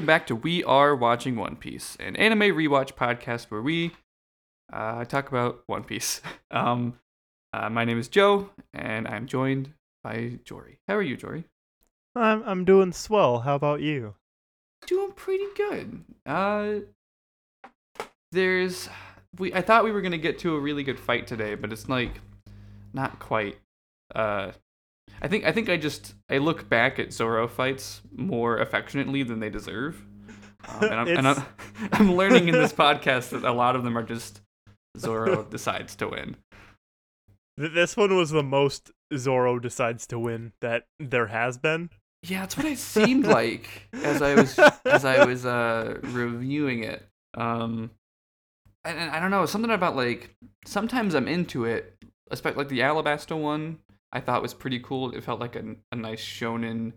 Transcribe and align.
Welcome 0.00 0.06
back 0.06 0.26
to 0.28 0.34
We 0.34 0.64
Are 0.64 0.96
Watching 0.96 1.36
One 1.36 1.56
Piece, 1.56 1.94
an 2.00 2.16
anime 2.16 2.56
rewatch 2.56 2.94
podcast 2.94 3.50
where 3.50 3.60
we 3.60 3.90
uh, 4.72 5.04
talk 5.04 5.28
about 5.28 5.62
One 5.66 5.84
Piece. 5.84 6.22
Um, 6.50 6.98
uh, 7.52 7.68
my 7.68 7.84
name 7.84 7.98
is 7.98 8.08
Joe, 8.08 8.48
and 8.72 9.06
I'm 9.06 9.26
joined 9.26 9.74
by 10.02 10.38
Jory. 10.42 10.78
How 10.88 10.94
are 10.94 11.02
you, 11.02 11.18
Jory? 11.18 11.44
I'm 12.16 12.42
I'm 12.44 12.64
doing 12.64 12.92
swell. 12.92 13.40
How 13.40 13.54
about 13.54 13.82
you? 13.82 14.14
Doing 14.86 15.12
pretty 15.12 15.44
good. 15.54 16.02
Uh, 16.24 16.76
there's 18.32 18.88
we. 19.36 19.52
I 19.52 19.60
thought 19.60 19.84
we 19.84 19.92
were 19.92 20.00
gonna 20.00 20.16
get 20.16 20.38
to 20.38 20.56
a 20.56 20.60
really 20.60 20.82
good 20.82 20.98
fight 20.98 21.26
today, 21.26 21.56
but 21.56 21.74
it's 21.74 21.90
like 21.90 22.22
not 22.94 23.18
quite. 23.18 23.58
Uh, 24.14 24.52
I 25.22 25.28
think 25.28 25.44
I 25.44 25.52
think 25.52 25.68
I 25.68 25.76
just 25.76 26.14
I 26.30 26.38
look 26.38 26.68
back 26.68 26.98
at 26.98 27.12
Zoro 27.12 27.46
fights 27.46 28.00
more 28.14 28.58
affectionately 28.58 29.22
than 29.22 29.40
they 29.40 29.50
deserve. 29.50 30.02
Um, 30.68 30.82
and 30.82 30.94
I'm, 30.94 31.08
and 31.08 31.28
I'm, 31.28 31.42
I'm 31.92 32.14
learning 32.14 32.48
in 32.48 32.54
this 32.54 32.72
podcast 32.72 33.30
that 33.30 33.44
a 33.44 33.52
lot 33.52 33.76
of 33.76 33.84
them 33.84 33.96
are 33.96 34.02
just 34.02 34.40
Zoro 34.98 35.42
decides 35.50 35.96
to 35.96 36.08
win. 36.08 36.36
This 37.56 37.96
one 37.96 38.16
was 38.16 38.30
the 38.30 38.42
most 38.42 38.90
Zoro 39.16 39.58
decides 39.58 40.06
to 40.08 40.18
win 40.18 40.52
that 40.60 40.84
there 40.98 41.26
has 41.26 41.58
been. 41.58 41.90
Yeah, 42.22 42.40
that's 42.40 42.56
what 42.56 42.66
it 42.66 42.78
seemed 42.78 43.26
like 43.26 43.88
as 43.92 44.20
I 44.22 44.34
was 44.34 44.58
as 44.84 45.04
I 45.04 45.24
was 45.24 45.46
uh 45.46 45.98
reviewing 46.02 46.84
it. 46.84 47.06
Um 47.36 47.90
and, 48.84 48.98
and 48.98 49.10
I 49.10 49.20
don't 49.20 49.30
know, 49.30 49.44
something 49.46 49.70
about 49.70 49.96
like 49.96 50.34
sometimes 50.64 51.14
I'm 51.14 51.28
into 51.28 51.64
it, 51.64 51.94
especially 52.30 52.58
like 52.58 52.68
the 52.68 52.80
Alabasta 52.80 53.38
one. 53.38 53.78
I 54.12 54.20
thought 54.20 54.42
was 54.42 54.54
pretty 54.54 54.80
cool. 54.80 55.12
It 55.12 55.22
felt 55.22 55.40
like 55.40 55.56
a, 55.56 55.76
a 55.92 55.96
nice 55.96 56.24
shonen 56.24 56.94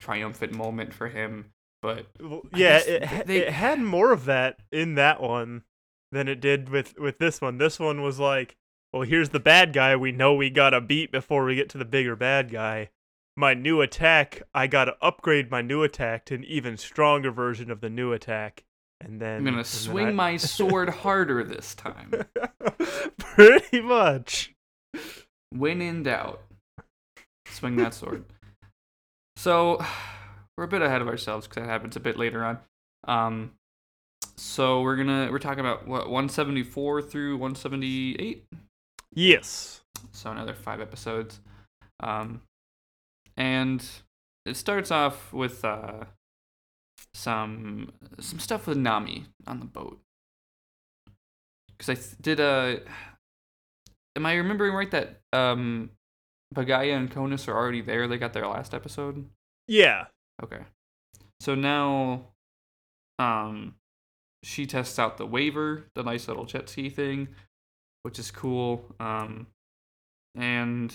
triumphant 0.00 0.52
moment 0.52 0.92
for 0.92 1.08
him. 1.08 1.52
But 1.82 2.06
yeah, 2.54 2.78
it, 2.84 3.26
they- 3.26 3.38
it 3.46 3.52
had 3.52 3.80
more 3.80 4.12
of 4.12 4.24
that 4.24 4.58
in 4.72 4.94
that 4.96 5.20
one 5.22 5.62
than 6.10 6.26
it 6.28 6.40
did 6.40 6.68
with 6.68 6.98
with 6.98 7.18
this 7.18 7.40
one. 7.40 7.58
This 7.58 7.78
one 7.78 8.02
was 8.02 8.18
like, 8.18 8.56
well, 8.92 9.02
here's 9.02 9.28
the 9.28 9.38
bad 9.40 9.72
guy 9.72 9.94
we 9.94 10.10
know 10.10 10.34
we 10.34 10.50
gotta 10.50 10.80
beat 10.80 11.12
before 11.12 11.44
we 11.44 11.54
get 11.54 11.68
to 11.70 11.78
the 11.78 11.84
bigger 11.84 12.16
bad 12.16 12.50
guy. 12.50 12.90
My 13.36 13.54
new 13.54 13.80
attack, 13.80 14.42
I 14.52 14.66
gotta 14.66 14.96
upgrade 15.00 15.48
my 15.52 15.62
new 15.62 15.84
attack 15.84 16.24
to 16.26 16.34
an 16.34 16.42
even 16.42 16.76
stronger 16.76 17.30
version 17.30 17.70
of 17.70 17.80
the 17.80 17.90
new 17.90 18.12
attack, 18.12 18.64
and 19.00 19.20
then 19.20 19.36
I'm 19.36 19.44
gonna 19.44 19.62
swing 19.62 20.08
I- 20.08 20.12
my 20.12 20.36
sword 20.38 20.88
harder 20.88 21.44
this 21.44 21.76
time. 21.76 22.12
Pretty 23.18 23.80
much. 23.80 24.54
When 25.50 25.80
in 25.80 26.02
doubt, 26.02 26.40
swing 27.50 27.76
that 27.76 27.94
sword. 27.94 28.24
So 29.36 29.84
we're 30.56 30.64
a 30.64 30.68
bit 30.68 30.82
ahead 30.82 31.02
of 31.02 31.08
ourselves 31.08 31.46
because 31.46 31.62
that 31.62 31.68
happens 31.68 31.96
a 31.96 32.00
bit 32.00 32.18
later 32.18 32.44
on. 32.44 32.58
Um, 33.04 33.52
so 34.36 34.82
we're 34.82 34.96
gonna 34.96 35.28
we're 35.30 35.38
talking 35.38 35.60
about 35.60 35.86
what 35.86 36.10
174 36.10 37.02
through 37.02 37.36
178. 37.38 38.44
Yes. 39.14 39.80
So 40.12 40.30
another 40.30 40.54
five 40.54 40.80
episodes. 40.80 41.40
Um, 42.00 42.42
and 43.36 43.84
it 44.46 44.56
starts 44.56 44.90
off 44.90 45.32
with 45.32 45.64
uh 45.64 46.04
some 47.14 47.92
some 48.20 48.38
stuff 48.38 48.66
with 48.66 48.76
Nami 48.76 49.26
on 49.46 49.60
the 49.60 49.66
boat. 49.66 50.00
Because 51.76 51.90
I 51.90 51.94
th- 51.94 52.16
did 52.20 52.40
uh 52.40 52.76
am 54.16 54.26
I 54.26 54.34
remembering 54.34 54.74
right 54.74 54.90
that 54.90 55.20
um 55.32 55.90
Pagaya 56.54 56.96
and 56.96 57.10
Conis 57.10 57.46
are 57.48 57.56
already 57.56 57.80
there? 57.82 58.08
They 58.08 58.18
got 58.18 58.32
their 58.32 58.46
last 58.46 58.74
episode. 58.74 59.28
Yeah. 59.66 60.06
Okay. 60.42 60.60
So 61.40 61.54
now 61.54 62.22
um 63.18 63.74
she 64.44 64.66
tests 64.66 64.98
out 64.98 65.16
the 65.18 65.26
Waver, 65.26 65.84
the 65.94 66.02
nice 66.02 66.28
little 66.28 66.44
jet 66.44 66.68
ski 66.68 66.88
thing, 66.88 67.28
which 68.02 68.18
is 68.18 68.30
cool. 68.30 68.84
Um 69.00 69.46
and 70.34 70.94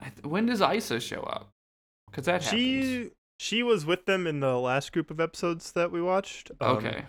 I 0.00 0.08
th- 0.10 0.24
when 0.24 0.46
does 0.46 0.60
Aisa 0.60 1.00
show 1.00 1.20
up? 1.22 1.50
Cuz 2.12 2.24
that 2.24 2.42
happens. 2.42 2.50
She 2.60 3.10
she 3.40 3.62
was 3.62 3.86
with 3.86 4.04
them 4.06 4.26
in 4.26 4.40
the 4.40 4.58
last 4.58 4.92
group 4.92 5.10
of 5.12 5.20
episodes 5.20 5.72
that 5.72 5.92
we 5.92 6.02
watched. 6.02 6.50
Um, 6.60 6.76
Okay. 6.78 7.04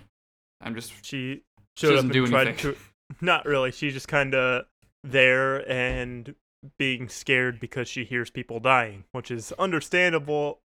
I'm 0.62 0.76
just 0.76 0.94
She 1.06 1.42
She 1.78 1.88
showed 1.88 1.94
doesn't 1.96 2.10
up 2.12 2.14
do 2.14 2.24
and 2.24 2.32
tried 2.32 2.48
anything. 2.50 2.74
to. 2.74 2.80
Not 3.26 3.46
really. 3.46 3.72
She's 3.72 3.94
just 3.94 4.08
kind 4.08 4.36
of 4.36 4.66
there 5.04 5.68
and 5.72 6.36
being 6.78 7.10
scared 7.10 7.60
because 7.60 7.88
she 7.88 8.04
hears 8.04 8.30
people 8.30 8.60
dying, 8.60 9.06
which 9.12 9.32
is 9.32 9.52
understandable. 9.54 10.60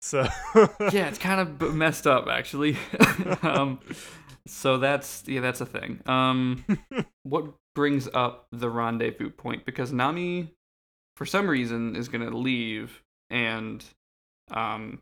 So 0.00 0.26
yeah, 0.90 1.08
it's 1.08 1.18
kind 1.18 1.40
of 1.40 1.74
messed 1.74 2.06
up 2.06 2.28
actually. 2.28 2.76
um, 3.42 3.78
so 4.46 4.78
that's 4.78 5.24
yeah, 5.26 5.40
that's 5.40 5.60
a 5.60 5.66
thing. 5.66 6.00
Um, 6.06 6.64
what 7.22 7.46
brings 7.74 8.08
up 8.12 8.46
the 8.52 8.68
rendezvous 8.68 9.30
point? 9.30 9.64
Because 9.64 9.92
Nami, 9.92 10.52
for 11.16 11.26
some 11.26 11.48
reason, 11.48 11.96
is 11.96 12.08
gonna 12.08 12.30
leave, 12.30 13.02
and 13.30 13.84
um, 14.50 15.00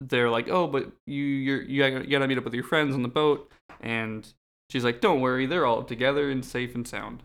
they're 0.00 0.30
like, 0.30 0.48
"Oh, 0.48 0.66
but 0.66 0.92
you 1.06 1.24
you're, 1.24 1.62
you 1.62 1.84
you 1.84 2.10
gotta 2.10 2.28
meet 2.28 2.38
up 2.38 2.44
with 2.44 2.54
your 2.54 2.64
friends 2.64 2.94
on 2.94 3.02
the 3.02 3.08
boat," 3.08 3.50
and 3.80 4.30
she's 4.70 4.84
like, 4.84 5.00
"Don't 5.00 5.20
worry, 5.20 5.46
they're 5.46 5.66
all 5.66 5.82
together 5.82 6.30
and 6.30 6.44
safe 6.44 6.74
and 6.74 6.86
sound." 6.86 7.22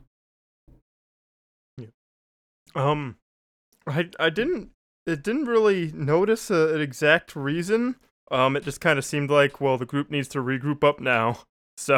Um, 2.76 3.18
I 3.88 4.10
I 4.20 4.30
didn't 4.30 4.72
it 5.06 5.24
didn't 5.24 5.46
really 5.46 5.92
notice 5.92 6.50
a, 6.50 6.74
an 6.76 6.82
exact 6.82 7.36
reason. 7.36 7.96
Um, 8.32 8.56
it 8.56 8.64
just 8.64 8.82
kind 8.82 8.98
of 8.98 9.06
seemed 9.06 9.30
like 9.30 9.60
well 9.62 9.78
the 9.78 9.86
group 9.86 10.10
needs 10.10 10.28
to 10.30 10.40
regroup 10.40 10.84
up 10.84 11.00
now. 11.00 11.40
So 11.76 11.96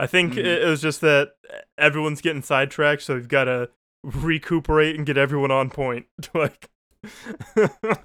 I 0.00 0.08
think 0.08 0.32
Mhm. 0.34 0.38
it, 0.38 0.46
it 0.46 0.66
was 0.66 0.82
just 0.82 1.00
that 1.02 1.34
everyone's 1.78 2.20
getting 2.20 2.42
sidetracked, 2.42 3.02
so 3.02 3.14
we've 3.14 3.28
got 3.28 3.44
to 3.44 3.70
recuperate 4.02 4.96
and 4.96 5.06
get 5.06 5.16
everyone 5.16 5.52
on 5.52 5.70
point. 5.70 6.06
like. 6.34 6.68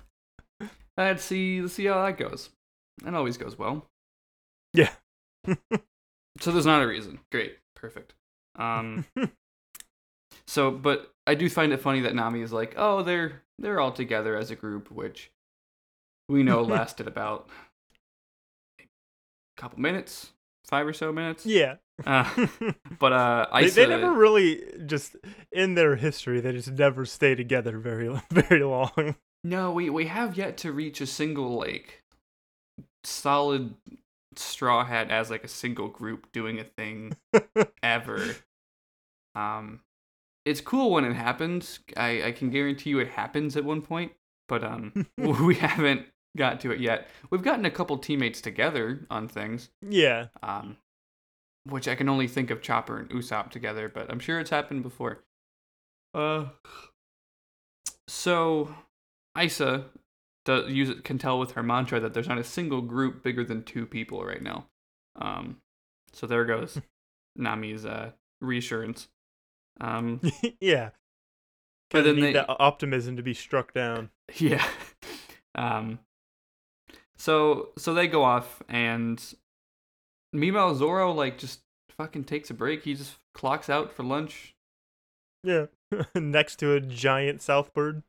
Let's 0.98 1.24
see, 1.24 1.62
let's 1.62 1.74
see 1.74 1.86
how 1.86 2.06
that 2.06 2.18
goes. 2.20 2.52
It 3.06 3.16
always 3.16 3.38
goes 3.38 3.58
well. 3.58 3.88
Yeah. 4.74 4.92
So 6.40 6.52
there's 6.52 6.68
not 6.68 6.84
a 6.84 6.88
reason. 6.88 7.20
Great. 7.32 7.58
Perfect. 7.76 8.14
Um 8.56 9.06
so 10.48 10.72
but 10.72 11.14
I 11.26 11.36
do 11.36 11.50
find 11.50 11.72
it 11.74 11.80
funny 11.82 12.02
that 12.02 12.16
Nami 12.16 12.42
is 12.42 12.52
like, 12.54 12.74
"Oh, 12.78 13.04
they're 13.04 13.44
they're 13.60 13.80
all 13.80 13.92
together 13.92 14.36
as 14.36 14.52
a 14.52 14.56
group," 14.56 14.92
which 14.92 15.32
we 16.30 16.44
know 16.44 16.62
lasted 16.64 17.08
about 17.08 17.50
a 18.80 18.84
couple 19.58 19.80
minutes, 19.80 20.32
5 20.66 20.88
or 20.88 20.94
so 20.94 21.12
minutes. 21.12 21.46
yeah. 21.46 21.76
Uh, 22.06 22.48
but 23.00 23.14
uh 23.14 23.46
they, 23.54 23.70
they 23.70 23.86
never 23.86 24.12
really 24.14 24.64
just 24.88 25.16
in 25.52 25.76
their 25.76 25.96
history 25.96 26.42
they 26.42 26.52
just 26.52 26.72
never 26.72 27.06
stay 27.06 27.36
together 27.36 27.78
very 27.78 28.10
very 28.32 28.64
long. 28.64 29.16
No, 29.44 29.72
we 29.72 29.90
we 29.92 30.06
have 30.08 30.36
yet 30.36 30.58
to 30.58 30.72
reach 30.72 31.02
a 31.02 31.06
single 31.06 31.56
like 31.56 32.02
solid 33.04 33.76
straw 34.36 34.84
hat 34.84 35.12
as 35.12 35.30
like 35.30 35.44
a 35.44 35.48
single 35.50 35.88
group 35.88 36.32
doing 36.32 36.60
a 36.60 36.64
thing 36.64 37.16
ever. 37.84 38.36
Um, 39.36 39.82
it's 40.46 40.62
cool 40.62 40.92
when 40.92 41.06
it 41.06 41.14
happens. 41.14 41.80
I 41.98 42.24
I 42.24 42.32
can 42.32 42.50
guarantee 42.50 42.92
you 42.92 43.00
it 43.00 43.10
happens 43.10 43.56
at 43.56 43.64
one 43.64 43.82
point, 43.82 44.12
but 44.48 44.64
um, 44.64 45.08
we 45.18 45.56
haven't 45.56 46.06
got 46.38 46.60
to 46.62 46.72
it 46.72 46.80
yet. 46.80 47.08
We've 47.30 47.44
gotten 47.44 47.66
a 47.66 47.72
couple 47.72 47.98
teammates 47.98 48.42
together 48.42 49.06
on 49.10 49.28
things. 49.28 49.70
yeah. 49.82 50.28
Um, 50.42 50.78
which 51.66 51.88
I 51.88 51.96
can 51.96 52.10
only 52.10 52.28
think 52.28 52.52
of 52.52 52.62
Chopper 52.62 52.98
and 52.98 53.10
Usopp 53.10 53.50
together, 53.50 53.88
but 53.88 54.12
I'm 54.12 54.20
sure 54.20 54.40
it's 54.40 54.50
happened 54.50 54.84
before. 54.84 55.24
Uh, 56.14 56.48
so 58.08 58.76
Aisa 59.38 59.86
does 60.46 60.70
use 60.70 61.00
can 61.04 61.18
tell 61.18 61.40
with 61.40 61.52
her 61.54 61.64
mantra 61.64 62.00
that 62.02 62.14
there's 62.14 62.28
not 62.28 62.38
a 62.38 62.44
single 62.44 62.82
group 62.82 63.24
bigger 63.24 63.44
than 63.44 63.64
two 63.64 63.86
people 63.86 64.26
right 64.26 64.42
now. 64.42 64.66
Um, 65.16 65.58
so 66.12 66.28
there 66.28 66.46
goes 66.46 66.82
Nami's 67.40 67.86
uh 67.86 68.12
reassurance. 68.42 69.08
Um, 69.82 70.22
yeah. 70.62 70.92
But 71.90 72.04
then 72.04 72.16
need 72.16 72.22
they- 72.24 72.34
that 72.34 72.48
optimism 72.50 73.18
to 73.18 73.24
be 73.24 73.34
struck 73.34 73.74
down. 73.74 74.10
Yeah. 74.38 74.66
Um 75.56 76.00
so 77.18 77.70
so 77.78 77.94
they 77.94 78.08
go 78.08 78.24
off 78.24 78.64
and 78.68 79.22
meanwhile 80.32 80.74
Zoro 80.76 81.12
like 81.12 81.38
just 81.38 81.60
fucking 81.90 82.24
takes 82.24 82.50
a 82.50 82.54
break. 82.54 82.84
He 82.84 82.96
just 82.96 83.18
clocks 83.34 83.70
out 83.70 83.92
for 83.94 84.04
lunch. 84.04 84.56
Yeah. 85.44 85.66
Next 86.16 86.56
to 86.58 86.74
a 86.74 86.80
giant 86.80 87.42
southbird. 87.42 88.02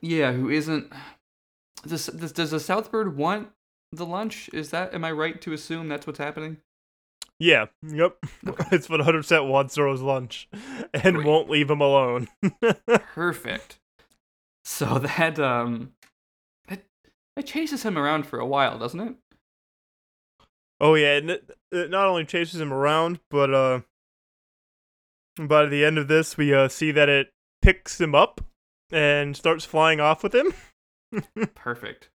Yeah, 0.00 0.32
who 0.32 0.50
isn't 0.50 0.92
this, 1.84 2.06
this 2.06 2.32
does 2.32 2.50
the 2.50 2.56
Southbird 2.56 3.14
want 3.14 3.50
the 3.92 4.06
lunch? 4.06 4.50
Is 4.52 4.70
that 4.70 4.92
am 4.92 5.04
I 5.04 5.12
right 5.12 5.40
to 5.42 5.52
assume 5.52 5.88
that's 5.88 6.06
what's 6.06 6.18
happening? 6.18 6.56
Yeah. 7.38 7.66
Yep. 7.82 8.16
It's 8.72 8.88
100% 8.88 9.48
wants 9.48 9.74
Zoro's 9.74 10.00
lunch 10.02 10.48
and 10.92 11.16
Great. 11.16 11.26
won't 11.26 11.50
leave 11.50 11.70
him 11.70 11.80
alone. 11.80 12.28
Perfect. 13.14 13.78
So 14.64 14.98
that 14.98 15.38
um 15.38 15.92
it 17.36 17.46
chases 17.46 17.82
him 17.84 17.98
around 17.98 18.26
for 18.26 18.38
a 18.38 18.46
while, 18.46 18.78
doesn't 18.78 19.00
it? 19.00 19.14
Oh 20.80 20.94
yeah, 20.94 21.16
and 21.16 21.30
it, 21.30 21.50
it 21.72 21.90
not 21.90 22.06
only 22.06 22.24
chases 22.24 22.60
him 22.60 22.72
around, 22.72 23.18
but 23.30 23.52
uh, 23.52 23.80
by 25.38 25.66
the 25.66 25.84
end 25.84 25.98
of 25.98 26.08
this, 26.08 26.36
we 26.36 26.54
uh 26.54 26.68
see 26.68 26.92
that 26.92 27.08
it 27.08 27.32
picks 27.62 28.00
him 28.00 28.14
up 28.14 28.40
and 28.92 29.36
starts 29.36 29.64
flying 29.64 29.98
off 30.00 30.22
with 30.22 30.34
him. 30.34 30.52
Perfect. 31.54 32.08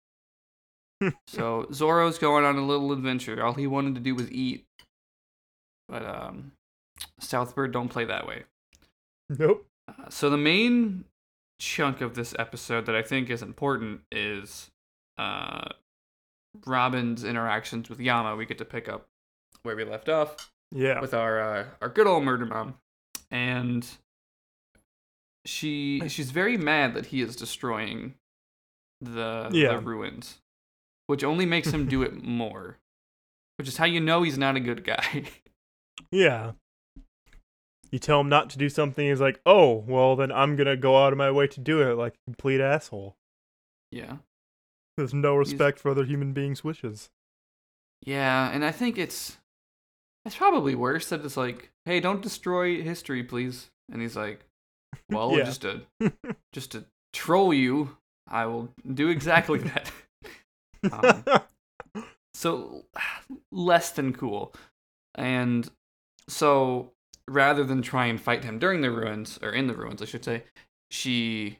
so 1.27 1.67
Zoro's 1.71 2.17
going 2.19 2.45
on 2.45 2.57
a 2.57 2.65
little 2.65 2.91
adventure. 2.91 3.43
All 3.43 3.53
he 3.53 3.67
wanted 3.67 3.95
to 3.95 4.01
do 4.01 4.13
was 4.15 4.31
eat. 4.31 4.66
But 5.89 6.05
um 6.05 6.51
Southbird 7.21 7.71
don't 7.71 7.89
play 7.89 8.05
that 8.05 8.27
way. 8.27 8.43
Nope. 9.29 9.65
Uh, 9.87 10.09
so 10.09 10.29
the 10.29 10.37
main 10.37 11.05
chunk 11.59 12.01
of 12.01 12.13
this 12.15 12.35
episode 12.37 12.85
that 12.85 12.95
I 12.95 13.01
think 13.01 13.29
is 13.29 13.41
important 13.41 14.01
is 14.11 14.69
uh 15.17 15.69
Robin's 16.65 17.23
interactions 17.23 17.89
with 17.89 17.99
Yama. 17.99 18.35
We 18.35 18.45
get 18.45 18.57
to 18.59 18.65
pick 18.65 18.89
up 18.89 19.05
where 19.63 19.75
we 19.75 19.83
left 19.83 20.09
off 20.09 20.51
Yeah. 20.71 20.99
with 21.01 21.13
our 21.13 21.39
uh, 21.41 21.65
our 21.81 21.89
good 21.89 22.07
old 22.07 22.23
murder 22.23 22.45
mom, 22.45 22.75
and 23.31 23.87
she 25.45 26.01
she's 26.09 26.31
very 26.31 26.57
mad 26.57 26.93
that 26.93 27.07
he 27.07 27.21
is 27.21 27.35
destroying 27.35 28.15
the 29.01 29.49
Yeah. 29.51 29.75
the 29.75 29.79
ruins, 29.79 30.39
which 31.07 31.23
only 31.23 31.45
makes 31.45 31.69
him 31.69 31.87
do 31.87 32.01
it 32.07 32.23
more. 32.23 32.77
Which 33.57 33.67
is 33.67 33.77
how 33.77 33.85
you 33.85 33.99
know 33.99 34.23
he's 34.23 34.37
not 34.37 34.55
a 34.55 34.59
good 34.59 34.83
guy. 34.83 35.23
Yeah. 36.11 36.53
You 37.91 37.99
tell 37.99 38.19
him 38.19 38.29
not 38.29 38.49
to 38.51 38.57
do 38.57 38.67
something, 38.69 39.07
he's 39.07 39.21
like, 39.21 39.39
"Oh, 39.45 39.83
well, 39.87 40.15
then 40.15 40.31
I'm 40.31 40.55
gonna 40.57 40.75
go 40.75 40.97
out 41.03 41.13
of 41.13 41.17
my 41.17 41.31
way 41.31 41.47
to 41.47 41.59
do 41.59 41.81
it, 41.81 41.95
like 41.95 42.15
a 42.15 42.23
complete 42.25 42.59
asshole." 42.59 43.15
yeah, 43.91 44.17
There's 44.97 45.13
no 45.13 45.35
respect 45.35 45.79
for 45.79 45.89
other 45.91 46.03
human 46.03 46.33
beings' 46.33 46.63
wishes. 46.63 47.09
yeah, 48.01 48.49
and 48.51 48.65
I 48.65 48.71
think 48.71 48.97
it's 48.97 49.37
it's 50.25 50.35
probably 50.35 50.75
worse 50.75 51.07
that 51.09 51.23
it's 51.23 51.37
like, 51.37 51.71
hey, 51.85 52.01
don't 52.01 52.21
destroy 52.21 52.81
history, 52.83 53.23
please. 53.23 53.69
And 53.89 54.01
he's 54.01 54.17
like, 54.17 54.45
well, 55.09 55.37
Yeah. 55.37 55.45
just 55.45 55.61
to 55.61 55.81
just 56.53 56.71
to 56.73 56.85
troll 57.13 57.53
you, 57.53 57.95
I 58.27 58.45
will 58.47 58.73
do 58.93 59.07
exactly 59.09 59.59
that. 59.59 59.91
Um, 60.91 61.23
so 62.33 62.85
less 63.51 63.91
than 63.91 64.13
cool 64.13 64.53
and 65.15 65.69
so 66.27 66.91
rather 67.27 67.63
than 67.63 67.81
try 67.81 68.05
and 68.05 68.21
fight 68.21 68.43
him 68.43 68.57
during 68.59 68.81
the 68.81 68.91
ruins 68.91 69.37
or 69.41 69.51
in 69.51 69.67
the 69.67 69.73
ruins 69.73 70.01
i 70.01 70.05
should 70.05 70.23
say 70.25 70.43
she 70.89 71.59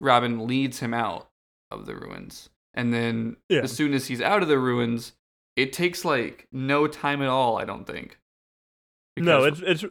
robin 0.00 0.46
leads 0.46 0.80
him 0.80 0.94
out 0.94 1.28
of 1.70 1.86
the 1.86 1.94
ruins 1.94 2.48
and 2.74 2.92
then 2.92 3.36
Yeah. 3.48 3.60
as 3.60 3.72
soon 3.72 3.92
as 3.94 4.06
he's 4.06 4.20
out 4.20 4.42
of 4.42 4.48
the 4.48 4.58
ruins 4.58 5.12
it 5.56 5.72
takes 5.72 6.04
like 6.04 6.46
no 6.52 6.86
time 6.86 7.20
at 7.22 7.28
all 7.28 7.58
i 7.58 7.64
don't 7.64 7.86
think 7.86 8.18
no, 9.16 9.44
it's 9.44 9.60
it's 9.60 9.84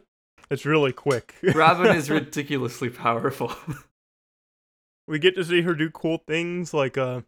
it's 0.50 0.66
really 0.66 0.92
quick. 0.92 1.36
robin 1.54 1.94
is 1.94 2.10
ridiculously 2.10 2.90
powerful 2.90 3.52
we 5.08 5.18
get 5.18 5.34
to 5.36 5.44
see 5.44 5.62
her 5.62 5.74
do 5.74 5.88
cool 5.90 6.18
things 6.26 6.74
like 6.74 6.98
uh 6.98 7.20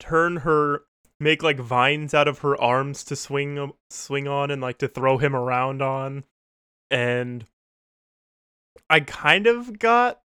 turn 0.00 0.38
her 0.38 0.82
make 1.20 1.42
like 1.42 1.58
vines 1.58 2.14
out 2.14 2.28
of 2.28 2.40
her 2.40 2.60
arms 2.60 3.04
to 3.04 3.16
swing 3.16 3.72
swing 3.90 4.28
on 4.28 4.50
and 4.50 4.60
like 4.60 4.78
to 4.78 4.88
throw 4.88 5.18
him 5.18 5.34
around 5.34 5.82
on. 5.82 6.24
And 6.90 7.46
i 8.90 9.00
kind 9.00 9.46
of 9.46 9.78
got 9.78 10.20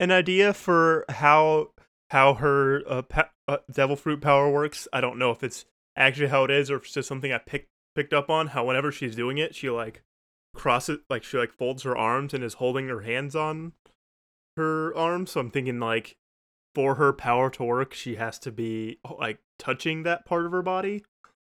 an 0.00 0.10
idea 0.10 0.52
for 0.52 1.04
how 1.08 1.70
how 2.10 2.34
her 2.34 2.82
uh, 2.88 3.02
pa- 3.02 3.30
uh, 3.48 3.58
devil 3.70 3.96
fruit 3.96 4.20
power 4.20 4.50
works. 4.50 4.88
I 4.92 5.00
don't 5.00 5.18
know 5.18 5.30
if 5.30 5.42
it's 5.42 5.64
actually 5.96 6.28
how 6.28 6.44
it 6.44 6.50
is 6.50 6.70
or 6.70 6.76
if 6.76 6.84
it's 6.84 6.94
just 6.94 7.08
something 7.08 7.32
i 7.32 7.38
picked 7.38 7.68
picked 7.94 8.12
up 8.12 8.30
on. 8.30 8.48
How 8.48 8.64
whenever 8.64 8.90
she's 8.90 9.16
doing 9.16 9.38
it 9.38 9.54
she 9.54 9.70
like 9.70 10.02
crosses 10.54 10.98
like 11.10 11.24
she 11.24 11.36
like 11.36 11.52
folds 11.52 11.82
her 11.82 11.96
arms 11.96 12.32
and 12.32 12.42
is 12.42 12.54
holding 12.54 12.88
her 12.88 13.00
hands 13.00 13.36
on 13.36 13.72
her 14.56 14.94
arms. 14.96 15.32
So 15.32 15.40
I'm 15.40 15.50
thinking 15.50 15.80
like 15.80 16.16
for 16.74 16.96
her 16.96 17.12
power 17.12 17.50
to 17.50 17.64
work, 17.64 17.94
she 17.94 18.16
has 18.16 18.38
to 18.40 18.52
be 18.52 18.98
like 19.18 19.38
touching 19.64 20.02
that 20.02 20.24
part 20.26 20.46
of 20.46 20.52
her 20.52 20.62
body. 20.62 21.04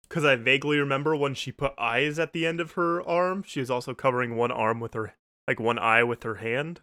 Because 0.08 0.24
I 0.24 0.36
vaguely 0.36 0.78
remember 0.78 1.16
when 1.16 1.34
she 1.34 1.50
put 1.50 1.72
eyes 1.76 2.18
at 2.18 2.32
the 2.32 2.46
end 2.46 2.60
of 2.60 2.72
her 2.72 3.02
arm, 3.08 3.42
she 3.44 3.58
was 3.60 3.70
also 3.70 3.92
covering 3.92 4.36
one 4.36 4.52
arm 4.52 4.78
with 4.78 4.94
her, 4.94 5.14
like 5.48 5.58
one 5.58 5.78
eye 5.80 6.04
with 6.04 6.22
her 6.22 6.36
hand. 6.36 6.80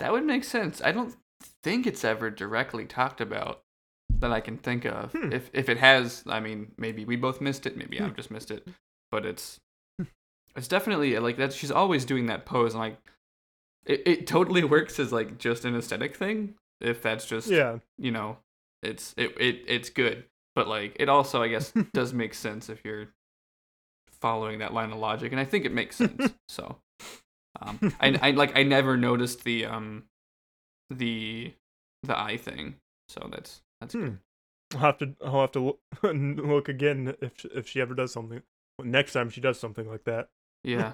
That 0.00 0.12
would 0.12 0.24
make 0.24 0.44
sense. 0.44 0.82
I 0.82 0.92
don't 0.92 1.14
think 1.62 1.86
it's 1.86 2.04
ever 2.04 2.30
directly 2.30 2.84
talked 2.84 3.20
about 3.20 3.62
that 4.18 4.32
I 4.32 4.40
can 4.40 4.58
think 4.58 4.84
of. 4.84 5.12
Hmm. 5.12 5.32
If 5.32 5.50
if 5.52 5.68
it 5.68 5.78
has, 5.78 6.24
I 6.26 6.40
mean, 6.40 6.72
maybe 6.76 7.04
we 7.04 7.16
both 7.16 7.40
missed 7.40 7.64
it, 7.66 7.76
maybe 7.76 7.98
Hmm. 7.98 8.04
I've 8.06 8.16
just 8.16 8.30
missed 8.30 8.50
it. 8.50 8.66
But 9.10 9.24
it's 9.24 9.60
it's 10.56 10.68
definitely 10.68 11.16
like 11.18 11.36
that 11.36 11.52
she's 11.52 11.70
always 11.70 12.04
doing 12.04 12.26
that 12.26 12.44
pose 12.44 12.74
and 12.74 12.80
like 12.80 12.96
it, 13.86 14.02
it 14.06 14.26
totally 14.26 14.64
works 14.74 14.98
as 14.98 15.12
like 15.12 15.38
just 15.38 15.64
an 15.64 15.76
aesthetic 15.76 16.16
thing. 16.16 16.54
If 16.80 17.02
that's 17.02 17.24
just 17.26 17.48
Yeah. 17.48 17.78
you 17.98 18.10
know, 18.10 18.38
it's 18.84 19.14
it, 19.16 19.34
it 19.40 19.64
it's 19.66 19.90
good. 19.90 20.24
But 20.54 20.68
like 20.68 20.96
it 21.00 21.08
also 21.08 21.42
I 21.42 21.48
guess 21.48 21.72
does 21.92 22.12
make 22.12 22.34
sense 22.34 22.68
if 22.68 22.84
you're 22.84 23.08
following 24.20 24.60
that 24.60 24.72
line 24.72 24.90
of 24.92 24.98
logic 24.98 25.32
and 25.32 25.40
I 25.40 25.44
think 25.44 25.64
it 25.64 25.72
makes 25.72 25.96
sense. 25.96 26.32
so 26.48 26.78
um 27.60 27.78
I 28.00 28.18
I 28.22 28.30
like 28.32 28.56
I 28.56 28.62
never 28.62 28.96
noticed 28.96 29.44
the 29.44 29.66
um 29.66 30.04
the 30.90 31.52
the 32.02 32.18
eye 32.18 32.36
thing. 32.36 32.76
So 33.08 33.28
that's 33.30 33.62
that's 33.80 33.94
Hmm. 33.94 34.00
good. 34.04 34.18
I'll 34.74 34.80
have 34.80 34.98
to 34.98 35.14
I'll 35.24 35.40
have 35.42 35.52
to 35.52 35.60
look, 35.60 35.80
look 36.02 36.68
again 36.68 37.14
if 37.20 37.44
if 37.46 37.68
she 37.68 37.80
ever 37.80 37.94
does 37.94 38.12
something. 38.12 38.42
Next 38.82 39.12
time 39.12 39.30
she 39.30 39.40
does 39.40 39.58
something 39.58 39.88
like 39.88 40.04
that. 40.04 40.28
Yeah. 40.64 40.92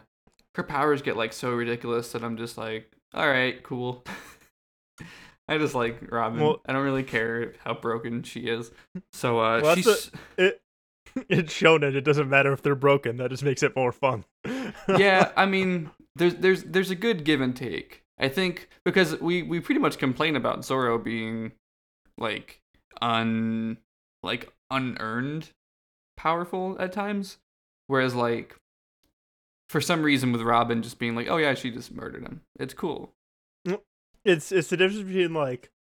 Her 0.57 0.63
powers 0.65 1.01
get 1.01 1.17
like 1.17 1.33
so 1.33 1.51
ridiculous 1.53 2.13
that 2.13 2.25
I'm 2.25 2.37
just 2.37 2.59
like, 2.59 2.91
all 3.15 3.29
right, 3.29 3.63
cool. 3.63 4.05
I 5.51 5.59
just 5.59 5.75
like 5.75 6.11
Robin. 6.11 6.41
Well- 6.41 6.61
I 6.67 6.73
don't 6.73 6.85
really 6.85 7.03
care 7.03 7.55
how 7.65 7.75
broken 7.75 8.23
she 8.23 8.41
is. 8.43 8.71
So 9.13 9.41
uh 9.41 9.61
Well, 9.63 9.75
she's 9.77 10.11
It 10.39 10.63
it's 11.29 11.53
shown 11.53 11.83
it. 11.83 11.97
It 11.97 12.05
doesn't 12.05 12.29
matter 12.29 12.53
if 12.53 12.63
they're 12.63 12.75
broken. 12.75 13.17
That 13.17 13.31
just 13.31 13.43
makes 13.43 13.63
it 13.63 13.75
more 13.75 13.93
fun. 13.93 14.25
yeah, 14.89 15.33
I 15.37 15.47
mean, 15.47 15.91
there's 16.17 16.37
there's 16.37 16.63
there's 16.65 16.91
a 16.91 16.95
good 16.95 17.25
give 17.25 17.41
and 17.41 17.55
take. 17.55 18.03
I 18.19 18.29
think 18.29 18.69
because 18.85 19.21
we 19.21 19.43
we 19.43 19.61
pretty 19.61 19.81
much 19.81 19.99
complain 19.99 20.37
about 20.37 20.65
Zoro 20.65 20.99
being 20.99 21.53
like 22.17 22.61
un 23.03 23.79
like 24.23 24.53
unearned 24.71 25.51
powerful 26.17 26.77
at 26.79 26.93
times, 26.93 27.39
whereas 27.89 28.15
like 28.15 28.57
for 29.69 29.81
some 29.81 30.03
reason 30.03 30.33
with 30.33 30.43
Robin 30.43 30.83
just 30.83 30.99
being 30.99 31.15
like, 31.15 31.29
oh 31.29 31.39
yeah, 31.39 31.55
she 31.55 31.71
just 31.71 31.93
murdered 31.93 32.23
him. 32.23 32.43
It's 32.59 32.75
cool. 32.75 33.13
It's 34.25 34.53
it's 34.53 34.69
the 34.69 34.77
difference 34.77 35.03
between 35.03 35.35
like 35.35 35.71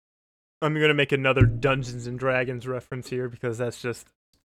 I'm 0.62 0.74
gonna 0.74 0.94
make 0.94 1.12
another 1.12 1.42
Dungeons 1.46 2.06
and 2.06 2.18
Dragons 2.18 2.66
reference 2.66 3.10
here 3.10 3.28
because 3.28 3.58
that's 3.58 3.80
just 3.80 4.08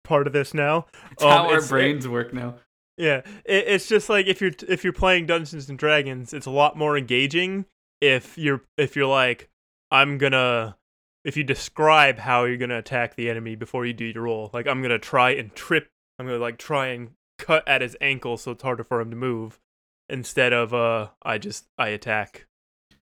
part 0.04 0.28
of 0.28 0.34
this 0.34 0.54
now. 0.54 0.86
It's 1.12 1.24
Um, 1.24 1.30
how 1.30 1.44
our 1.46 1.54
it's- 1.56 1.70
brains 1.70 2.08
work 2.08 2.34
now. 2.34 2.56
Yeah, 2.98 3.24
it, 3.44 3.66
it's 3.68 3.90
just 3.90 4.08
like 4.10 4.26
if 4.28 4.40
you're 4.42 4.52
if 4.68 4.84
you're 4.84 4.94
playing 4.94 5.26
Dungeons 5.26 5.70
and 5.70 5.78
Dragons, 5.78 6.34
it's 6.34 6.46
a 6.46 6.52
lot 6.52 6.78
more 6.78 6.98
engaging 6.98 7.66
if 8.02 8.38
you're 8.38 8.62
if 8.78 8.96
you're 8.96 9.08
like 9.08 9.50
I'm 9.92 10.18
gonna 10.18 10.78
if 11.26 11.36
you 11.36 11.44
describe 11.44 12.20
how 12.20 12.46
you're 12.46 12.56
gonna 12.58 12.78
attack 12.78 13.16
the 13.16 13.30
enemy 13.30 13.56
before 13.56 13.86
you 13.86 13.94
do 13.94 14.06
your 14.06 14.24
roll. 14.24 14.50
Like 14.54 14.68
I'm 14.68 14.82
gonna 14.82 15.00
try 15.00 15.32
and 15.32 15.54
trip. 15.56 15.90
I'm 16.20 16.26
gonna 16.28 16.38
like 16.40 16.58
try 16.58 16.88
and 16.88 17.12
cut 17.38 17.68
at 17.68 17.82
his 17.82 17.98
ankle 18.00 18.38
so 18.38 18.52
it's 18.52 18.64
harder 18.64 18.84
for 18.86 19.02
him 19.02 19.10
to 19.10 19.16
move. 19.18 19.60
Instead 20.08 20.54
of 20.54 20.74
uh, 20.74 21.10
I 21.24 21.38
just 21.38 21.66
I 21.78 21.90
attack. 21.90 22.46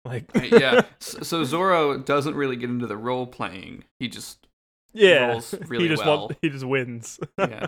Like 0.06 0.26
Right, 0.34 0.52
yeah. 0.52 0.82
So, 1.00 1.20
so 1.22 1.44
Zoro 1.44 1.98
doesn't 1.98 2.36
really 2.36 2.56
get 2.56 2.70
into 2.70 2.88
the 2.88 2.98
role 2.98 3.28
playing. 3.28 3.84
He 4.00 4.08
just 4.08 4.48
yeah, 4.94 5.40
really 5.68 5.86
he 5.86 5.90
just 5.90 6.06
well. 6.06 6.22
want, 6.28 6.38
he 6.42 6.50
just 6.50 6.66
wins. 6.66 7.20
yeah. 7.38 7.68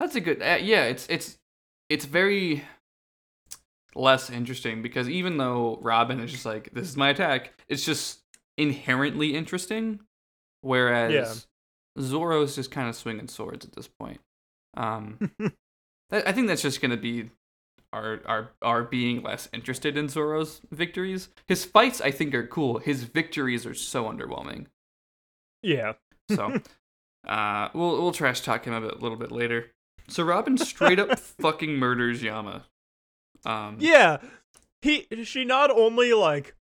That's 0.00 0.14
a 0.14 0.20
good. 0.20 0.40
Uh, 0.42 0.58
yeah, 0.60 0.84
it's 0.84 1.06
it's 1.08 1.38
it's 1.88 2.04
very 2.04 2.64
less 3.94 4.28
interesting 4.30 4.82
because 4.82 5.08
even 5.08 5.38
though 5.38 5.78
Robin 5.80 6.20
is 6.20 6.30
just 6.30 6.44
like 6.46 6.70
this 6.72 6.88
is 6.88 6.96
my 6.96 7.10
attack, 7.10 7.52
it's 7.68 7.84
just 7.84 8.20
inherently 8.58 9.34
interesting. 9.34 10.00
Whereas 10.60 11.12
Yeah. 11.12 12.02
Zoro's 12.02 12.54
just 12.54 12.70
kind 12.70 12.88
of 12.88 12.96
swinging 12.96 13.28
swords 13.28 13.64
at 13.64 13.72
this 13.72 13.88
point. 13.88 14.20
Um, 14.76 15.30
I 16.10 16.32
think 16.32 16.48
that's 16.48 16.62
just 16.62 16.80
gonna 16.80 16.96
be 16.96 17.30
our 17.96 18.20
our 18.26 18.50
our 18.62 18.82
being 18.84 19.22
less 19.22 19.48
interested 19.52 19.96
in 19.96 20.08
Zoro's 20.08 20.60
victories. 20.70 21.28
His 21.46 21.64
fights, 21.64 22.00
I 22.00 22.10
think, 22.10 22.34
are 22.34 22.46
cool. 22.46 22.78
His 22.78 23.04
victories 23.04 23.64
are 23.66 23.74
so 23.74 24.04
underwhelming. 24.04 24.66
yeah, 25.62 25.94
So, 26.30 26.60
uh, 27.26 27.68
we'll 27.74 28.00
we'll 28.02 28.12
trash 28.12 28.40
talk 28.42 28.64
him 28.66 28.74
a 28.74 28.80
bit, 28.80 29.02
little 29.02 29.18
bit 29.18 29.32
later. 29.32 29.72
So 30.08 30.22
Robin 30.22 30.56
straight 30.58 30.98
up 30.98 31.18
fucking 31.40 31.76
murders 31.76 32.22
Yama. 32.22 32.64
Um, 33.44 33.76
Yeah. 33.80 34.18
He 34.82 35.06
she 35.24 35.44
not 35.44 35.70
only 35.70 36.12
like 36.12 36.54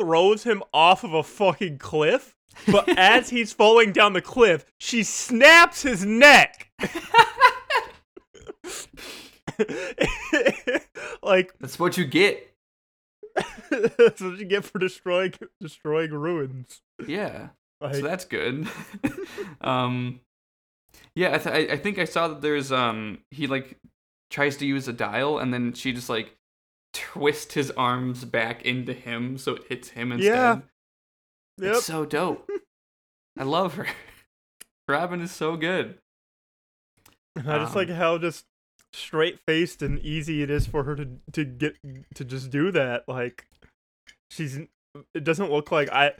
throws 0.00 0.44
him 0.44 0.62
off 0.72 1.04
of 1.04 1.12
a 1.12 1.22
fucking 1.22 1.78
cliff, 1.78 2.34
But 2.70 2.88
as 2.98 3.30
he's 3.30 3.52
falling 3.52 3.92
down 3.92 4.12
the 4.14 4.22
cliff, 4.22 4.64
she 4.78 5.02
snaps 5.02 5.82
his 5.82 6.04
neck. 6.06 6.70
like 11.22 11.52
That's 11.60 11.78
what 11.78 11.96
you 11.96 12.04
get. 12.04 12.54
that's 13.70 14.20
what 14.20 14.38
you 14.38 14.44
get 14.44 14.64
for 14.64 14.78
destroying 14.78 15.34
destroying 15.60 16.12
ruins. 16.12 16.80
Yeah. 17.06 17.48
Like, 17.80 17.96
so 17.96 18.02
that's 18.02 18.24
good. 18.24 18.66
um, 19.60 20.20
yeah, 21.14 21.34
I, 21.34 21.38
th- 21.38 21.70
I 21.70 21.76
think 21.76 21.98
I 21.98 22.04
saw 22.04 22.28
that 22.28 22.40
there's 22.40 22.72
um 22.72 23.18
he 23.30 23.46
like 23.46 23.78
tries 24.30 24.56
to 24.58 24.66
use 24.66 24.88
a 24.88 24.92
dial 24.92 25.38
and 25.38 25.52
then 25.52 25.72
she 25.72 25.92
just 25.92 26.08
like 26.08 26.36
twists 26.92 27.54
his 27.54 27.70
arms 27.72 28.24
back 28.24 28.64
into 28.64 28.92
him 28.92 29.38
so 29.38 29.54
it 29.54 29.64
hits 29.68 29.90
him 29.90 30.12
instead. 30.12 30.34
Yeah. 30.34 30.58
yep. 31.58 31.76
It's 31.76 31.84
so 31.84 32.04
dope. 32.04 32.48
I 33.38 33.44
love 33.44 33.74
her. 33.74 33.86
Robin 34.88 35.20
is 35.20 35.30
so 35.30 35.56
good. 35.56 35.98
I 37.36 37.58
just 37.58 37.76
um, 37.76 37.76
like 37.76 37.90
how 37.90 38.18
just 38.18 38.44
straight 38.92 39.38
faced 39.46 39.82
and 39.82 39.98
easy 40.00 40.42
it 40.42 40.50
is 40.50 40.66
for 40.66 40.84
her 40.84 40.96
to 40.96 41.08
to 41.32 41.44
get 41.44 41.76
to 42.14 42.24
just 42.24 42.50
do 42.50 42.70
that. 42.70 43.04
Like 43.08 43.46
she's 44.30 44.58
it 45.14 45.24
doesn't 45.24 45.50
look 45.50 45.70
like 45.70 45.90
I 45.90 46.12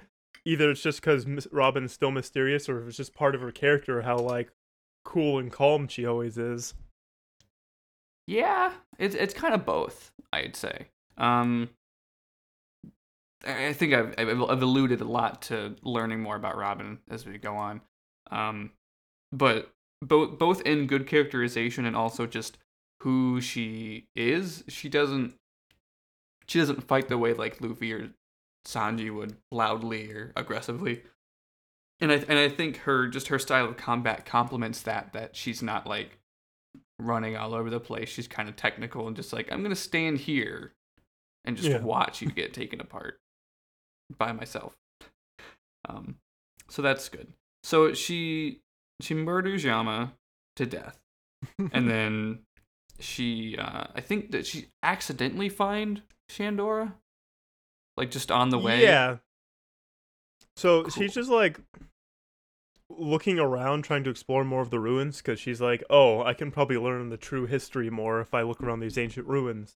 either 0.44 0.70
it's 0.70 0.82
just 0.82 1.00
because 1.00 1.26
Robin's 1.52 1.92
still 1.92 2.10
mysterious 2.10 2.68
or 2.68 2.80
if 2.80 2.88
it's 2.88 2.96
just 2.96 3.14
part 3.14 3.34
of 3.34 3.40
her 3.40 3.52
character 3.52 4.02
how 4.02 4.18
like 4.18 4.50
cool 5.04 5.38
and 5.38 5.52
calm 5.52 5.88
she 5.88 6.06
always 6.06 6.36
is. 6.38 6.74
Yeah, 8.26 8.72
it's 8.98 9.14
it's 9.14 9.34
kind 9.34 9.54
of 9.54 9.64
both, 9.64 10.12
I'd 10.32 10.54
say. 10.54 10.88
Um, 11.16 11.70
I 13.46 13.72
think 13.72 13.94
I've 13.94 14.14
I've 14.18 14.62
alluded 14.62 15.00
a 15.00 15.06
lot 15.06 15.42
to 15.42 15.76
learning 15.82 16.20
more 16.20 16.36
about 16.36 16.58
Robin 16.58 16.98
as 17.10 17.24
we 17.24 17.38
go 17.38 17.56
on. 17.56 17.80
Um, 18.30 18.72
but 19.32 19.70
both 20.02 20.38
both 20.38 20.60
in 20.62 20.86
good 20.86 21.06
characterization 21.06 21.84
and 21.84 21.96
also 21.96 22.26
just 22.26 22.58
who 23.02 23.40
she 23.40 24.06
is, 24.16 24.64
she 24.68 24.88
doesn't 24.88 25.34
she 26.46 26.58
doesn't 26.58 26.84
fight 26.88 27.08
the 27.08 27.18
way 27.18 27.34
like 27.34 27.60
Luffy 27.60 27.92
or 27.92 28.10
Sanji 28.66 29.14
would 29.14 29.36
loudly 29.50 30.10
or 30.12 30.32
aggressively. 30.36 31.02
And 32.00 32.12
I 32.12 32.16
and 32.28 32.38
I 32.38 32.48
think 32.48 32.78
her 32.78 33.08
just 33.08 33.28
her 33.28 33.38
style 33.38 33.66
of 33.66 33.76
combat 33.76 34.24
complements 34.24 34.82
that 34.82 35.12
that 35.12 35.36
she's 35.36 35.62
not 35.62 35.86
like 35.86 36.18
running 37.00 37.36
all 37.36 37.54
over 37.54 37.70
the 37.70 37.80
place. 37.80 38.08
She's 38.08 38.28
kind 38.28 38.48
of 38.48 38.56
technical 38.56 39.06
and 39.06 39.16
just 39.16 39.32
like 39.32 39.50
I'm 39.52 39.62
gonna 39.62 39.74
stand 39.74 40.18
here 40.18 40.72
and 41.44 41.56
just 41.56 41.68
Yeah. 41.68 41.80
watch 41.80 42.20
you 42.22 42.30
get 42.30 42.52
taken 42.54 42.80
apart 42.80 43.18
by 44.16 44.32
myself. 44.32 44.74
Um, 45.88 46.16
so 46.68 46.82
that's 46.82 47.08
good. 47.08 47.32
So 47.62 47.94
she 47.94 48.60
she 49.00 49.14
murders 49.14 49.64
Yama 49.64 50.14
to 50.56 50.66
death, 50.66 50.98
and 51.72 51.88
then 51.90 52.40
she 52.98 53.56
uh, 53.56 53.84
I 53.94 54.00
think 54.00 54.32
that 54.32 54.46
she 54.46 54.66
accidentally 54.82 55.48
find 55.48 56.02
Shandora, 56.30 56.94
like 57.96 58.10
just 58.10 58.30
on 58.30 58.50
the 58.50 58.58
way. 58.58 58.82
Yeah. 58.82 59.18
So 60.56 60.82
Cool. 60.82 60.90
she's 60.90 61.14
just 61.14 61.30
like 61.30 61.60
looking 62.90 63.38
around 63.38 63.82
trying 63.82 64.02
to 64.02 64.10
explore 64.10 64.44
more 64.44 64.62
of 64.62 64.70
the 64.70 64.80
ruins 64.80 65.18
because 65.18 65.38
she's 65.38 65.60
like, 65.60 65.84
oh, 65.90 66.22
I 66.22 66.34
can 66.34 66.50
probably 66.50 66.78
learn 66.78 67.10
the 67.10 67.16
true 67.16 67.46
history 67.46 67.90
more 67.90 68.20
if 68.20 68.32
I 68.34 68.42
look 68.42 68.62
around 68.62 68.80
these 68.80 68.98
ancient 68.98 69.26
ruins. 69.28 69.76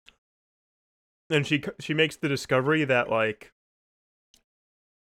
And 1.29 1.47
she 1.47 1.63
she 1.79 1.93
makes 1.95 2.17
the 2.17 2.29
discovery 2.29 2.85
that 2.85 3.11
like 3.11 3.53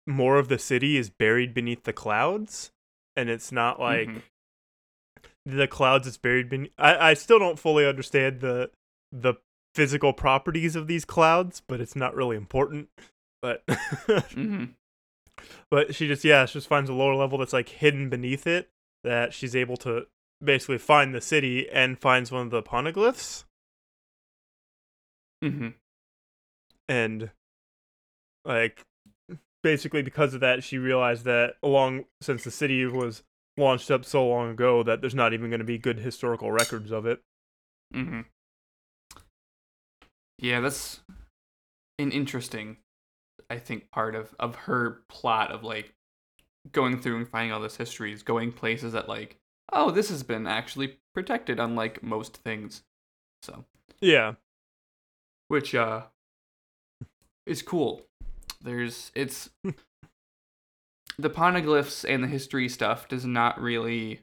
more 0.05 0.37
of 0.37 0.47
the 0.49 0.59
city 0.59 0.97
is 0.97 1.09
buried 1.09 1.53
beneath 1.53 1.83
the 1.83 1.93
clouds, 1.93 2.71
and 3.19 3.29
it's 3.29 3.51
not 3.51 3.79
like 3.79 4.07
Mhm. 4.09 4.21
the 5.45 5.67
clouds 5.67 6.07
is 6.07 6.17
buried 6.17 6.49
beneath. 6.49 6.71
I 6.77 7.09
I 7.09 7.13
still 7.13 7.39
don't 7.39 7.59
fully 7.59 7.85
understand 7.85 8.39
the 8.41 8.71
the 9.11 9.35
physical 9.75 10.13
properties 10.13 10.75
of 10.75 10.87
these 10.87 11.05
clouds, 11.05 11.61
but 11.67 11.79
it's 11.81 11.95
not 11.95 12.15
really 12.15 12.35
important. 12.37 12.89
But 13.41 13.63
hmm 14.33 14.65
but 15.71 15.95
she 15.95 16.07
just 16.07 16.23
yeah 16.23 16.45
she 16.45 16.53
just 16.53 16.67
finds 16.67 16.89
a 16.89 16.93
lower 16.93 17.15
level 17.15 17.37
that's 17.37 17.53
like 17.53 17.69
hidden 17.69 18.09
beneath 18.09 18.45
it 18.47 18.69
that 19.03 19.33
she's 19.33 19.55
able 19.55 19.77
to 19.77 20.07
basically 20.43 20.77
find 20.77 21.13
the 21.13 21.21
city 21.21 21.69
and 21.69 21.99
finds 21.99 22.31
one 22.31 22.43
of 22.45 22.51
the 22.51 22.63
poneglyphs 22.63 23.43
hmm 25.41 25.69
and 26.87 27.31
like 28.45 28.85
basically 29.63 30.01
because 30.01 30.33
of 30.33 30.39
that 30.41 30.63
she 30.63 30.77
realized 30.77 31.25
that 31.25 31.55
along 31.63 32.05
since 32.21 32.43
the 32.43 32.51
city 32.51 32.85
was 32.85 33.23
launched 33.57 33.91
up 33.91 34.05
so 34.05 34.25
long 34.25 34.49
ago 34.49 34.83
that 34.83 35.01
there's 35.01 35.15
not 35.15 35.33
even 35.33 35.49
going 35.49 35.59
to 35.59 35.65
be 35.65 35.77
good 35.77 35.99
historical 35.99 36.51
records 36.51 36.91
of 36.91 37.05
it 37.05 37.21
hmm 37.93 38.21
Yeah, 40.41 40.61
that's 40.61 41.01
an 41.97 42.11
interesting, 42.11 42.77
I 43.49 43.57
think, 43.59 43.91
part 43.91 44.15
of 44.15 44.33
of 44.39 44.55
her 44.55 45.01
plot 45.09 45.51
of 45.51 45.63
like 45.63 45.93
going 46.71 47.01
through 47.01 47.17
and 47.17 47.27
finding 47.27 47.51
all 47.51 47.59
this 47.59 47.75
history 47.77 48.13
is 48.13 48.23
going 48.23 48.53
places 48.53 48.93
that 48.93 49.09
like, 49.09 49.37
oh, 49.73 49.91
this 49.91 50.09
has 50.09 50.23
been 50.23 50.47
actually 50.47 50.97
protected, 51.13 51.59
unlike 51.59 52.01
most 52.01 52.37
things. 52.37 52.83
So, 53.43 53.65
yeah 54.01 54.35
which 55.47 55.73
uh, 55.75 56.03
is 57.45 57.61
cool. 57.61 58.01
There's 58.61 59.11
it's 59.15 59.49
the 61.19 61.29
poneglyphs 61.29 62.05
and 62.07 62.23
the 62.23 62.27
history 62.27 62.69
stuff 62.69 63.07
does 63.07 63.25
not 63.25 63.61
really 63.61 64.21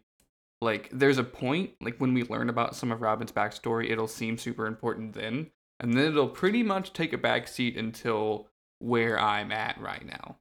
like 0.63 0.89
there's 0.93 1.19
a 1.19 1.25
point 1.25 1.71
like 1.81 1.99
when 1.99 2.15
we 2.15 2.25
learn 2.25 2.49
about 2.49 2.75
some 2.75 2.91
of 2.91 3.03
robin's 3.03 3.31
backstory 3.31 3.91
it'll 3.91 4.09
seem 4.09 4.39
super 4.39 4.67
important 4.67 5.13
then 5.13 5.51
and 5.79 5.93
then 5.93 6.07
it'll 6.07 6.29
pretty 6.29 6.63
much 6.63 6.95
take 6.95 7.13
a 7.13 7.19
back 7.19 7.47
seat 7.47 7.77
until 7.77 8.49
where 8.79 9.21
i'm 9.21 9.53
at 9.53 9.79
right 9.81 10.07
now. 10.07 10.37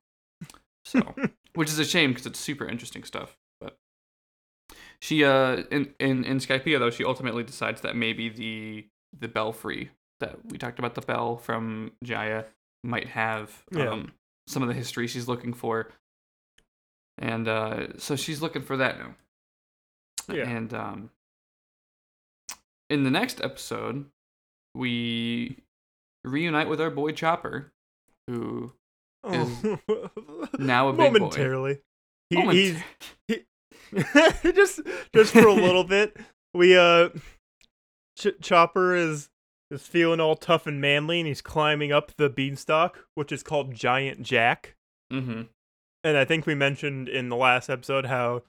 So 0.85 1.13
which 1.55 1.69
is 1.69 1.79
a 1.79 1.85
shame 1.85 2.11
because 2.11 2.25
it's 2.25 2.39
super 2.39 2.65
interesting 2.65 3.03
stuff 3.03 3.37
but 3.59 3.77
she 4.99 5.23
uh 5.25 5.63
in, 5.71 5.93
in 5.99 6.23
in 6.23 6.37
Skypiea 6.37 6.79
though 6.79 6.89
she 6.89 7.03
ultimately 7.03 7.43
decides 7.43 7.81
that 7.81 7.95
maybe 7.95 8.29
the 8.29 8.87
the 9.17 9.27
belfry 9.27 9.91
that 10.21 10.37
we 10.45 10.57
talked 10.57 10.79
about 10.79 10.95
the 10.95 11.01
bell 11.01 11.35
from 11.37 11.91
jaya 12.03 12.45
might 12.85 13.07
have 13.09 13.63
Yeah. 13.71 13.89
um 13.89 14.13
some 14.47 14.61
of 14.61 14.67
the 14.69 14.73
history 14.75 15.07
she's 15.07 15.27
looking 15.27 15.53
for 15.53 15.89
and 17.17 17.47
uh 17.47 17.97
so 17.97 18.15
she's 18.15 18.41
looking 18.41 18.61
for 18.61 18.77
that 18.77 18.99
now 18.99 19.15
Yeah. 20.29 20.47
and 20.49 20.73
um 20.73 21.09
in 22.89 23.03
the 23.03 23.09
next 23.11 23.41
episode 23.41 24.05
we 24.75 25.57
reunite 26.23 26.67
with 26.69 26.79
our 26.81 26.89
boy 26.91 27.11
chopper 27.11 27.71
who 28.27 28.71
is 29.31 29.49
now 30.59 30.89
a 30.89 30.93
big 30.93 30.97
boy. 31.13 31.19
momentarily 31.19 31.79
he, 32.29 32.37
Moment- 32.37 32.57
he's 33.27 33.43
just 34.53 34.81
just 35.13 35.33
for 35.33 35.47
a 35.47 35.53
little 35.53 35.83
bit 35.95 36.15
we 36.53 36.77
uh 36.77 37.09
Ch- 38.17 38.39
chopper 38.41 38.95
is 38.95 39.29
is 39.71 39.81
feeling 39.87 40.19
all 40.19 40.35
tough 40.35 40.67
and 40.67 40.79
manly 40.79 41.19
and 41.19 41.27
he's 41.27 41.41
climbing 41.41 41.91
up 41.91 42.11
the 42.17 42.29
beanstalk 42.29 43.05
which 43.15 43.31
is 43.31 43.43
called 43.43 43.73
giant 43.73 44.21
jack. 44.21 44.75
Mm-hmm. 45.11 45.43
and 46.03 46.17
i 46.17 46.25
think 46.25 46.45
we 46.45 46.55
mentioned 46.55 47.07
in 47.07 47.29
the 47.29 47.35
last 47.35 47.69
episode 47.69 48.05
how 48.05 48.41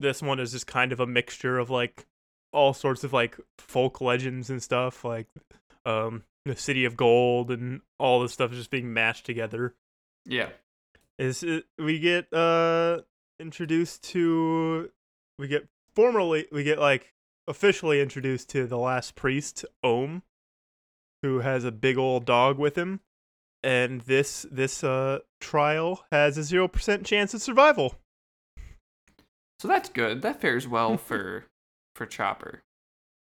this 0.00 0.20
one 0.20 0.40
is 0.40 0.52
just 0.52 0.66
kind 0.66 0.92
of 0.92 1.00
a 1.00 1.06
mixture 1.06 1.58
of 1.58 1.70
like 1.70 2.06
all 2.52 2.72
sorts 2.74 3.04
of 3.04 3.12
like 3.12 3.36
folk 3.58 4.00
legends 4.00 4.50
and 4.50 4.62
stuff 4.62 5.04
like 5.04 5.26
um 5.84 6.22
the 6.46 6.56
city 6.56 6.84
of 6.84 6.96
gold 6.96 7.50
and 7.50 7.80
all 7.98 8.20
this 8.20 8.32
stuff 8.32 8.52
just 8.52 8.70
being 8.70 8.92
mashed 8.92 9.26
together. 9.26 9.74
Yeah. 10.24 10.50
Is 11.18 11.42
it, 11.42 11.64
we 11.78 11.98
get 11.98 12.32
uh 12.32 13.00
introduced 13.40 14.02
to 14.04 14.90
we 15.38 15.48
get 15.48 15.66
formally 15.94 16.46
we 16.52 16.62
get 16.62 16.78
like 16.78 17.12
officially 17.48 18.00
introduced 18.00 18.48
to 18.50 18.66
the 18.66 18.78
last 18.78 19.14
priest 19.14 19.64
Ohm 19.82 20.22
who 21.22 21.40
has 21.40 21.64
a 21.64 21.72
big 21.72 21.96
old 21.98 22.24
dog 22.24 22.58
with 22.58 22.76
him 22.76 23.00
and 23.62 24.02
this 24.02 24.46
this 24.50 24.84
uh 24.84 25.18
trial 25.40 26.04
has 26.12 26.36
a 26.38 26.42
0% 26.42 27.04
chance 27.04 27.34
of 27.34 27.42
survival. 27.42 27.96
So 29.58 29.68
that's 29.68 29.88
good. 29.88 30.22
That 30.22 30.40
fares 30.40 30.68
well 30.68 30.96
for 31.08 31.46
for 31.94 32.06
chopper 32.06 32.62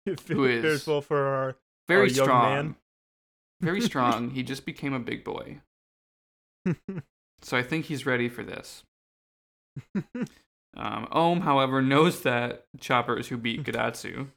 It 0.05 0.19
Who 0.27 0.43
is- 0.45 0.61
fares 0.63 0.87
well 0.87 1.01
for 1.01 1.25
our 1.27 1.55
very 1.87 2.01
Our 2.01 2.07
young 2.07 2.25
strong. 2.25 2.53
Man. 2.55 2.75
very 3.61 3.81
strong. 3.81 4.29
He 4.31 4.43
just 4.51 4.65
became 4.65 4.93
a 4.93 4.99
big 4.99 5.23
boy. 5.23 5.61
So 7.43 7.55
i 7.55 7.61
think 7.61 7.85
he's 7.85 8.07
ready 8.07 8.29
for 8.29 8.43
this. 8.43 8.83
Um 10.75 11.07
ohm 11.11 11.41
however 11.41 11.81
knows 11.83 12.23
that 12.23 12.65
chopper 12.79 13.17
is 13.17 13.27
who 13.27 13.37
beat 13.37 13.63
Gedatsu 13.63 14.29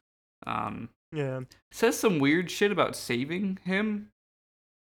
um 0.46 0.90
yeah 1.12 1.40
says 1.72 1.98
some 1.98 2.18
weird 2.18 2.50
shit 2.50 2.70
about 2.72 2.94
saving 2.96 3.58
him 3.64 4.10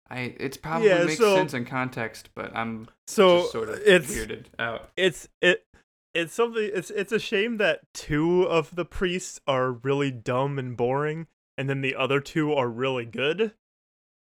I 0.09 0.35
it's 0.39 0.57
probably 0.57 0.89
Yeah, 0.89 1.05
makes 1.05 1.19
so- 1.19 1.35
sense 1.35 1.53
in 1.53 1.65
context, 1.65 2.31
but 2.35 2.55
I'm 2.55 2.87
So 3.09 3.47
sort 3.47 3.69
of 3.71 3.81
it's 3.85 4.15
weirded 4.15 4.45
out. 4.59 4.91
it's 4.97 5.29
it 5.43 5.65
it's 6.15 6.33
something 6.33 6.71
it's 6.73 6.91
it's 6.91 7.11
a 7.13 7.19
shame 7.19 7.57
that 7.57 7.81
two 7.93 8.43
of 8.45 8.77
the 8.77 8.85
priests 8.85 9.41
are 9.49 9.73
really 9.73 10.11
dumb 10.13 10.59
and 10.61 10.77
boring 10.77 11.27
and 11.59 11.69
then 11.69 11.81
the 11.81 11.97
other 11.97 12.21
two 12.21 12.53
are 12.55 12.69
really 12.69 13.05
good 13.05 13.53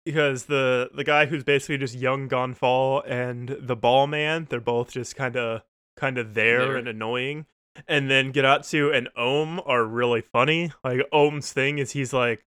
because 0.06 0.46
the 0.46 0.90
the 0.96 1.04
guy 1.04 1.28
who's 1.28 1.44
basically 1.44 1.78
just 1.78 1.94
young 1.96 2.28
Gan 2.28 2.54
Fall 2.56 3.04
and 3.04 3.50
the 3.60 3.76
ball 3.76 4.08
man 4.08 4.48
they're 4.50 4.60
both 4.60 4.92
just 4.92 5.16
kind 5.16 5.36
of 5.38 5.62
kind 5.96 6.18
of 6.18 6.34
there, 6.34 6.60
There. 6.66 6.76
and 6.78 6.88
annoying 6.88 7.46
and 7.88 8.10
then 8.10 8.32
Gedatsu 8.34 8.96
and 8.96 9.10
Ohm 9.18 9.60
are 9.66 9.84
really 9.86 10.22
funny 10.22 10.72
like 10.84 11.02
Ohm's 11.12 11.52
thing 11.54 11.78
is 11.80 11.92
he's 11.92 12.14
like 12.14 12.44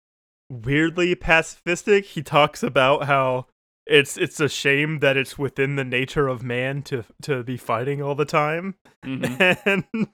weirdly 0.49 1.15
pacifistic 1.15 2.03
he 2.05 2.21
talks 2.21 2.63
about 2.63 3.05
how 3.05 3.45
it's 3.85 4.17
it's 4.17 4.39
a 4.39 4.47
shame 4.49 4.99
that 4.99 5.17
it's 5.17 5.37
within 5.37 5.75
the 5.75 5.83
nature 5.83 6.27
of 6.27 6.43
man 6.43 6.81
to 6.83 7.03
to 7.21 7.43
be 7.43 7.57
fighting 7.57 8.01
all 8.01 8.15
the 8.15 8.25
time 8.25 8.75
Mhm. 9.05 9.57
and 9.65 10.07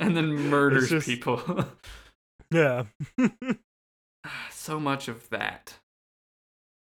and 0.00 0.16
then 0.16 0.34
murders 0.50 0.90
just- 0.90 1.06
people. 1.06 1.66
yeah 2.50 2.84
so 4.50 4.78
much 4.78 5.08
of 5.08 5.28
that 5.30 5.74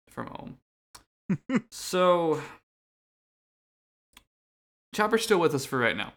from 0.10 0.30
Ohm. 0.40 1.64
so 1.72 2.42
Chopper's 4.94 5.24
still 5.24 5.40
with 5.40 5.54
us 5.54 5.66
for 5.66 5.78
right 5.78 5.98
now. 5.98 6.14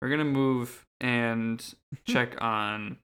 We're 0.00 0.08
gonna 0.10 0.24
move 0.24 0.86
and 1.00 1.62
check 2.06 2.40
on 2.40 2.98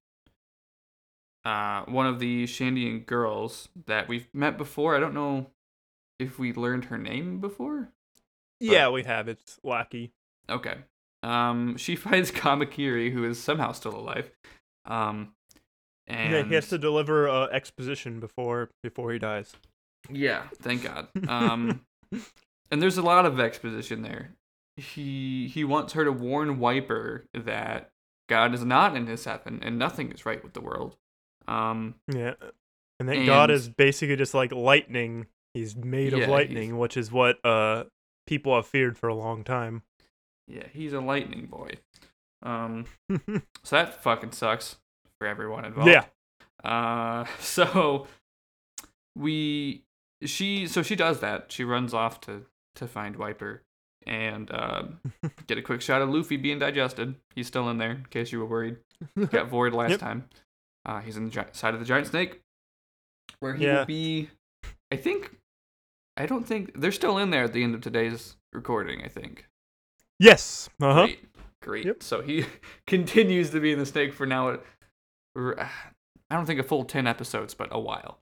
uh, 1.45 1.83
one 1.87 2.07
of 2.07 2.19
the 2.21 2.45
Shandian 2.45 3.05
girls 3.07 3.69
that 3.87 4.09
we've 4.09 4.29
met 4.33 4.57
before. 4.57 4.97
I 4.97 5.01
don't 5.01 5.15
know 5.15 5.49
if 6.19 6.39
we 6.39 6.53
learned 6.53 6.87
her 6.87 6.99
name 6.99 7.41
before. 7.41 7.89
yeah 8.61 8.89
we 8.89 9.03
have 9.03 9.27
it's 9.29 9.59
Laki 9.65 10.11
Okay. 10.49 10.77
Um, 11.25 11.77
she 11.77 11.97
finds 12.07 12.31
Kamakiri, 12.31 13.13
who 13.13 13.25
is 13.25 13.41
somehow 13.43 13.73
still 13.73 13.95
alive. 13.97 14.31
Um, 14.85 15.35
and 16.07 16.33
yeah 16.33 16.43
he 16.45 16.55
has 16.55 16.69
to 16.69 16.79
deliver 16.79 17.29
uh, 17.29 17.47
exposition 17.47 18.21
before 18.21 18.71
before 18.83 19.13
he 19.13 19.19
dies 19.19 19.55
Yeah, 20.11 20.45
thank 20.61 20.83
God. 20.85 21.09
Um, 21.29 21.81
and 22.71 22.83
there's 22.83 22.99
a 22.99 23.03
lot 23.03 23.25
of 23.27 23.39
exposition 23.41 24.03
there. 24.03 24.33
He 24.76 25.49
he 25.49 25.64
wants 25.64 25.93
her 25.93 26.05
to 26.05 26.12
warn 26.12 26.59
Wiper 26.59 27.26
that 27.35 27.91
God 28.29 28.55
is 28.55 28.64
not 28.64 28.97
in 28.97 29.07
his 29.07 29.25
heaven 29.25 29.61
and 29.62 29.79
nothing 29.79 30.11
is 30.12 30.25
right 30.25 30.43
with 30.43 30.55
the 30.55 30.61
world. 30.61 30.97
Um, 31.49 31.97
yeah 32.07 32.35
and 33.00 33.08
then 33.08 33.26
god 33.26 33.50
is 33.50 33.69
basically 33.69 34.15
just 34.15 34.32
like 34.32 34.52
lightning 34.52 35.26
he's 35.54 35.75
made 35.75 36.13
Yeah, 36.13 36.19
of 36.25 36.28
lightning 36.30 36.78
which 36.78 36.97
is 36.97 37.11
what 37.11 37.45
uh 37.45 37.82
people 38.28 38.54
have 38.54 38.65
feared 38.65 38.97
for 38.97 39.08
a 39.08 39.15
long 39.15 39.43
time 39.43 39.82
yeah, 40.49 40.67
he's 40.73 40.93
a 40.93 41.00
lightning 41.00 41.47
boy. 41.47 41.71
Um, 42.43 42.87
so 43.63 43.76
that 43.76 44.02
fucking 44.02 44.32
sucks 44.32 44.76
for 45.19 45.26
everyone 45.26 45.65
involved. 45.65 45.91
yeah 45.91 46.04
Uh, 46.63 47.25
so 47.41 48.06
we 49.17 49.85
she 50.25 50.67
so 50.67 50.82
she 50.82 50.97
does 50.97 51.21
that. 51.21 51.50
She 51.50 51.65
runs 51.65 51.95
off 51.95 52.21
to 52.23 52.43
to 52.75 52.87
find 52.87 53.17
Wiper 53.17 53.63
and 54.06 54.50
um, 54.54 55.00
get 55.47 55.58
a 55.58 55.62
quick 55.62 55.80
shot 55.80 56.02
of 56.02 56.08
Luffy 56.10 56.36
being 56.36 56.58
digested. 56.58 57.15
He's 57.34 57.47
still 57.47 57.69
in 57.71 57.78
there, 57.78 57.93
in 57.93 58.06
case 58.10 58.32
you 58.32 58.38
were 58.41 58.47
worried. 58.47 58.76
Got 59.30 59.49
void 59.50 59.73
last 59.73 59.91
Yep. 59.91 60.00
time. 60.00 60.25
Uh, 60.84 61.00
he's 61.00 61.17
in 61.17 61.25
the 61.26 61.30
gi- 61.30 61.52
side 61.52 61.75
of 61.75 61.80
the 61.80 61.86
giant 61.86 62.08
snake, 62.08 62.41
where 63.41 63.54
he 63.54 63.65
Yeah. 63.65 63.80
will 63.80 63.86
be. 63.86 64.30
I 64.91 64.97
think. 64.97 65.36
I 66.17 66.26
don't 66.26 66.45
think 66.47 66.78
they're 66.80 66.93
still 66.93 67.17
in 67.19 67.30
there 67.30 67.45
at 67.45 67.52
the 67.52 67.62
end 67.65 67.75
of 67.75 67.80
today's 67.80 68.36
recording. 68.52 69.02
I 69.04 69.08
think. 69.08 69.47
yes 70.21 70.69
uh-huh 70.80 71.04
Great, 71.06 71.21
great. 71.62 71.84
Yep. 71.86 72.02
So 72.02 72.21
he 72.21 72.45
continues 72.86 73.50
to 73.50 73.60
be 73.60 73.73
in 73.73 73.78
the 73.78 73.86
snake 73.86 74.12
for 74.12 74.26
now. 74.26 74.58
I 75.36 75.69
don't 76.30 76.47
think 76.47 76.60
a 76.60 76.65
full 76.65 76.84
ten 76.84 77.06
episodes, 77.06 77.54
but 77.54 77.69
a 77.73 77.80
while. 77.80 78.19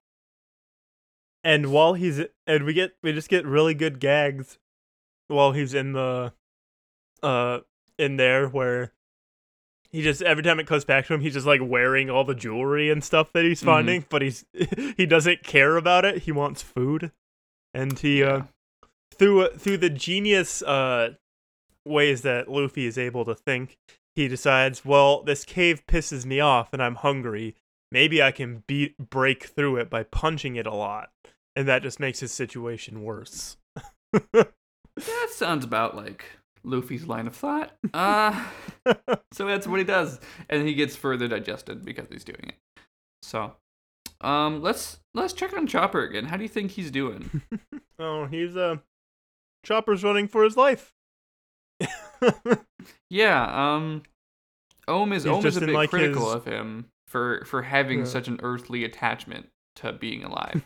and 1.42 1.72
while 1.72 1.94
he's 1.94 2.20
and 2.46 2.64
we 2.64 2.72
get 2.74 2.92
we 3.02 3.12
just 3.12 3.28
get 3.28 3.44
really 3.46 3.74
good 3.74 3.98
gags 4.00 4.58
while 5.30 5.52
he's 5.52 5.74
in 5.74 5.92
the 5.92 6.32
uh 7.22 7.60
in 7.98 8.16
there 8.16 8.48
where 8.48 8.92
he 9.90 10.02
just 10.02 10.22
every 10.22 10.42
time 10.42 10.60
it 10.60 10.66
comes 10.66 10.84
back 10.84 11.06
to 11.06 11.14
him 11.14 11.20
he's 11.20 11.34
just 11.34 11.46
like 11.46 11.60
wearing 11.62 12.08
all 12.08 12.24
the 12.24 12.34
jewelry 12.34 12.90
and 12.90 13.02
stuff 13.04 13.32
that 13.32 13.44
he's 13.44 13.60
Mhm. 13.62 13.66
finding 13.66 14.04
but 14.08 14.22
he's 14.22 14.44
he 14.96 15.06
doesn't 15.06 15.42
care 15.42 15.76
about 15.76 16.04
it. 16.04 16.22
He 16.22 16.32
wants 16.32 16.62
food. 16.62 17.12
And 17.74 17.98
he 17.98 18.22
uh 18.22 18.42
through 19.14 19.48
through 19.50 19.78
the 19.78 19.90
genius 19.90 20.62
uh 20.62 21.14
ways 21.86 22.22
that 22.22 22.48
Luffy 22.48 22.86
is 22.86 22.98
able 22.98 23.24
to 23.24 23.34
think 23.34 23.76
he 24.14 24.28
decides 24.28 24.84
well 24.84 25.22
this 25.22 25.44
cave 25.44 25.84
pisses 25.86 26.24
me 26.24 26.40
off 26.40 26.72
and 26.72 26.82
I'm 26.82 26.96
hungry. 26.96 27.54
Maybe 27.92 28.22
I 28.22 28.30
can 28.32 28.62
beat 28.66 28.96
break 28.98 29.44
through 29.44 29.76
it 29.76 29.90
by 29.90 30.04
punching 30.04 30.56
it 30.56 30.66
a 30.66 30.74
lot. 30.74 31.10
And 31.56 31.66
that 31.68 31.82
just 31.82 31.98
makes 32.00 32.20
his 32.20 32.32
situation 32.32 33.02
worse 33.02 33.56
That 35.06 35.28
sounds 35.30 35.64
about 35.64 35.96
like 35.96 36.24
Luffy's 36.64 37.06
line 37.06 37.26
of 37.26 37.34
thought. 37.36 37.72
Uh, 37.94 38.44
so 39.32 39.46
that's 39.46 39.66
what 39.66 39.78
he 39.78 39.84
does, 39.84 40.20
and 40.48 40.66
he 40.66 40.74
gets 40.74 40.94
further 40.96 41.26
digested 41.28 41.84
because 41.84 42.06
he's 42.10 42.24
doing 42.24 42.44
it. 42.50 42.54
So, 43.22 43.54
um, 44.20 44.62
let's 44.62 45.00
let's 45.14 45.32
check 45.32 45.52
on 45.56 45.66
Chopper 45.66 46.02
again. 46.02 46.26
How 46.26 46.36
do 46.36 46.42
you 46.42 46.48
think 46.48 46.72
he's 46.72 46.90
doing? 46.90 47.42
oh 47.98 48.26
he's 48.26 48.56
uh 48.56 48.76
Chopper's 49.64 50.02
running 50.04 50.26
for 50.28 50.42
his 50.44 50.56
life 50.56 50.92
yeah. 53.08 53.74
Um, 53.74 54.02
Ohm 54.88 55.12
is 55.12 55.24
He's 55.24 55.32
Ohm 55.32 55.44
is 55.46 55.56
a 55.56 55.60
bit 55.60 55.70
like, 55.70 55.90
critical 55.90 56.26
his- 56.26 56.34
of 56.36 56.44
him 56.44 56.86
for 57.08 57.44
for 57.46 57.62
having 57.62 58.00
Yeah. 58.00 58.04
such 58.04 58.28
an 58.28 58.38
earthly 58.42 58.84
attachment 58.84 59.48
to 59.76 59.92
being 59.92 60.24
alive. 60.24 60.62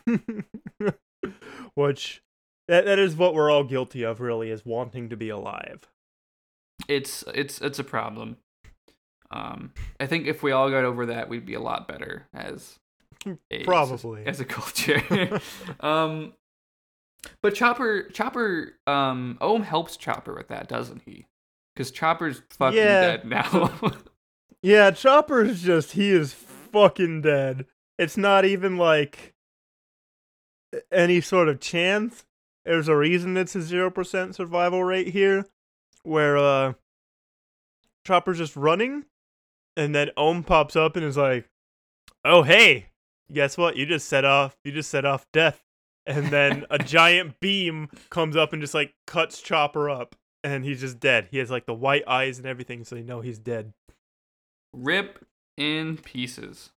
which 1.75 2.21
that, 2.67 2.85
that 2.85 2.99
is 2.99 3.15
what 3.15 3.33
we're 3.33 3.51
all 3.51 3.63
guilty 3.63 4.03
of 4.03 4.19
really 4.19 4.49
is 4.51 4.65
wanting 4.65 5.09
to 5.09 5.17
be 5.17 5.29
alive 5.29 5.87
it's 6.87 7.23
it's 7.33 7.61
it's 7.61 7.79
a 7.79 7.83
problem. 7.83 8.37
Um, 9.31 9.73
I 9.99 10.05
think 10.05 10.27
if 10.27 10.43
we 10.43 10.51
all 10.51 10.69
got 10.69 10.83
over 10.85 11.07
that, 11.07 11.29
we'd 11.29 11.45
be 11.45 11.55
a 11.55 11.59
lot 11.59 11.87
better 11.87 12.27
as 12.33 12.79
a, 13.49 13.63
Probably. 13.63 14.25
as 14.25 14.39
a 14.39 14.45
culture. 14.45 15.01
um, 15.79 16.33
but 17.41 17.55
Chopper 17.55 18.03
Chopper 18.09 18.73
um 18.87 19.37
Ohm 19.41 19.63
helps 19.63 19.97
Chopper 19.97 20.35
with 20.35 20.47
that, 20.49 20.67
doesn't 20.67 21.01
he? 21.05 21.25
Because 21.73 21.91
Chopper's 21.91 22.41
fucking 22.51 22.77
Yeah. 22.77 23.01
dead 23.01 23.25
now. 23.25 23.71
Yeah, 24.61 24.89
Chopper's 24.89 25.61
just 25.61 25.91
he 25.91 26.09
is 26.09 26.33
fucking 26.33 27.21
dead. 27.21 27.67
It's 27.99 28.17
not 28.17 28.45
even 28.45 28.77
like 28.77 29.35
any 30.91 31.21
sort 31.21 31.49
of 31.49 31.59
chance. 31.59 32.25
There's 32.65 32.87
a 32.87 32.95
reason 32.95 33.37
it's 33.37 33.55
a 33.55 33.61
zero 33.61 33.91
percent 33.91 34.35
survival 34.35 34.83
rate 34.83 35.09
here, 35.09 35.45
where 36.03 36.37
uh 36.37 36.73
Chopper's 38.05 38.37
just 38.37 38.55
running, 38.55 39.05
and 39.77 39.93
then 39.93 40.11
Ohm 40.17 40.43
pops 40.43 40.75
up 40.75 40.95
and 40.95 41.05
is 41.05 41.17
like, 41.17 41.47
"Oh 42.23 42.43
hey, 42.43 42.87
guess 43.31 43.57
what? 43.57 43.75
You 43.77 43.85
just 43.85 44.07
set 44.07 44.25
off. 44.25 44.57
You 44.63 44.71
just 44.71 44.89
set 44.89 45.05
off 45.05 45.25
death." 45.31 45.61
And 46.07 46.27
then 46.27 46.65
a 46.69 46.77
giant 46.79 47.39
beam 47.39 47.89
comes 48.09 48.35
up 48.35 48.53
and 48.53 48.61
just 48.61 48.73
like 48.73 48.93
cuts 49.07 49.41
Chopper 49.41 49.89
up, 49.89 50.15
and 50.43 50.63
he's 50.63 50.81
just 50.81 50.99
dead. 50.99 51.27
He 51.31 51.37
has 51.39 51.51
like 51.51 51.65
the 51.65 51.73
white 51.73 52.03
eyes 52.07 52.37
and 52.37 52.47
everything, 52.47 52.83
so 52.83 52.95
you 52.95 53.03
know 53.03 53.21
he's 53.21 53.39
dead. 53.39 53.73
Rip 54.73 55.25
in 55.57 55.97
pieces. 55.97 56.71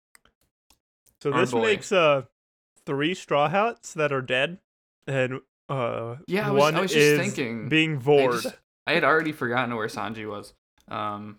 So 1.22 1.32
Our 1.32 1.40
this 1.40 1.52
boy. 1.52 1.62
makes 1.62 1.92
uh 1.92 2.22
three 2.84 3.14
straw 3.14 3.48
hats 3.48 3.94
that 3.94 4.12
are 4.12 4.22
dead, 4.22 4.58
and 5.06 5.40
uh 5.68 6.16
Yeah, 6.26 6.48
I 6.48 6.50
was- 6.50 6.60
one 6.60 6.74
I 6.76 6.80
was 6.80 6.92
just 6.92 7.20
thinking. 7.20 7.68
being 7.68 7.96
I, 7.96 8.00
vored. 8.00 8.42
just- 8.42 8.56
I 8.86 8.92
had 8.92 9.04
already 9.04 9.32
forgotten 9.32 9.74
where 9.74 9.88
Sanji 9.88 10.28
was. 10.28 10.54
Um, 10.88 11.38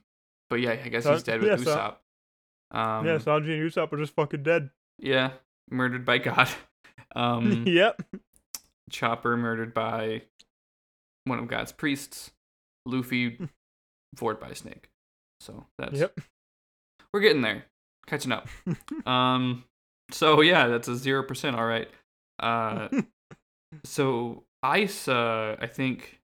but 0.49 0.59
yeah, 0.59 0.71
I 0.71 0.89
guess 0.89 1.05
he's 1.05 1.23
dead 1.23 1.41
with 1.41 1.49
yeah, 1.49 1.73
Usopp. 1.73 1.95
Um, 2.77 3.05
yeah, 3.05 3.17
Sanji 3.19 3.53
and 3.57 3.71
Usopp 3.71 3.93
are 3.93 3.97
just 3.97 4.13
fucking 4.15 4.43
dead. 4.43 4.69
yeah, 4.99 5.31
murdered 5.69 6.05
by 6.05 6.17
God. 6.17 6.49
Um, 7.15 7.63
yep. 7.67 8.01
Chopper 8.91 9.37
murdered 9.37 9.73
by 9.73 10.23
one 11.23 11.39
of 11.39 11.47
God's 11.47 11.71
priests. 11.71 12.31
Luffy 12.85 13.39
vored 14.15 14.39
by 14.39 14.49
a 14.49 14.55
snake. 14.55 14.89
So 15.39 15.65
that's 15.79 15.97
Yep. 15.99 16.19
we're 17.13 17.21
getting 17.21 17.41
there, 17.41 17.65
catching 18.07 18.31
up. 18.33 18.47
um, 19.07 19.63
so 20.11 20.41
yeah, 20.41 20.67
that's 20.67 20.87
a 20.89 20.95
zero 20.95 21.23
percent. 21.23 21.55
All 21.55 21.65
right. 21.65 21.89
Uh, 22.39 22.89
so 23.83 24.43
Ice, 24.63 25.07
uh, 25.07 25.55
I 25.59 25.67
think, 25.67 26.19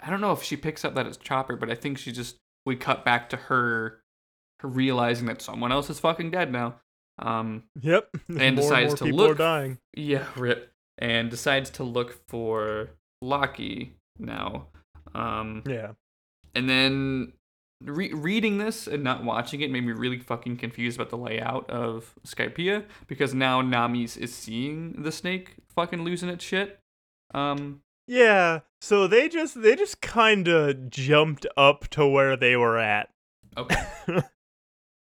I 0.00 0.10
don't 0.10 0.20
know 0.20 0.32
if 0.32 0.42
she 0.42 0.56
picks 0.56 0.84
up 0.84 0.94
that 0.94 1.06
it's 1.06 1.16
Chopper, 1.16 1.56
but 1.56 1.70
I 1.70 1.74
think 1.74 1.98
she 1.98 2.12
just 2.12 2.36
we 2.66 2.76
cut 2.76 3.04
back 3.04 3.28
to 3.30 3.36
her, 3.36 4.00
her 4.60 4.68
realizing 4.68 5.26
that 5.26 5.40
someone 5.42 5.72
else 5.72 5.88
is 5.90 6.00
fucking 6.00 6.30
dead 6.30 6.52
now. 6.52 6.80
Um, 7.18 7.64
Yep. 7.80 8.08
And 8.38 8.56
decides 8.56 8.88
more 8.90 8.96
to 8.98 9.04
people 9.04 9.18
look- 9.18 9.30
are 9.32 9.34
dying. 9.34 9.78
yeah, 9.94 10.26
rip, 10.36 10.72
and 10.98 11.30
decides 11.30 11.70
to 11.70 11.84
look 11.84 12.26
for 12.28 12.90
Laki 13.24 13.92
now. 14.18 14.68
Um, 15.14 15.62
Yeah. 15.66 15.92
and 16.54 16.68
then 16.68 17.32
re- 17.82 18.12
reading 18.12 18.58
this 18.58 18.86
and 18.86 19.02
not 19.04 19.24
watching 19.24 19.60
it 19.60 19.70
made 19.70 19.84
me 19.84 19.92
really 19.92 20.18
fucking 20.18 20.56
confused 20.56 20.98
about 20.98 21.10
the 21.10 21.16
layout 21.18 21.68
of 21.70 22.14
Skypiea 22.26 22.84
because 23.06 23.34
now 23.34 23.62
Nami's 23.62 24.16
is 24.16 24.34
seeing 24.34 25.02
the 25.02 25.12
snake 25.12 25.54
fucking 25.68 26.02
losing 26.02 26.28
its 26.28 26.44
shit. 26.44 26.80
Um, 27.34 27.80
Yeah. 28.06 28.60
So 28.80 29.06
they 29.06 29.28
just 29.28 29.60
they 29.60 29.74
just 29.76 30.00
kind 30.00 30.48
of 30.48 30.90
jumped 30.90 31.46
up 31.56 31.88
to 31.88 32.06
where 32.06 32.36
they 32.36 32.56
were 32.56 32.78
at. 32.78 33.10
okay. 33.56 33.76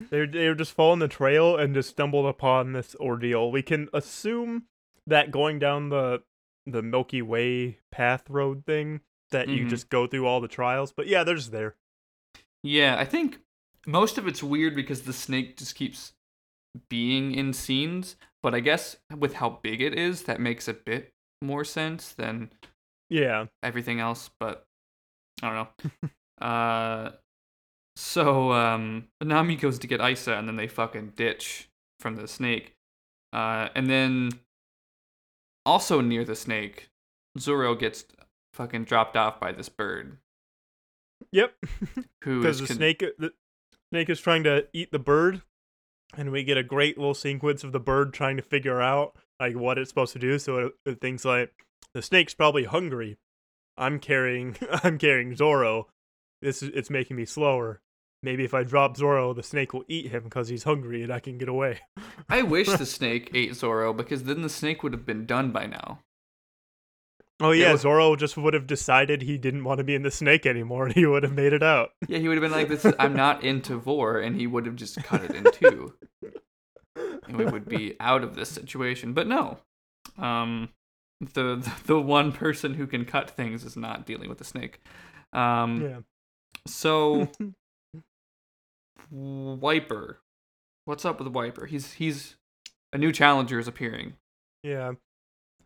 they 0.09 0.25
they 0.25 0.47
were 0.47 0.55
just 0.55 0.73
following 0.73 0.99
the 0.99 1.07
trail 1.07 1.55
and 1.57 1.73
just 1.73 1.89
stumbled 1.89 2.25
upon 2.25 2.73
this 2.73 2.95
ordeal. 2.99 3.51
We 3.51 3.61
can 3.61 3.87
assume 3.93 4.63
that 5.05 5.31
going 5.31 5.59
down 5.59 5.89
the 5.89 6.23
the 6.65 6.81
Milky 6.81 7.21
Way 7.21 7.79
path 7.91 8.29
road 8.29 8.65
thing 8.65 9.01
that 9.31 9.47
you 9.47 9.65
Mhm. 9.65 9.69
just 9.69 9.89
go 9.89 10.05
through 10.07 10.25
all 10.27 10.41
the 10.41 10.47
trials. 10.47 10.91
But 10.91 11.07
yeah, 11.07 11.23
they're 11.23 11.35
just 11.35 11.51
there. 11.51 11.75
Yeah, 12.67 12.97
I 12.99 13.05
think 13.05 13.39
most 13.85 14.17
of 14.17 14.27
it's 14.27 14.43
weird 14.43 14.75
because 14.75 15.03
the 15.03 15.13
snake 15.13 15.55
just 15.55 15.75
keeps 15.75 16.11
being 16.89 17.33
in 17.33 17.53
scenes, 17.53 18.17
but 18.43 18.53
I 18.53 18.59
guess 18.59 18.97
with 19.17 19.35
how 19.35 19.59
big 19.63 19.81
it 19.81 19.97
is, 19.97 20.23
that 20.23 20.41
makes 20.41 20.67
a 20.67 20.73
bit 20.73 21.13
more 21.41 21.63
sense 21.63 22.11
than 22.11 22.51
Yeah. 23.09 23.45
everything 23.63 24.01
else, 24.01 24.29
but 24.37 24.65
I 25.41 25.53
don't 25.53 25.69
know. 26.01 26.09
uh 26.45 27.11
so 27.95 28.51
um 28.51 29.07
Nami 29.23 29.55
goes 29.55 29.79
to 29.79 29.87
get 29.87 30.01
Aisa 30.01 30.37
and 30.37 30.47
then 30.47 30.57
they 30.57 30.67
fucking 30.67 31.13
ditch 31.15 31.69
from 32.01 32.17
the 32.17 32.27
snake. 32.27 32.75
Uh 33.31 33.69
and 33.75 33.89
then 33.89 34.31
also 35.65 36.01
near 36.01 36.25
the 36.25 36.35
snake, 36.35 36.89
Zoro 37.39 37.75
gets 37.75 38.03
fucking 38.53 38.83
dropped 38.83 39.15
off 39.15 39.39
by 39.39 39.53
this 39.53 39.69
bird 39.69 40.17
Yep. 41.31 41.53
who 42.23 42.41
Because 42.41 42.59
the 42.59 42.67
con- 42.67 42.77
snake 42.77 43.03
uh, 43.03 43.07
the 43.17 43.31
snake 43.91 44.09
is 44.09 44.19
trying 44.19 44.43
to 44.43 44.67
eat 44.73 44.91
the 44.91 44.99
bird, 44.99 45.41
and 46.15 46.31
we 46.31 46.43
get 46.43 46.57
a 46.57 46.63
great 46.63 46.97
little 46.97 47.13
sequence 47.13 47.63
of 47.63 47.71
the 47.71 47.79
bird 47.79 48.13
trying 48.13 48.37
to 48.37 48.43
figure 48.43 48.81
out 48.81 49.15
like 49.39 49.55
what 49.55 49.77
it's 49.77 49.89
supposed 49.89 50.13
to 50.13 50.19
do. 50.19 50.39
So 50.39 50.57
it, 50.57 50.65
uh, 50.65 50.91
it 50.91 51.01
thinks 51.01 51.25
like 51.25 51.51
the 51.93 52.01
snake's 52.01 52.33
probably 52.33 52.65
hungry. 52.65 53.17
I'm 53.77 53.99
carrying 53.99 54.57
I'm 54.83 54.97
carrying 54.97 55.35
Zoro. 55.35 55.87
This 56.41 56.61
is 56.63 56.71
it's 56.73 56.89
making 56.89 57.17
me 57.17 57.25
slower. 57.25 57.81
Maybe 58.23 58.43
if 58.43 58.53
I 58.53 58.63
drop 58.63 58.97
Zoro, 58.97 59.33
the 59.33 59.43
snake 59.43 59.73
will 59.73 59.83
eat 59.87 60.11
him 60.11 60.23
because 60.23 60.49
he's 60.49 60.63
hungry 60.63 61.03
and 61.03 61.13
I 61.13 61.19
can 61.19 61.37
get 61.37 61.49
away. 61.49 61.81
I 62.27 62.41
wish 62.41 62.67
the 62.67 62.85
snake 62.85 63.29
ate 63.33 63.55
Zoro 63.55 63.93
because 63.93 64.23
then 64.23 64.41
the 64.41 64.49
snake 64.49 64.81
would 64.81 64.93
have 64.93 65.05
been 65.05 65.25
done 65.25 65.51
by 65.51 65.67
now. 65.67 65.99
Oh 67.39 67.51
yeah, 67.51 67.73
was- 67.73 67.81
Zoro 67.81 68.15
just 68.15 68.35
would 68.37 68.53
have 68.55 68.65
decided 68.67 69.21
he 69.21 69.37
didn't 69.37 69.63
want 69.63 69.77
to 69.77 69.83
be 69.83 69.93
in 69.95 70.01
the 70.01 70.09
snake 70.11 70.45
anymore, 70.45 70.85
and 70.85 70.95
he 70.95 71.05
would 71.05 71.23
have 71.23 71.33
made 71.33 71.53
it 71.53 71.61
out. 71.63 71.91
Yeah, 72.07 72.17
he 72.19 72.27
would 72.27 72.37
have 72.37 72.41
been 72.41 72.51
like, 72.51 72.67
"This 72.69 72.83
is, 72.85 72.93
I'm 72.97 73.13
not 73.15 73.43
into 73.43 73.77
vor," 73.77 74.19
and 74.19 74.35
he 74.35 74.47
would 74.47 74.65
have 74.65 74.75
just 74.75 75.03
cut 75.03 75.23
it 75.23 75.31
in 75.35 75.43
two, 75.51 75.93
and 77.27 77.37
we 77.37 77.45
would 77.45 77.67
be 77.69 77.95
out 77.99 78.23
of 78.23 78.35
this 78.35 78.49
situation. 78.49 79.13
But 79.13 79.27
no, 79.27 79.59
um, 80.17 80.69
the 81.33 81.57
the 81.85 81.99
one 81.99 82.31
person 82.31 82.73
who 82.73 82.87
can 82.87 83.05
cut 83.05 83.29
things 83.29 83.63
is 83.63 83.75
not 83.77 84.05
dealing 84.05 84.29
with 84.29 84.37
the 84.39 84.43
snake. 84.45 84.79
Um, 85.33 85.81
yeah. 85.81 85.97
so 86.65 87.29
Wiper, 89.11 90.19
what's 90.85 91.05
up 91.05 91.19
with 91.19 91.27
Wiper? 91.29 91.65
He's 91.65 91.93
he's 91.93 92.35
a 92.93 92.97
new 92.97 93.11
challenger 93.11 93.59
is 93.59 93.67
appearing, 93.67 94.13
Yeah. 94.63 94.93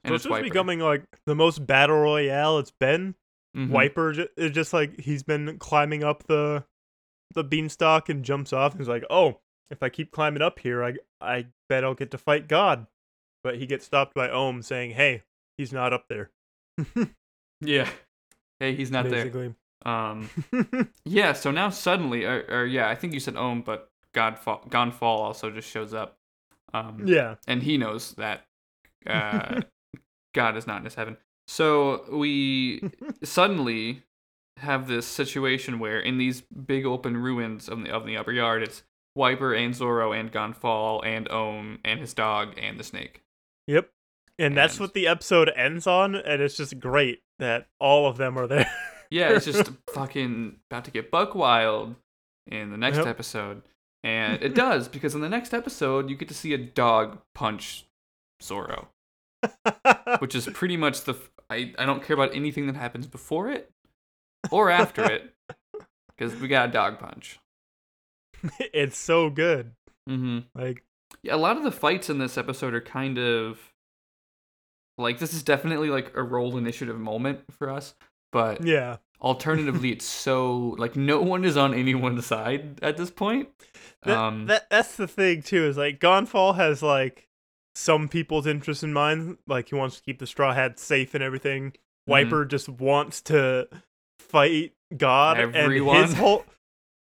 And 0.04 0.12
so 0.12 0.16
it's 0.16 0.24
just 0.26 0.42
becoming 0.44 0.80
like 0.80 1.04
the 1.26 1.36
most 1.36 1.66
battle 1.66 1.98
royale 1.98 2.58
it's 2.60 2.72
been. 2.72 3.16
Mhm. 3.56 3.70
Wiper 3.70 4.12
is 4.38 4.52
just 4.52 4.74
like 4.74 5.00
he's 5.00 5.24
been 5.24 5.58
climbing 5.60 6.04
up 6.04 6.24
the 6.24 6.64
the 7.34 7.44
beanstalk 7.44 8.10
and 8.10 8.24
jumps 8.24 8.52
off 8.54 8.72
and 8.74 8.82
he's 8.82 8.88
like, 8.88 9.04
"Oh, 9.10 9.40
if 9.70 9.84
I 9.84 9.90
keep 9.90 10.12
climbing 10.12 10.42
up 10.42 10.60
here, 10.60 10.84
I 10.84 10.96
I 11.20 11.48
bet 11.70 11.84
I'll 11.84 11.94
get 11.94 12.12
to 12.12 12.18
fight 12.18 12.48
God." 12.48 12.88
But 13.44 13.58
he 13.58 13.66
gets 13.66 13.86
stopped 13.86 14.14
by 14.14 14.30
Ohm 14.30 14.62
saying, 14.62 14.92
"Hey, 14.92 15.24
he's 15.58 15.72
not 15.74 15.94
up 15.94 16.06
there." 16.10 16.32
Yeah. 17.64 17.90
Hey, 18.60 18.76
he's 18.76 18.90
not 18.92 19.04
there. 19.04 19.26
basically. 19.26 19.54
Um. 19.86 20.30
Yeah, 21.06 21.34
so 21.34 21.52
now 21.52 21.70
suddenly, 21.70 22.26
or, 22.26 22.44
or 22.50 22.66
yeah, 22.66 22.90
I 22.90 22.96
think 22.96 23.14
you 23.14 23.20
said 23.20 23.36
Ohm, 23.36 23.62
but 23.62 23.90
Godfall, 24.16 24.70
Gan 24.70 24.92
Fall 24.92 25.20
also 25.22 25.52
just 25.52 25.70
shows 25.70 25.94
up. 25.94 26.18
Um, 26.74 27.04
yeah. 27.06 27.36
and 27.48 27.62
he 27.62 27.78
knows 27.78 28.14
that 28.14 28.46
uh, 29.06 29.62
God 30.34 30.58
is 30.58 30.68
not 30.68 30.78
in 30.80 30.86
his 30.86 30.96
heaven. 30.96 31.18
So 31.48 32.06
we 32.12 32.82
suddenly 33.24 34.04
have 34.58 34.88
this 34.88 35.08
situation 35.08 35.80
where 35.80 36.00
in 36.00 36.18
these 36.18 36.42
big 36.42 36.86
open 36.86 37.18
ruins 37.18 37.68
of 37.68 37.84
the 37.84 37.92
of 37.92 38.06
the 38.06 38.18
upper 38.18 38.32
yard, 38.32 38.64
it's 38.64 38.84
Wiper 39.16 39.54
and 39.54 39.76
Zoro 39.76 40.12
and 40.14 40.32
Gan 40.32 40.54
Fall 40.54 41.02
and 41.04 41.30
Ohm 41.30 41.80
and 41.84 42.00
his 42.00 42.14
dog 42.14 42.54
and 42.58 42.80
the 42.80 42.84
snake. 42.84 43.24
Yep. 43.68 43.90
And 44.40 44.56
that's 44.58 44.80
what 44.80 44.94
the 44.94 45.08
episode 45.08 45.52
ends 45.56 45.86
on, 45.86 46.16
and 46.16 46.42
it's 46.42 46.58
just 46.58 46.80
great 46.80 47.22
that 47.38 47.68
all 47.80 48.08
of 48.08 48.18
them 48.18 48.38
are 48.40 48.48
there. 48.48 48.72
Yeah, 49.12 49.30
it's 49.34 49.46
just 49.46 49.70
fucking 49.94 50.56
about 50.72 50.86
to 50.86 50.92
get 50.92 51.12
buck 51.12 51.36
wild 51.36 51.96
in 52.48 52.72
the 52.72 52.78
next 52.78 52.98
Yep. 53.00 53.08
episode. 53.08 53.62
And 54.04 54.42
it 54.44 54.56
does, 54.56 54.88
because 54.88 55.14
in 55.14 55.22
the 55.22 55.30
next 55.30 55.54
episode, 55.54 56.10
you 56.10 56.16
get 56.16 56.28
to 56.30 56.34
see 56.34 56.54
a 56.54 56.58
dog 56.58 57.20
punch 57.36 57.86
Zoro, 58.42 58.88
which 60.20 60.36
is 60.36 60.48
pretty 60.54 60.78
much 60.78 61.04
the. 61.04 61.14
f- 61.14 61.32
I, 61.50 61.74
I 61.78 61.86
don't 61.86 62.04
care 62.04 62.14
about 62.14 62.34
anything 62.36 62.68
that 62.68 62.76
happens 62.76 63.08
before 63.08 63.50
it 63.52 63.70
or 64.52 64.70
after 64.70 65.04
it, 65.10 65.34
because 66.18 66.36
we 66.40 66.48
got 66.48 66.70
a 66.70 66.72
dog 66.72 67.00
punch. 67.00 67.40
it's 68.74 68.98
so 68.98 69.30
good. 69.30 69.72
hmm 70.08 70.40
Like, 70.56 70.84
Yeah, 71.24 71.36
a 71.36 71.38
lot 71.38 71.58
of 71.58 71.64
the 71.64 71.72
fights 71.72 72.10
in 72.10 72.18
this 72.20 72.38
episode 72.38 72.74
are 72.74 72.82
kind 72.82 73.18
of. 73.18 73.60
Like, 74.98 75.20
this 75.20 75.34
is 75.34 75.42
definitely 75.44 75.90
like 75.90 76.12
a 76.16 76.22
roll 76.22 76.58
initiative 76.58 77.00
moment 77.00 77.40
for 77.52 77.70
us, 77.70 77.96
but 78.32 78.64
yeah. 78.66 78.98
alternatively 79.22 79.92
it's 79.94 80.06
so 80.06 80.76
like 80.78 80.96
no 80.96 81.22
one 81.22 81.44
is 81.46 81.58
on 81.58 81.74
anyone's 81.74 82.26
side 82.26 82.80
at 82.84 82.98
this 82.98 83.10
point 83.12 83.50
That, 84.04 84.18
um 84.18 84.46
that 84.48 84.70
that's 84.70 84.96
the 84.98 85.08
thing 85.08 85.42
too 85.44 85.66
is 85.66 85.78
like 85.78 86.00
Gan 86.00 86.26
Fall 86.26 86.54
has 86.54 86.82
like 86.84 87.28
some 87.76 88.08
people's 88.08 88.46
interests 88.48 88.84
in 88.84 88.94
mind 88.94 89.38
like 89.48 89.70
he 89.70 89.76
wants 89.76 89.98
to 89.98 90.04
keep 90.04 90.20
the 90.20 90.28
straw 90.28 90.54
hat 90.54 90.80
safe 90.80 91.14
and 91.14 91.24
everything. 91.24 91.72
Mm-hmm. 91.72 92.12
wiper 92.12 92.46
just 92.46 92.68
wants 92.68 93.22
to 93.22 93.68
fight 94.20 94.74
god 94.98 95.40
and 95.40 95.72
his 95.72 96.14
whole 96.18 96.46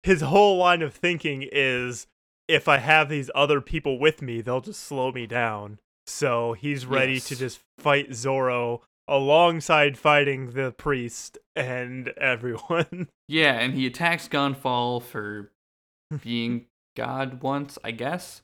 his 0.04 0.22
whole 0.22 0.58
line 0.58 0.84
of 0.84 0.94
thinking 0.94 1.48
is 1.52 2.06
if 2.48 2.68
i 2.68 2.78
have 2.78 3.10
these 3.10 3.32
other 3.34 3.62
people 3.62 3.98
with 3.98 4.22
me 4.22 4.42
they'll 4.42 4.62
just 4.62 4.84
slow 4.84 5.12
me 5.12 5.26
down. 5.26 5.80
So 6.08 6.54
he's 6.54 6.86
ready 6.86 7.20
to 7.20 7.36
just 7.36 7.60
fight 7.80 8.14
zoro 8.14 8.82
alongside 9.08 9.98
fighting 9.98 10.52
the 10.52 10.72
priest 10.72 11.40
and 11.56 12.10
everyone. 12.18 13.08
Yeah 13.28 13.54
and 13.54 13.74
he 13.74 13.88
attacks 13.88 14.28
Gan 14.28 14.54
Fall 14.54 15.00
for 15.00 15.52
being 16.24 16.68
god 16.96 17.42
once 17.42 17.80
i 17.84 17.90
guess. 17.90 18.44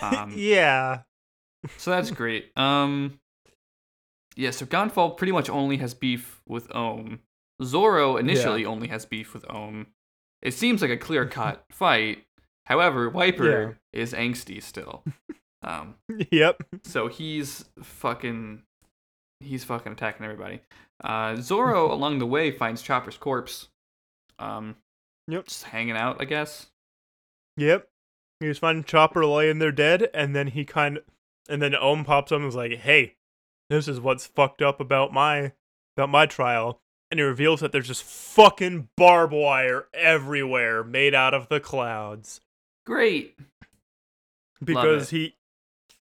Um 0.00 0.32
yeah 0.34 1.02
so 1.76 1.90
that's 1.90 2.10
great 2.10 2.50
um 2.56 3.18
yeah 4.36 4.50
so 4.50 4.66
Gan 4.66 4.90
Fall 4.90 5.10
pretty 5.12 5.32
much 5.32 5.48
only 5.50 5.76
has 5.78 5.94
beef 5.94 6.40
with 6.46 6.68
ohm 6.74 7.20
zoro 7.62 8.16
initially 8.16 8.64
only 8.66 8.88
has 8.88 9.04
beef 9.06 9.32
with 9.34 9.44
ohm 9.50 9.86
it 10.42 10.52
seems 10.54 10.82
like 10.82 10.90
a 10.90 10.96
clear 11.06 11.26
cut 11.26 11.64
fight 11.70 12.24
however 12.66 13.08
wiper 13.08 13.78
is 13.92 14.12
angsty 14.12 14.62
still 14.62 15.02
um 15.62 15.94
yep 16.30 16.62
So 16.84 17.08
he's 17.08 17.64
fucking 17.82 18.62
he's 19.40 19.64
fucking 19.64 19.92
attacking 19.92 20.24
everybody. 20.24 20.60
Uh 21.02 21.36
Zoro 21.36 21.92
along 21.96 22.18
the 22.20 22.26
way 22.26 22.50
finds 22.50 22.82
Chopper's 22.82 23.16
corpse. 23.16 23.68
Um 24.38 24.76
Yep. 25.28 25.46
just 25.46 25.64
hanging 25.64 25.96
out, 25.96 26.18
I 26.20 26.24
guess. 26.24 26.66
Yep. 27.56 27.88
He 28.40 28.46
was 28.48 28.58
finding 28.58 28.84
Chopper 28.84 29.26
laying 29.26 29.58
there 29.58 29.72
dead, 29.72 30.08
and 30.14 30.36
then 30.36 30.46
he 30.48 30.64
kind 30.64 30.98
of, 30.98 31.04
and 31.48 31.60
then 31.62 31.74
Ohm 31.74 32.04
pops 32.04 32.32
up 32.32 32.38
and 32.38 32.48
is 32.48 32.54
like, 32.54 32.72
"Hey, 32.72 33.16
this 33.70 33.88
is 33.88 34.00
what's 34.00 34.26
fucked 34.26 34.62
up 34.62 34.80
about 34.80 35.12
my 35.12 35.52
about 35.96 36.08
my 36.08 36.26
trial." 36.26 36.80
And 37.10 37.20
he 37.20 37.24
reveals 37.24 37.60
that 37.60 37.70
there's 37.70 37.86
just 37.86 38.02
fucking 38.02 38.88
barbed 38.96 39.32
wire 39.32 39.86
everywhere, 39.94 40.82
made 40.82 41.14
out 41.14 41.34
of 41.34 41.48
the 41.48 41.60
clouds, 41.60 42.40
Great. 42.84 43.38
because 44.62 45.10
he 45.10 45.36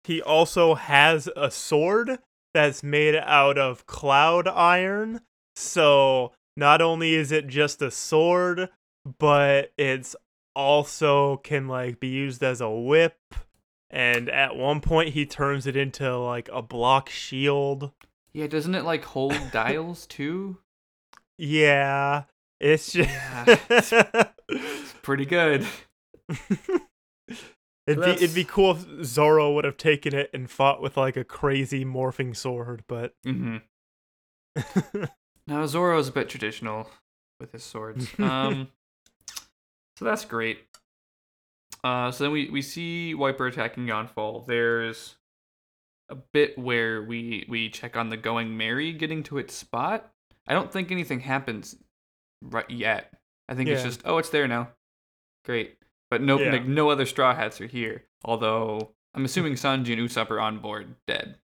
he 0.04 0.22
also 0.22 0.76
has 0.76 1.30
a 1.36 1.52
sword 1.52 2.20
that's 2.54 2.84
made 2.84 3.16
out 3.16 3.58
of 3.58 3.86
cloud 3.86 4.48
iron. 4.48 5.22
So 5.56 6.34
not 6.56 6.82
only 6.82 7.16
is 7.16 7.32
it 7.32 7.48
just 7.48 7.82
a 7.82 7.92
sword, 7.92 8.70
but 9.20 9.72
it's 9.78 10.16
also 10.56 11.38
can 11.38 11.68
like 11.68 12.00
be 12.00 12.08
used 12.08 12.44
as 12.44 12.62
a 12.62 12.70
whip 12.70 13.18
and 13.94 14.28
at 14.28 14.56
one 14.56 14.82
point 14.82 15.14
he 15.14 15.24
turns 15.26 15.68
it 15.68 15.78
into 15.78 16.18
like 16.18 16.50
a 16.52 16.64
block 16.64 17.10
shield. 17.10 17.92
Yeah, 18.34 18.48
doesn't 18.48 18.74
it 18.74 18.84
like 18.84 19.06
hold 19.06 19.38
dials 19.52 20.08
too? 20.08 20.58
Yeah, 21.38 22.24
it's 22.60 22.92
just 22.92 23.10
Yeah. 23.10 23.58
It's 24.50 24.94
pretty 25.04 25.26
good. 25.26 25.66
it'd 27.88 28.04
be 28.04 28.12
it'd 28.12 28.34
be 28.36 28.44
cool 28.44 28.72
if 28.72 29.06
Zoro 29.06 29.54
would 29.54 29.66
have 29.66 29.78
taken 29.78 30.16
it 30.16 30.32
and 30.34 30.50
fought 30.50 30.82
with 30.82 30.98
like 30.98 31.16
a 31.16 31.24
crazy 31.24 31.86
morphing 31.86 32.36
sword, 32.36 32.84
but 32.88 33.14
hmm 33.24 33.58
Now 35.46 35.66
Zoro's 35.68 36.08
a 36.08 36.12
bit 36.12 36.30
traditional 36.30 36.90
with 37.40 37.52
his 37.52 37.64
swords. 37.64 38.08
Um, 38.20 38.70
so 39.98 40.06
that's 40.06 40.26
great. 40.26 40.60
Uh, 41.84 42.12
so 42.12 42.24
then 42.24 42.32
we 42.32 42.50
we 42.50 42.62
see 42.62 43.14
Wiper 43.14 43.48
attacking 43.48 43.86
Gan 43.88 44.08
Fall. 44.08 44.46
There's 44.48 45.16
a 46.10 46.16
bit 46.16 46.58
where 46.58 47.02
we 47.02 47.46
we 47.50 47.70
check 47.70 47.98
on 47.98 48.10
the 48.10 48.18
going 48.18 48.56
Merry 48.58 48.94
getting 48.94 49.24
to 49.24 49.38
its 49.38 49.54
spot. 49.54 50.12
I 50.48 50.54
don't 50.54 50.72
think 50.72 50.92
anything 50.92 51.20
happens 51.22 51.76
right 52.42 52.70
yet. 52.70 53.14
I 53.50 53.56
think 53.56 53.70
it's 53.70 53.84
just 53.84 54.02
oh 54.06 54.18
it's 54.18 54.30
there 54.30 54.48
now. 54.48 54.70
Great, 55.46 55.78
but 56.10 56.22
no 56.22 56.40
Yeah. 56.40 56.52
like 56.52 56.66
no 56.66 56.90
other 56.90 57.06
Straw 57.06 57.36
Hats 57.36 57.60
are 57.60 57.68
here. 57.68 58.04
Although 58.24 58.92
I'm 59.14 59.26
assuming 59.26 59.54
Sanji 59.56 59.94
and 59.98 60.10
Usopp 60.10 60.32
are 60.32 60.40
on 60.40 60.60
board 60.60 60.96
dead. 61.08 61.36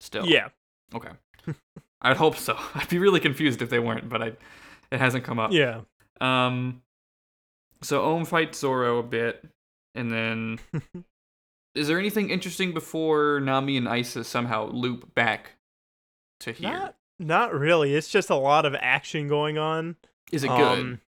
Still. 0.00 0.26
yeah, 0.26 0.48
Okay. 0.94 1.10
I'd 2.02 2.16
hope 2.16 2.36
so. 2.36 2.56
I'd 2.74 2.88
be 2.88 2.98
really 2.98 3.20
confused 3.20 3.60
if 3.62 3.70
they 3.70 3.78
weren't, 3.78 4.08
but 4.08 4.22
I, 4.22 4.26
it 4.90 4.98
hasn't 5.00 5.24
come 5.24 5.38
up. 5.38 5.52
yeah. 5.52 5.82
Um. 6.20 6.82
So 7.82 8.02
Ohm 8.02 8.24
fights 8.24 8.58
Zoro 8.58 8.98
a 8.98 9.02
bit, 9.02 9.44
and 9.96 10.10
then 10.12 10.58
is 11.74 11.88
there 11.88 11.98
anything 11.98 12.30
interesting 12.30 12.72
before 12.72 13.40
Nami 13.40 13.76
and 13.76 13.86
Aisa 13.86 14.24
somehow 14.24 14.70
loop 14.70 15.14
back 15.14 15.52
to 16.40 16.52
here? 16.52 16.70
Not 16.70 16.96
not 17.18 17.54
really. 17.54 17.94
It's 17.94 18.08
just 18.08 18.30
a 18.30 18.36
lot 18.36 18.66
of 18.66 18.74
action 18.78 19.26
going 19.28 19.56
on. 19.58 19.96
is 20.30 20.44
it 20.44 20.48
good? 20.48 20.78
Um, 20.78 21.00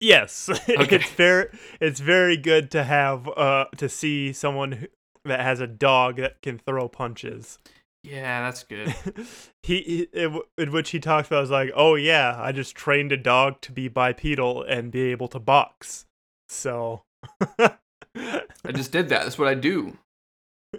yes, 0.00 0.48
Okay. 0.68 0.96
it's 0.96 1.10
very 1.10 1.48
it's 1.80 2.00
very 2.00 2.36
good 2.36 2.70
to 2.70 2.84
have 2.84 3.28
uh 3.28 3.66
to 3.76 3.88
see 3.88 4.32
someone 4.32 4.72
who, 4.72 4.86
that 5.24 5.40
has 5.40 5.60
a 5.60 5.66
dog 5.66 6.16
that 6.16 6.42
can 6.42 6.58
throw 6.58 6.88
punches. 6.88 7.58
yeah, 8.02 8.42
that's 8.42 8.64
good. 8.64 8.92
he, 9.62 10.08
he 10.12 10.42
in, 10.58 10.72
which 10.72 10.90
he 10.90 10.98
talks 10.98 11.28
about 11.28 11.44
is 11.44 11.50
like, 11.50 11.70
oh 11.76 11.94
yeah, 11.94 12.34
I 12.36 12.50
just 12.52 12.74
trained 12.74 13.12
a 13.12 13.16
dog 13.16 13.60
to 13.62 13.72
be 13.72 13.86
bipedal 13.88 14.62
and 14.62 14.90
be 14.90 15.02
able 15.12 15.28
to 15.28 15.38
box. 15.38 16.06
So, 16.48 17.02
I 17.40 18.72
just 18.72 18.92
did 18.92 19.08
that. 19.08 19.22
That's 19.24 19.38
what 19.38 19.48
I 19.48 19.54
do. 19.54 19.96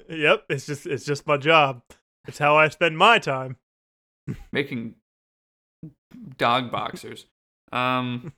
yep, 0.10 0.46
it's 0.50 0.66
just 0.66 0.86
it's 0.86 1.06
just 1.06 1.28
my 1.28 1.38
job. 1.38 1.82
It's 2.28 2.38
how 2.40 2.56
I 2.58 2.70
spend 2.70 2.98
my 2.98 3.20
time. 3.20 3.58
Making 4.52 4.96
dog 6.38 6.72
boxers. 6.72 7.26
Um. 7.72 8.34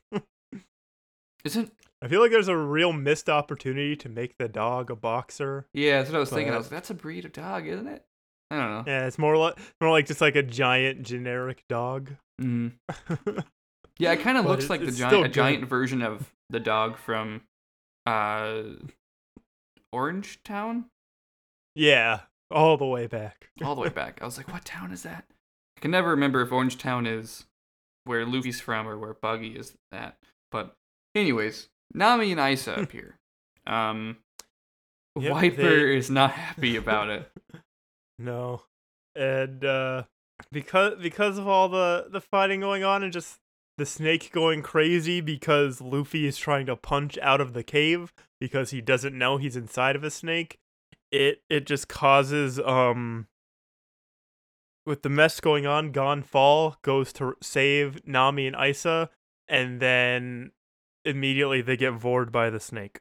Isn't 1.44 1.72
I 2.02 2.08
feel 2.08 2.20
like 2.20 2.30
there's 2.30 2.48
a 2.48 2.56
real 2.56 2.92
missed 2.92 3.28
opportunity 3.30 3.96
to 3.96 4.08
make 4.08 4.36
the 4.38 4.48
dog 4.48 4.90
a 4.90 4.96
boxer. 4.96 5.66
yeah? 5.72 5.98
That's 5.98 6.10
what 6.10 6.16
I 6.16 6.20
was 6.20 6.30
thinking. 6.30 6.52
I 6.52 6.56
was 6.58 6.66
like, 6.66 6.72
that's 6.72 6.90
a 6.90 6.94
breed 6.94 7.24
of 7.24 7.32
dog, 7.32 7.66
isn't 7.66 7.86
it? 7.88 8.04
I 8.50 8.56
don't 8.58 8.70
know. 8.70 8.84
Yeah, 8.86 9.06
it's 9.06 9.18
more 9.18 9.36
like 9.36 9.58
more 9.80 9.90
like 9.90 10.06
just 10.06 10.20
like 10.20 10.36
a 10.36 10.42
giant 10.42 11.02
generic 11.04 11.62
dog. 11.68 12.10
Mhm. 12.40 12.72
Yeah, 13.98 14.12
it 14.12 14.20
kind 14.20 14.36
of 14.36 14.44
looks 14.44 14.68
like 14.68 14.84
the 14.84 14.90
giant, 14.92 15.24
a 15.24 15.28
giant 15.30 15.64
version 15.64 16.02
of 16.02 16.30
the 16.50 16.60
dog 16.60 16.98
from 16.98 17.40
uh, 18.06 18.62
Orange 19.92 20.42
Town, 20.44 20.86
yeah, 21.74 22.20
all 22.50 22.76
the 22.76 22.84
way 22.86 23.06
back. 23.06 23.48
all 23.64 23.74
the 23.74 23.80
way 23.82 23.88
back. 23.94 24.20
I 24.20 24.24
was 24.24 24.36
like, 24.36 24.52
what 24.52 24.64
town 24.64 24.92
is 24.92 25.02
that? 25.02 25.24
I 25.76 25.80
can 25.80 25.90
never 25.90 26.10
remember 26.10 26.40
if 26.42 26.52
Orange 26.52 26.78
Town 26.78 27.06
is 27.06 27.46
where 28.04 28.24
Luffy's 28.24 28.60
from 28.60 28.86
or 28.88 28.98
where 28.98 29.14
Buggy 29.14 29.56
is 29.56 29.74
at. 29.92 30.16
But, 30.50 30.74
anyways, 31.14 31.68
Nami 31.92 32.32
and 32.32 32.40
Aisa 32.40 32.80
appear. 32.82 33.16
Um, 33.66 34.18
Yep, 35.18 35.32
Wiper 35.32 35.56
they- 35.86 35.96
is 35.96 36.08
not 36.08 36.30
happy 36.30 36.76
about 36.76 37.08
it. 37.08 37.28
No. 38.16 38.62
And 39.16 39.64
uh 39.64 40.04
because 40.52 41.00
because 41.02 41.36
of 41.38 41.48
all 41.48 41.68
the 41.68 42.06
the 42.10 42.20
fighting 42.20 42.60
going 42.60 42.84
on 42.84 43.02
and 43.02 43.12
just 43.12 43.38
the 43.78 43.86
snake 43.86 44.30
going 44.32 44.62
crazy 44.62 45.20
because 45.20 45.80
Luffy 45.80 46.26
is 46.26 46.36
trying 46.36 46.66
to 46.66 46.76
punch 46.76 47.18
out 47.18 47.40
of 47.40 47.52
the 47.52 47.62
cave 47.62 48.12
because 48.40 48.70
he 48.70 48.80
doesn't 48.80 49.16
know 49.16 49.36
he's 49.36 49.56
inside 49.56 49.96
of 49.96 50.04
a 50.04 50.10
snake, 50.10 50.58
it 51.10 51.42
it 51.48 51.66
just 51.66 51.88
causes 51.88 52.58
um 52.60 53.26
with 54.84 55.02
the 55.02 55.08
mess 55.08 55.40
going 55.40 55.66
on, 55.66 55.90
Gan 55.90 56.22
Fall 56.22 56.76
goes 56.82 57.12
to 57.14 57.34
save 57.42 58.06
Nami 58.06 58.46
and 58.46 58.56
Aisa 58.56 59.08
and 59.48 59.80
then 59.80 60.52
immediately 61.04 61.62
they 61.62 61.76
get 61.76 61.92
vored 61.92 62.32
by 62.32 62.50
the 62.50 62.60
snake. 62.60 63.00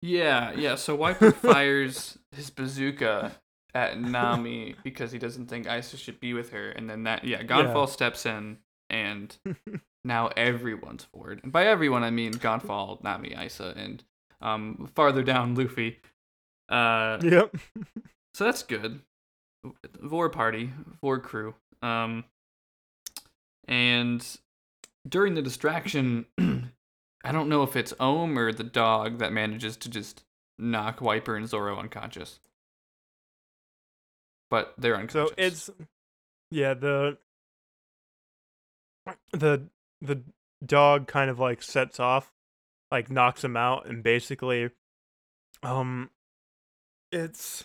Yeah, 0.00 0.52
yeah. 0.52 0.74
So 0.74 0.94
Wiper 0.94 1.32
fires 1.32 2.18
his 2.32 2.50
bazooka 2.50 3.32
at 3.74 3.98
Nami 3.98 4.76
because 4.84 5.12
he 5.12 5.18
doesn't 5.18 5.46
think 5.46 5.66
Aisa 5.66 5.96
should 5.96 6.20
be 6.20 6.34
with 6.34 6.50
her, 6.50 6.70
and 6.70 6.88
then 6.90 7.04
that 7.04 7.24
yeah, 7.24 7.42
Gan 7.42 7.72
Fall 7.72 7.86
steps 7.86 8.26
in, 8.26 8.58
and 8.94 9.36
now 10.04 10.28
everyone's 10.36 11.04
forward. 11.04 11.40
And 11.42 11.52
by 11.52 11.66
everyone, 11.66 12.04
I 12.04 12.10
mean 12.10 12.32
Gan 12.32 12.60
Fall, 12.60 13.00
Nami, 13.02 13.30
Aisa, 13.30 13.76
and 13.76 14.02
um 14.40 14.90
farther 14.94 15.22
down 15.22 15.54
Luffy. 15.54 15.98
Uh, 16.68 17.18
Yep. 17.22 17.56
so 18.34 18.44
that's 18.44 18.62
good. 18.62 19.00
Vor 20.00 20.28
party, 20.30 20.70
Vor 21.00 21.18
crew. 21.18 21.54
Um, 21.82 22.24
and 23.66 24.24
during 25.08 25.34
the 25.34 25.42
distraction, 25.42 26.26
I 26.38 27.32
don't 27.32 27.48
know 27.48 27.62
if 27.62 27.76
it's 27.76 27.92
Ohm 28.00 28.38
or 28.38 28.52
the 28.52 28.64
dog 28.64 29.18
that 29.18 29.32
manages 29.32 29.76
to 29.78 29.88
just 29.90 30.22
knock 30.58 31.00
Wiper 31.00 31.36
and 31.36 31.48
Zoro 31.48 31.78
unconscious. 31.78 32.38
But 34.50 34.74
they're 34.78 34.96
unconscious. 34.96 35.30
So 35.30 35.34
it's 35.36 35.70
yeah, 36.50 36.74
the 36.74 37.18
the 39.32 39.68
the 40.00 40.22
dog 40.64 41.06
kind 41.06 41.30
of 41.30 41.38
like 41.38 41.62
sets 41.62 41.98
off, 42.00 42.32
like 42.90 43.10
knocks 43.10 43.44
him 43.44 43.56
out 43.56 43.86
and 43.86 44.02
basically 44.02 44.70
um 45.62 46.10
it's 47.12 47.64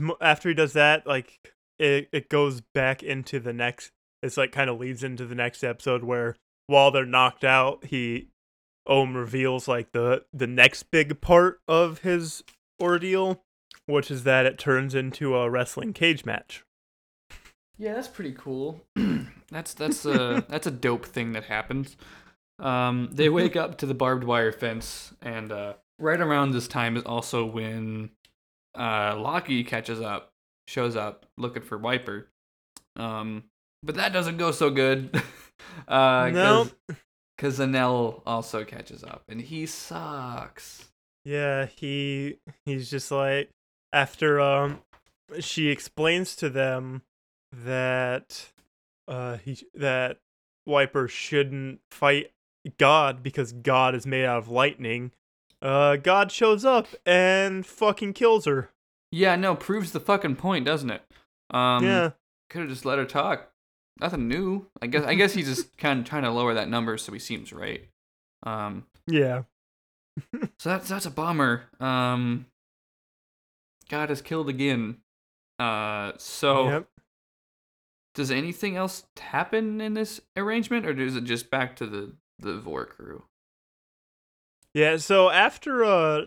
mo- 0.00 0.16
after 0.20 0.48
he 0.48 0.54
does 0.54 0.72
that 0.72 1.06
like 1.06 1.52
it 1.78 2.08
it 2.12 2.28
goes 2.28 2.60
back 2.60 3.02
into 3.02 3.40
the 3.40 3.52
next 3.52 3.90
it's 4.22 4.36
like 4.36 4.52
kind 4.52 4.70
of 4.70 4.78
leads 4.78 5.02
into 5.02 5.26
the 5.26 5.34
next 5.34 5.62
episode 5.64 6.04
where 6.04 6.36
while 6.66 6.90
they're 6.90 7.04
knocked 7.04 7.44
out 7.44 7.84
he 7.84 8.28
Ohm 8.86 9.16
reveals 9.16 9.68
like 9.68 9.92
the 9.92 10.24
the 10.32 10.46
next 10.46 10.84
big 10.90 11.20
part 11.20 11.60
of 11.68 12.00
his 12.00 12.42
ordeal 12.80 13.42
which 13.86 14.10
is 14.10 14.24
that 14.24 14.46
it 14.46 14.58
turns 14.58 14.94
into 14.94 15.36
a 15.36 15.50
wrestling 15.50 15.92
cage 15.92 16.24
match. 16.24 16.64
Yeah, 17.78 17.94
that's 17.94 18.08
pretty 18.08 18.32
cool. 18.32 18.84
that's 19.50 19.74
that's 19.74 20.04
a 20.04 20.44
that's 20.48 20.66
a 20.66 20.70
dope 20.70 21.06
thing 21.06 21.32
that 21.32 21.44
happens. 21.44 21.96
Um, 22.58 23.08
they 23.12 23.28
wake 23.28 23.56
up 23.56 23.78
to 23.78 23.86
the 23.86 23.94
barbed 23.94 24.24
wire 24.24 24.52
fence, 24.52 25.12
and 25.20 25.50
uh, 25.50 25.74
right 25.98 26.20
around 26.20 26.52
this 26.52 26.68
time 26.68 26.96
is 26.96 27.02
also 27.04 27.44
when 27.44 28.10
uh, 28.74 29.14
Laki 29.14 29.66
catches 29.66 30.00
up, 30.00 30.32
shows 30.68 30.94
up 30.96 31.26
looking 31.36 31.62
for 31.62 31.76
Wiper. 31.78 32.28
Um, 32.96 33.44
but 33.82 33.96
that 33.96 34.12
doesn't 34.12 34.36
go 34.36 34.52
so 34.52 34.70
good. 34.70 35.20
uh, 35.88 36.30
No. 36.32 36.68
because 37.36 37.58
Zanel 37.58 38.22
also 38.26 38.64
catches 38.64 39.02
up, 39.02 39.24
and 39.28 39.40
he 39.40 39.66
sucks. 39.66 40.88
Yeah, 41.24 41.66
he 41.66 42.38
he's 42.64 42.90
just 42.90 43.10
like 43.10 43.50
after 43.92 44.40
um 44.40 44.80
she 45.40 45.68
explains 45.68 46.36
to 46.36 46.50
them 46.50 47.02
that 47.52 48.48
uh 49.08 49.36
he 49.38 49.58
that 49.74 50.18
Wiper 50.66 51.08
shouldn't 51.08 51.80
fight 51.90 52.32
God 52.78 53.22
because 53.22 53.52
God 53.52 53.94
is 53.94 54.06
made 54.06 54.24
out 54.24 54.38
of 54.38 54.48
lightning. 54.48 55.12
Uh 55.60 55.96
God 55.96 56.32
shows 56.32 56.64
up 56.64 56.88
and 57.06 57.64
fucking 57.66 58.12
kills 58.14 58.44
her. 58.46 58.70
Yeah, 59.10 59.36
no, 59.36 59.54
proves 59.54 59.92
the 59.92 60.00
fucking 60.00 60.36
point, 60.36 60.64
doesn't 60.64 60.90
it? 60.90 61.02
Um, 61.50 61.84
yeah. 61.84 62.10
could 62.48 62.62
have 62.62 62.70
just 62.70 62.86
let 62.86 62.98
her 62.98 63.04
talk. 63.04 63.50
Nothing 64.00 64.26
new. 64.26 64.66
I 64.80 64.86
guess. 64.86 65.04
I 65.04 65.14
guess 65.14 65.34
he's 65.34 65.46
just 65.46 65.76
kind 65.78 66.00
of 66.00 66.06
trying 66.06 66.22
to 66.22 66.30
lower 66.30 66.54
that 66.54 66.68
number 66.70 66.96
so 66.96 67.12
he 67.12 67.18
seems 67.18 67.52
right. 67.52 67.86
Um, 68.42 68.86
Yeah. 69.06 69.42
so 70.58 70.70
that's 70.70 70.88
that's 70.88 71.06
a 71.06 71.10
bummer. 71.10 71.64
Um, 71.78 72.46
God 73.90 74.10
is 74.10 74.22
killed 74.22 74.48
again. 74.48 74.98
Uh, 75.58 76.12
so 76.16 76.68
Yep. 76.68 76.88
Does 78.14 78.30
anything 78.30 78.76
else 78.76 79.04
happen 79.18 79.80
in 79.80 79.94
this 79.94 80.20
arrangement, 80.36 80.86
or 80.86 80.92
is 80.98 81.16
it 81.16 81.24
just 81.24 81.50
back 81.50 81.76
to 81.76 81.86
the 81.86 82.12
the 82.38 82.58
Vor 82.58 82.84
crew? 82.84 83.24
Yeah, 84.74 84.96
so 84.96 85.30
after 85.30 85.84
uh 85.84 86.22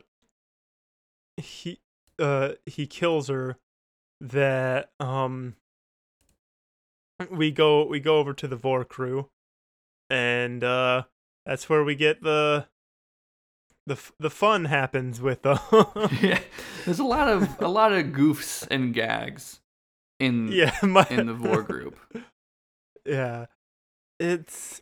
he 1.37 1.79
uh 2.19 2.53
he 2.65 2.87
kills 2.87 3.27
her 3.27 3.57
that 4.21 4.91
um 4.99 5.55
we 7.29 7.51
go 7.51 7.85
we 7.85 7.99
go 7.99 8.17
over 8.17 8.33
to 8.33 8.47
the 8.47 8.55
Vor 8.55 8.85
crew 8.85 9.29
and 10.09 10.63
uh 10.63 11.03
that's 11.45 11.69
where 11.69 11.83
we 11.83 11.95
get 11.95 12.21
the 12.21 12.67
the 13.87 13.97
the 14.19 14.31
fun 14.31 14.65
happens 14.65 15.21
with 15.21 15.43
them. 15.43 15.59
yeah, 16.21 16.39
there's 16.85 16.99
a 16.99 17.03
lot 17.03 17.29
of 17.29 17.61
a 17.61 17.67
lot 17.67 17.93
of 17.93 18.07
goofs 18.07 18.65
and 18.71 18.93
gags 18.93 19.59
in 20.19 20.51
yeah, 20.51 20.75
my, 20.83 21.05
in 21.09 21.27
the 21.27 21.33
Vor 21.33 21.63
group. 21.63 21.97
Yeah, 23.05 23.45
it's 24.19 24.81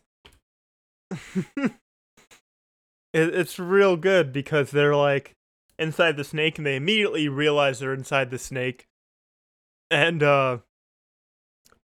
it, 1.56 1.72
it's 3.12 3.58
real 3.58 3.96
good 3.96 4.32
because 4.32 4.70
they're 4.70 4.96
like 4.96 5.34
inside 5.78 6.16
the 6.16 6.24
snake 6.24 6.58
and 6.58 6.66
they 6.66 6.76
immediately 6.76 7.28
realize 7.28 7.78
they're 7.78 7.94
inside 7.94 8.30
the 8.30 8.38
snake, 8.38 8.86
and 9.90 10.22
uh 10.22 10.58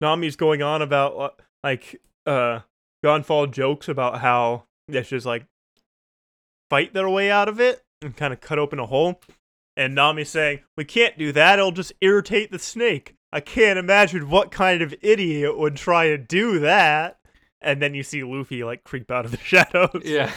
Nami's 0.00 0.36
going 0.36 0.62
on 0.62 0.80
about 0.80 1.16
uh, 1.18 1.30
like 1.62 2.00
uh 2.26 2.60
Gan 3.02 3.22
Fall 3.22 3.46
jokes 3.46 3.88
about 3.88 4.20
how 4.20 4.64
they 4.88 5.02
should 5.02 5.16
just 5.16 5.26
like 5.26 5.46
fight 6.68 6.94
their 6.94 7.08
way 7.08 7.30
out 7.30 7.48
of 7.48 7.60
it 7.60 7.82
and 8.00 8.16
kind 8.16 8.32
of 8.32 8.40
cut 8.40 8.58
open 8.58 8.78
a 8.78 8.86
hole. 8.86 9.20
And 9.76 9.94
Nami's 9.94 10.30
saying, 10.30 10.60
We 10.76 10.84
can't 10.84 11.18
do 11.18 11.32
that, 11.32 11.58
it'll 11.58 11.72
just 11.72 11.92
irritate 12.00 12.50
the 12.50 12.58
snake. 12.58 13.16
I 13.32 13.40
can't 13.40 13.78
imagine 13.78 14.28
what 14.28 14.50
kind 14.50 14.82
of 14.82 14.94
idiot 15.02 15.56
would 15.58 15.76
try 15.76 16.08
to 16.08 16.18
do 16.18 16.58
that. 16.60 17.18
And 17.62 17.80
then 17.82 17.94
you 17.94 18.02
see 18.02 18.24
Luffy 18.24 18.64
like 18.64 18.84
creep 18.84 19.10
out 19.10 19.24
of 19.26 19.30
the 19.30 19.36
shadows. 19.44 20.02
Yeah, 20.04 20.32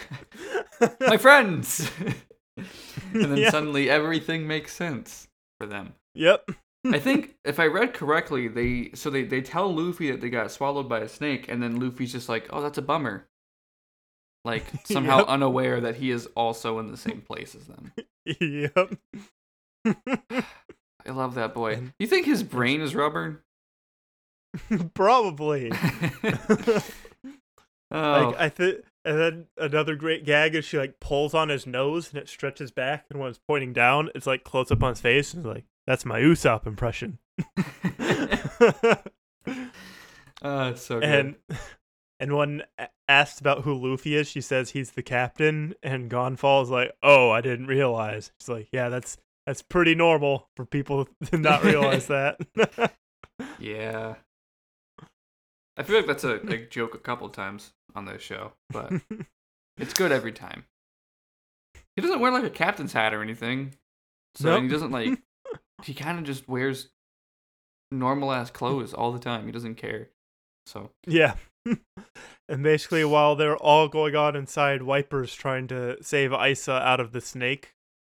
my 1.00 1.18
friends. 1.18 1.90
and 2.58 2.66
then 3.14 3.38
Yeah. 3.38 3.50
suddenly 3.50 3.90
everything 3.90 4.46
makes 4.46 4.74
sense 4.74 5.28
for 5.60 5.66
them. 5.66 5.94
Yep. 6.16 6.50
I 6.86 7.00
think 7.00 7.36
if 7.46 7.60
I 7.62 7.68
read 7.68 7.94
correctly, 7.94 8.50
they 8.50 8.92
so 8.94 9.10
they 9.10 9.24
they 9.24 9.42
tell 9.42 9.74
Luffy 9.74 10.12
that 10.12 10.20
they 10.20 10.30
got 10.30 10.52
swallowed 10.52 10.90
by 10.90 11.00
a 11.00 11.08
snake, 11.08 11.48
and 11.48 11.64
then 11.64 11.80
Luffy's 11.80 12.12
just 12.12 12.28
like, 12.28 12.48
"Oh, 12.52 12.62
that's 12.62 12.78
a 12.78 12.82
bummer." 12.82 13.26
Like 14.44 14.66
somehow 14.84 15.20
Yep. 15.20 15.28
unaware 15.30 15.80
that 15.80 15.96
he 15.96 16.12
is 16.12 16.26
also 16.36 16.78
in 16.80 16.92
the 16.92 16.98
same 16.98 17.22
place 17.22 17.56
as 17.56 17.68
them. 17.68 17.94
yep. 18.26 18.90
I 21.08 21.12
love 21.12 21.36
that 21.36 21.54
boy. 21.54 21.74
And- 21.74 21.94
You 22.00 22.08
think 22.08 22.26
his 22.26 22.44
brain 22.44 22.82
is 22.82 22.96
rubber? 22.96 23.44
Probably. 24.94 25.72
oh, 26.24 26.82
Like 27.92 28.36
I 28.40 28.50
think, 28.50 28.78
and 29.06 29.20
then 29.20 29.46
another 29.58 29.96
great 29.96 30.26
gag 30.26 30.56
is 30.56 30.64
she 30.66 30.78
like 30.78 31.00
pulls 31.00 31.34
on 31.34 31.50
his 31.50 31.66
nose 31.68 32.10
and 32.12 32.22
it 32.22 32.30
stretches 32.30 32.72
back, 32.72 33.06
and 33.10 33.20
when 33.20 33.30
it's 33.30 33.40
pointing 33.48 33.74
down, 33.74 34.10
it's 34.16 34.28
like 34.28 34.44
close 34.44 34.72
up 34.72 34.84
on 34.84 34.90
his 34.90 35.02
face, 35.02 35.34
and 35.34 35.46
it's 35.46 35.54
like 35.56 35.66
that's 35.88 36.06
my 36.06 36.20
Usopp 36.22 36.66
impression. 36.66 37.18
oh, 40.42 40.70
it's 40.70 40.82
so 40.82 41.00
good. 41.00 41.04
and 41.10 41.36
and 42.20 42.38
when 42.38 42.64
asked 43.08 43.42
about 43.42 43.64
who 43.64 43.74
Luffy 43.74 44.16
is, 44.16 44.28
she 44.30 44.42
says 44.42 44.70
he's 44.72 44.92
the 44.92 45.04
captain, 45.04 45.74
and 45.84 46.10
Gan 46.10 46.36
Fall 46.36 46.62
is 46.62 46.70
like, 46.70 46.92
"Oh, 47.02 47.32
I 47.32 47.42
didn't 47.42 47.68
realize." 47.68 48.32
She's 48.40 48.50
like, 48.50 48.68
"Yeah, 48.72 48.90
that's 48.90 49.18
that's 49.46 49.62
pretty 49.62 49.96
normal 49.96 50.50
for 50.56 50.66
people 50.66 51.08
to 51.26 51.38
not 51.38 51.64
realize 51.64 52.08
that." 52.08 52.40
yeah, 53.60 54.16
I 55.78 55.84
feel 55.84 55.98
like 55.98 56.08
that's 56.08 56.24
a, 56.24 56.36
a 56.36 56.58
joke 56.66 56.96
a 56.96 57.00
couple 57.00 57.28
times 57.30 57.74
on 57.96 58.06
this 58.06 58.22
show, 58.22 58.54
but 58.70 58.92
it's 59.78 59.94
good 59.94 60.12
every 60.12 60.32
time. 60.32 60.66
He 61.96 62.02
doesn't 62.02 62.20
wear 62.20 62.32
like 62.32 62.44
a 62.44 62.50
captain's 62.50 62.94
hat 62.94 63.14
or 63.14 63.22
anything, 63.22 63.74
so 64.36 64.50
Nope. 64.52 64.64
he 64.64 64.68
doesn't 64.70 64.92
like. 64.92 65.20
he 65.84 65.94
kind 65.94 66.18
of 66.18 66.26
just 66.26 66.48
wears 66.48 66.90
normal 67.92 68.32
ass 68.32 68.50
clothes 68.50 68.94
all 68.94 69.12
the 69.12 69.20
time. 69.20 69.46
He 69.46 69.52
doesn't 69.52 69.76
care. 69.76 70.10
So 70.66 70.90
Yeah. 71.06 71.36
and 72.50 72.64
basically, 72.64 73.06
while 73.06 73.36
they're 73.36 73.58
all 73.58 73.88
going 73.88 74.16
on 74.16 74.36
inside, 74.36 74.82
Wiper's 74.82 75.36
trying 75.36 75.68
to 75.68 76.02
save 76.02 76.32
Aisa 76.32 76.82
out 76.82 77.00
of 77.00 77.12
the 77.12 77.22
snake, 77.22 77.73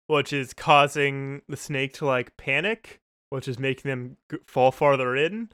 which 0.10 0.34
is 0.34 0.54
causing 0.54 1.44
the 1.48 1.56
snake 1.56 1.94
to 1.94 2.06
like 2.06 2.36
panic, 2.36 3.00
which 3.30 3.48
is 3.48 3.60
making 3.60 3.88
them 3.90 4.18
g- 4.32 4.40
fall 4.48 4.72
farther 4.72 5.16
in. 5.16 5.50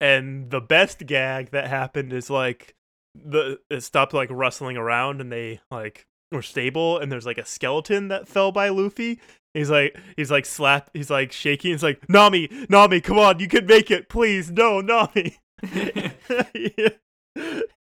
And 0.00 0.50
the 0.50 0.60
best 0.60 1.06
gag 1.06 1.50
that 1.50 1.66
happened 1.66 2.12
is 2.12 2.30
like 2.30 2.74
the 3.14 3.58
it 3.68 3.80
stopped 3.82 4.14
like 4.14 4.28
rustling 4.30 4.76
around 4.76 5.20
and 5.20 5.32
they 5.32 5.60
like 5.70 6.06
were 6.30 6.42
stable 6.42 6.98
and 6.98 7.10
there's 7.10 7.26
like 7.26 7.38
a 7.38 7.44
skeleton 7.44 8.08
that 8.08 8.28
fell 8.28 8.52
by 8.52 8.68
Luffy. 8.68 9.20
He's 9.54 9.70
like 9.70 9.96
he's 10.16 10.30
like 10.30 10.46
slap 10.46 10.90
he's 10.94 11.10
like 11.10 11.32
shaking. 11.32 11.72
He's 11.72 11.82
like 11.82 12.08
Nami, 12.08 12.48
Nami, 12.68 13.00
come 13.00 13.18
on, 13.18 13.40
you 13.40 13.48
can 13.48 13.66
make 13.66 13.90
it, 13.90 14.08
please, 14.08 14.52
no, 14.52 14.80
Nami. 14.80 15.38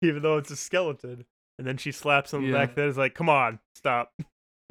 Even 0.01 0.21
though 0.21 0.37
it's 0.37 0.51
a 0.51 0.55
skeleton. 0.55 1.25
And 1.57 1.67
then 1.67 1.77
she 1.77 1.91
slaps 1.91 2.33
him 2.33 2.45
Yeah. 2.45 2.51
back 2.53 2.75
there. 2.75 2.87
It's 2.87 2.97
like, 2.97 3.13
come 3.13 3.29
on, 3.29 3.59
stop. 3.75 4.11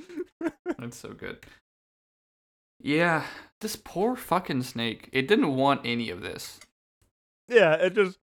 that's 0.78 0.96
so 0.98 1.10
good. 1.12 1.44
Yeah, 2.80 3.24
this 3.60 3.76
poor 3.76 4.16
fucking 4.16 4.62
snake. 4.62 5.08
It 5.12 5.26
didn't 5.28 5.54
want 5.54 5.82
any 5.84 6.10
of 6.10 6.20
this. 6.20 6.60
Yeah, 7.48 7.74
it 7.74 7.94
just 7.94 8.18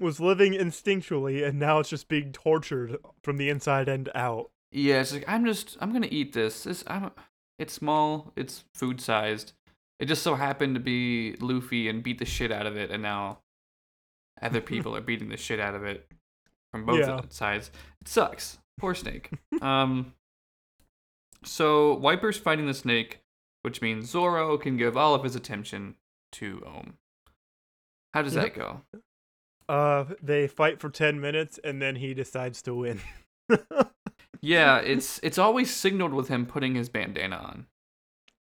was 0.00 0.18
living 0.20 0.52
instinctually 0.52 1.46
and 1.46 1.58
now 1.58 1.78
it's 1.78 1.88
just 1.88 2.08
being 2.08 2.32
tortured 2.32 2.96
from 3.22 3.36
the 3.36 3.48
inside 3.48 3.88
and 3.88 4.08
out. 4.14 4.50
Yeah, 4.72 5.00
it's 5.00 5.12
like 5.12 5.24
I'm 5.28 5.44
just 5.46 5.76
I'm 5.80 5.92
gonna 5.92 6.08
eat 6.10 6.32
this. 6.32 6.64
This 6.64 6.84
I'm 6.86 7.10
it's 7.58 7.72
small, 7.72 8.32
it's 8.36 8.64
food 8.74 9.00
sized. 9.00 9.52
It 10.00 10.06
just 10.06 10.22
so 10.24 10.34
happened 10.34 10.74
to 10.74 10.80
be 10.80 11.36
Luffy 11.40 11.88
and 11.88 12.02
beat 12.02 12.18
the 12.18 12.24
shit 12.24 12.50
out 12.50 12.66
of 12.66 12.76
it, 12.76 12.90
and 12.90 13.02
now 13.02 13.38
other 14.42 14.60
people 14.72 14.96
are 14.96 15.00
beating 15.00 15.28
the 15.28 15.36
shit 15.36 15.60
out 15.60 15.74
of 15.76 15.84
it 15.84 16.08
from 16.72 16.84
both 16.84 16.98
Yeah. 16.98 17.20
sides. 17.28 17.70
It 18.00 18.08
sucks. 18.08 18.58
Poor 18.78 18.94
snake. 18.94 19.30
um. 19.62 20.12
So 21.44 21.94
Wiper's 21.94 22.36
fighting 22.38 22.66
the 22.66 22.74
snake, 22.74 23.20
which 23.62 23.80
means 23.82 24.10
Zoro 24.10 24.56
can 24.58 24.76
give 24.76 24.96
all 24.96 25.14
of 25.14 25.22
his 25.24 25.36
attention 25.36 25.96
to 26.32 26.62
Ohm. 26.66 26.94
How 28.12 28.22
does 28.22 28.34
that 28.34 28.54
go? 28.54 28.82
Uh 29.68 30.04
they 30.22 30.46
fight 30.46 30.80
for 30.80 30.90
10 30.90 31.20
minutes 31.20 31.58
and 31.64 31.80
then 31.80 31.96
he 31.96 32.14
decides 32.14 32.60
to 32.62 32.74
win. 32.74 33.00
Yeah, 34.40 34.80
it's 34.80 35.18
it's 35.22 35.38
always 35.38 35.74
signaled 35.74 36.12
with 36.12 36.28
him 36.28 36.44
putting 36.44 36.74
his 36.74 36.90
bandana 36.90 37.36
on, 37.36 37.66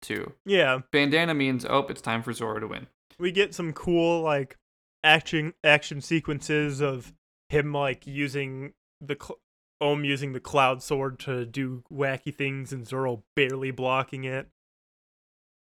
too. 0.01 0.33
yeah, 0.45 0.79
Bandana 0.91 1.33
means 1.33 1.65
oh, 1.65 1.85
it's 1.87 2.01
time 2.01 2.21
for 2.21 2.33
Zoro 2.33 2.59
to 2.59 2.67
win. 2.67 2.87
we 3.17 3.31
get 3.31 3.55
some 3.55 3.71
cool 3.71 4.21
like 4.21 4.57
action 5.05 5.53
action 5.63 6.01
sequences 6.01 6.81
of 6.81 7.13
him 7.47 7.71
like 7.71 8.05
using 8.05 8.73
the 8.99 9.15
cl- 9.17 9.39
Ohm 9.81 10.05
using 10.05 10.33
the 10.33 10.39
cloud 10.39 10.81
sword 10.81 11.19
to 11.19 11.45
do 11.45 11.83
wacky 11.91 12.33
things 12.33 12.71
and 12.71 12.87
Zoro 12.87 13.23
barely 13.35 13.71
blocking 13.71 14.23
it. 14.23 14.47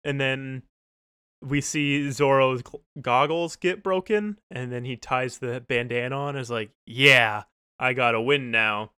And 0.04 0.20
then 0.20 0.62
we 1.42 1.60
see 1.60 2.10
Zoro's 2.10 2.62
goggles 3.00 3.56
get 3.56 3.82
broken 3.82 4.38
and 4.50 4.72
then 4.72 4.84
he 4.84 4.96
ties 4.96 5.38
the 5.38 5.60
bandana 5.66 6.16
on 6.16 6.36
is 6.36 6.50
like, 6.50 6.70
"Yeah, 6.86 7.44
I 7.78 7.92
got 7.92 8.12
to 8.12 8.20
win 8.20 8.50
now." 8.50 8.92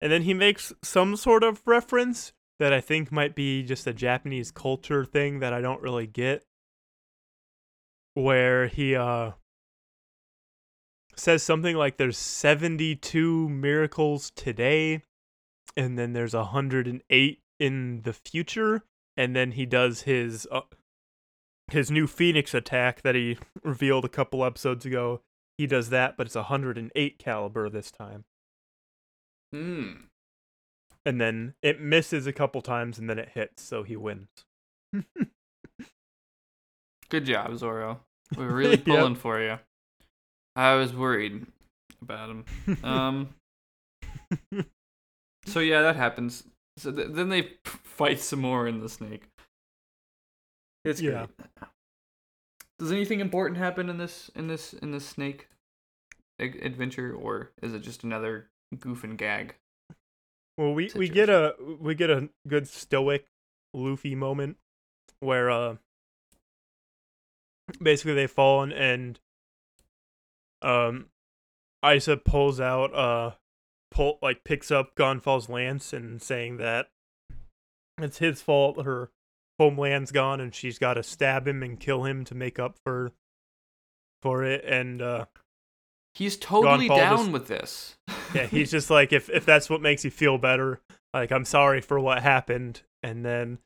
And 0.00 0.10
then 0.12 0.22
he 0.22 0.34
makes 0.34 0.72
some 0.82 1.16
sort 1.16 1.44
of 1.44 1.62
reference 1.64 2.32
that 2.58 2.72
I 2.72 2.80
think 2.80 3.10
might 3.10 3.34
be 3.34 3.62
just 3.62 3.86
a 3.86 3.92
Japanese 3.92 4.50
culture 4.50 5.04
thing 5.04 5.38
that 5.40 5.52
I 5.52 5.60
don't 5.60 5.82
really 5.82 6.06
get 6.06 6.44
where 8.14 8.66
he 8.66 8.94
uh 8.94 9.32
says 11.16 11.42
something 11.42 11.76
like 11.76 11.96
there's 11.96 12.16
72 12.18 13.48
miracles 13.48 14.30
today 14.34 15.02
and 15.76 15.98
then 15.98 16.12
there's 16.12 16.34
108 16.34 17.42
in 17.58 18.02
the 18.02 18.12
future 18.12 18.82
and 19.16 19.36
then 19.36 19.52
he 19.52 19.66
does 19.66 20.02
his 20.02 20.46
uh, 20.50 20.62
his 21.70 21.90
new 21.90 22.06
phoenix 22.06 22.54
attack 22.54 23.02
that 23.02 23.14
he 23.14 23.36
revealed 23.62 24.04
a 24.04 24.08
couple 24.08 24.44
episodes 24.44 24.84
ago 24.86 25.20
he 25.58 25.66
does 25.66 25.90
that 25.90 26.16
but 26.16 26.26
it's 26.26 26.34
108 26.34 27.18
caliber 27.18 27.68
this 27.68 27.90
time 27.90 28.24
Hmm. 29.52 29.92
and 31.04 31.20
then 31.20 31.54
it 31.62 31.78
misses 31.78 32.26
a 32.26 32.32
couple 32.32 32.62
times 32.62 32.98
and 32.98 33.08
then 33.10 33.18
it 33.18 33.30
hits 33.34 33.62
so 33.62 33.82
he 33.82 33.96
wins 33.96 34.28
Good 37.10 37.26
job, 37.26 37.54
Zoro. 37.58 38.00
we 38.36 38.44
are 38.44 38.48
really 38.54 38.76
Yep. 38.76 38.84
pulling 38.86 39.14
for 39.16 39.38
you. 39.40 39.58
I 40.54 40.74
was 40.74 40.94
worried 40.94 41.46
about 42.00 42.30
him. 42.30 42.44
Um. 42.84 43.28
so 45.46 45.60
yeah, 45.60 45.82
that 45.82 45.96
happens. 45.96 46.44
So 46.78 46.92
th- 46.92 47.08
then 47.10 47.28
they 47.28 47.50
fight 47.64 48.20
some 48.20 48.40
more 48.40 48.66
in 48.66 48.80
the 48.80 48.88
snake. 48.88 49.28
It's 50.84 51.00
great. 51.00 51.12
Yeah. 51.12 51.26
Does 52.78 52.90
anything 52.90 53.20
important 53.20 53.58
happen 53.58 53.88
in 53.88 53.98
this 53.98 54.30
in 54.34 54.48
this 54.48 54.72
in 54.72 54.90
this 54.90 55.06
snake 55.06 55.48
adventure, 56.40 57.14
or 57.14 57.52
is 57.62 57.74
it 57.74 57.80
just 57.80 58.02
another 58.02 58.48
goof 58.78 59.04
and 59.04 59.16
gag? 59.16 59.54
Well, 60.58 60.74
we 60.74 60.90
we 60.94 61.08
get 61.08 61.28
a 61.28 61.54
we 61.80 61.94
get 61.94 62.10
a 62.10 62.28
good 62.48 62.68
stoic 62.68 63.26
Luffy 63.74 64.14
moment 64.14 64.56
where 65.20 65.50
uh 65.50 65.76
basically 67.80 68.14
they've 68.14 68.30
fallen 68.30 68.72
and 68.72 69.18
um 70.62 71.06
Aisa 71.84 72.22
pulls 72.22 72.60
out 72.60 72.94
uh 72.94 73.32
pull 73.90 74.18
like 74.22 74.44
picks 74.44 74.70
up 74.70 74.94
Gan 74.96 75.20
Fall's 75.20 75.48
lance 75.48 75.92
and 75.92 76.22
saying 76.22 76.56
that 76.58 76.88
it's 77.98 78.18
his 78.18 78.40
fault 78.40 78.82
her 78.84 79.10
homeland's 79.58 80.10
gone 80.12 80.40
and 80.40 80.54
she's 80.54 80.78
got 80.78 80.94
to 80.94 81.02
stab 81.02 81.46
him 81.46 81.62
and 81.62 81.78
kill 81.78 82.04
him 82.04 82.24
to 82.24 82.34
make 82.34 82.58
up 82.58 82.76
for 82.84 83.12
for 84.22 84.44
it 84.44 84.64
and 84.64 85.02
uh 85.02 85.26
He's 86.14 86.36
totally 86.36 86.88
Gonfal 86.90 86.96
down 86.96 87.16
just- 87.18 87.30
with 87.32 87.46
this. 87.48 87.96
yeah 88.34 88.46
he's 88.50 88.70
just 88.70 88.90
like 88.90 89.12
if 89.12 89.28
if 89.30 89.44
that's 89.46 89.68
what 89.70 89.80
makes 89.80 90.04
you 90.04 90.10
feel 90.10 90.38
better 90.38 90.80
like 91.14 91.30
i'm 91.32 91.44
sorry 91.44 91.80
for 91.80 91.98
what 92.00 92.22
happened 92.22 92.82
and 93.02 93.24
then 93.24 93.58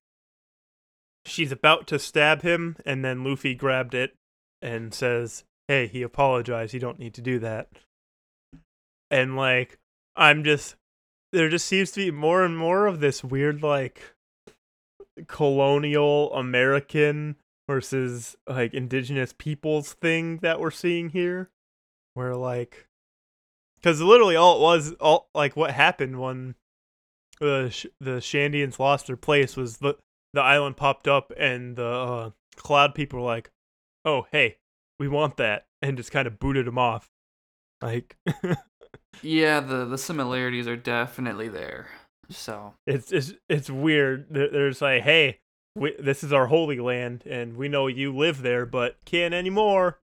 she's 1.24 1.50
about 1.52 1.86
to 1.88 1.98
stab 1.98 2.42
him 2.42 2.76
and 2.86 3.04
then 3.04 3.24
luffy 3.24 3.54
grabbed 3.54 3.94
it 3.94 4.14
and 4.62 4.94
says 4.94 5.44
hey 5.68 5.86
he 5.86 6.02
apologized 6.02 6.74
you 6.74 6.80
don't 6.80 6.98
need 6.98 7.14
to 7.14 7.20
do 7.20 7.38
that. 7.38 7.68
And 9.10 9.36
like 9.36 9.78
i'm 10.16 10.44
just 10.44 10.76
there 11.32 11.48
just 11.48 11.66
seems 11.66 11.92
to 11.92 12.00
be 12.00 12.10
more 12.10 12.44
and 12.44 12.56
more 12.56 12.86
of 12.86 13.00
this 13.00 13.22
weird 13.22 13.62
like 13.62 14.14
colonial 15.28 16.32
american 16.34 17.36
versus 17.68 18.36
like 18.48 18.74
indigenous 18.74 19.34
peoples 19.36 19.92
thing 19.92 20.38
that 20.38 20.58
we're 20.60 20.70
seeing 20.70 21.10
here 21.10 21.50
where 22.14 22.34
like 22.34 22.88
because 23.76 24.00
literally 24.00 24.36
all 24.36 24.56
it 24.56 24.60
was 24.60 24.92
all 24.94 25.28
like 25.34 25.56
what 25.56 25.70
happened 25.70 26.20
when 26.20 26.54
the 27.40 27.68
sh- 27.70 27.86
the 28.00 28.20
Shandians 28.20 28.78
lost 28.78 29.06
their 29.06 29.16
place 29.16 29.56
was 29.56 29.78
the 29.78 29.94
the 30.32 30.40
island 30.40 30.76
popped 30.76 31.08
up 31.08 31.32
and 31.38 31.76
the 31.76 31.86
uh, 31.86 32.30
cloud 32.56 32.94
people 32.94 33.20
were 33.20 33.26
like, 33.26 33.50
"Oh, 34.04 34.26
hey, 34.32 34.58
we 34.98 35.08
want 35.08 35.36
that," 35.38 35.66
and 35.82 35.96
just 35.96 36.10
kind 36.12 36.26
of 36.26 36.38
booted 36.38 36.66
them 36.66 36.78
off. 36.78 37.08
Like 37.82 38.16
Yeah, 39.22 39.60
the 39.60 39.84
the 39.84 39.98
similarities 39.98 40.66
are 40.66 40.76
definitely 40.76 41.48
there. 41.48 41.88
So 42.30 42.74
it's 42.86 43.12
it's 43.12 43.34
it's 43.48 43.70
weird. 43.70 44.26
There- 44.30 44.50
There's 44.50 44.80
like, 44.82 45.02
"Hey, 45.02 45.40
we, 45.74 45.94
this 45.98 46.24
is 46.24 46.32
our 46.32 46.46
holy 46.46 46.78
land, 46.80 47.24
and 47.26 47.56
we 47.56 47.68
know 47.68 47.86
you 47.86 48.14
live 48.16 48.42
there, 48.42 48.66
but 48.66 48.96
can't 49.04 49.32
anymore." 49.34 50.00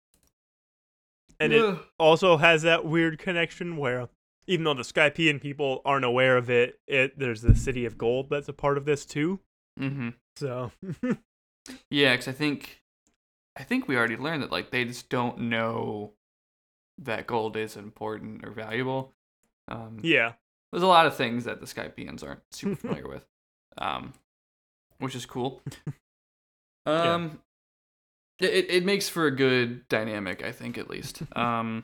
And 1.40 1.54
it 1.54 1.78
also 1.98 2.38
has 2.38 2.64
that 2.64 2.84
weird 2.86 3.18
connection 3.18 3.78
where 3.78 4.10
even 4.48 4.66
though 4.66 4.74
the 4.74 4.82
Skypiean 4.84 5.40
people 5.40 5.82
aren't 5.86 6.04
aware 6.04 6.36
of 6.36 6.50
it, 6.50 6.80
it 6.88 7.18
there's 7.18 7.42
the 7.42 7.56
city 7.56 7.86
of 7.86 7.98
gold 7.98 8.30
that's 8.30 8.50
a 8.50 8.54
part 8.54 8.78
of 8.78 8.86
this 8.86 9.06
too. 9.06 9.40
Mhm. 9.80 10.16
So 10.36 10.72
Yeah, 11.90 12.14
because 12.14 12.28
I 12.28 12.32
think, 12.34 12.79
I 13.60 13.64
think 13.64 13.88
we 13.88 13.98
already 13.98 14.16
learned 14.18 14.42
that 14.44 14.52
like 14.52 14.72
they 14.72 14.86
just 14.86 15.10
don't 15.10 15.38
know 15.42 16.14
that 17.00 17.28
gold 17.28 17.58
is 17.58 17.76
important 17.78 18.46
or 18.46 18.52
valuable. 18.52 19.14
Um, 19.68 20.00
yeah. 20.02 20.34
There's 20.72 20.84
a 20.84 20.88
lot 20.88 21.06
of 21.06 21.16
things 21.16 21.44
that 21.46 21.60
the 21.60 21.66
Skypieans 21.66 22.24
aren't 22.24 22.42
super 22.52 22.76
familiar 22.82 23.08
with, 23.08 23.26
um, 23.78 24.14
which 25.00 25.16
is 25.16 25.26
cool. 25.26 25.62
Um, 26.86 27.40
it 28.40 28.50
it- 28.52 28.72
it 28.72 28.86
makes 28.86 29.08
for 29.10 29.28
a 29.28 29.36
good 29.36 29.88
dynamic, 29.90 30.44
I 30.44 30.52
think, 30.52 30.78
at 30.78 30.90
least. 30.90 31.22
Um, 31.36 31.84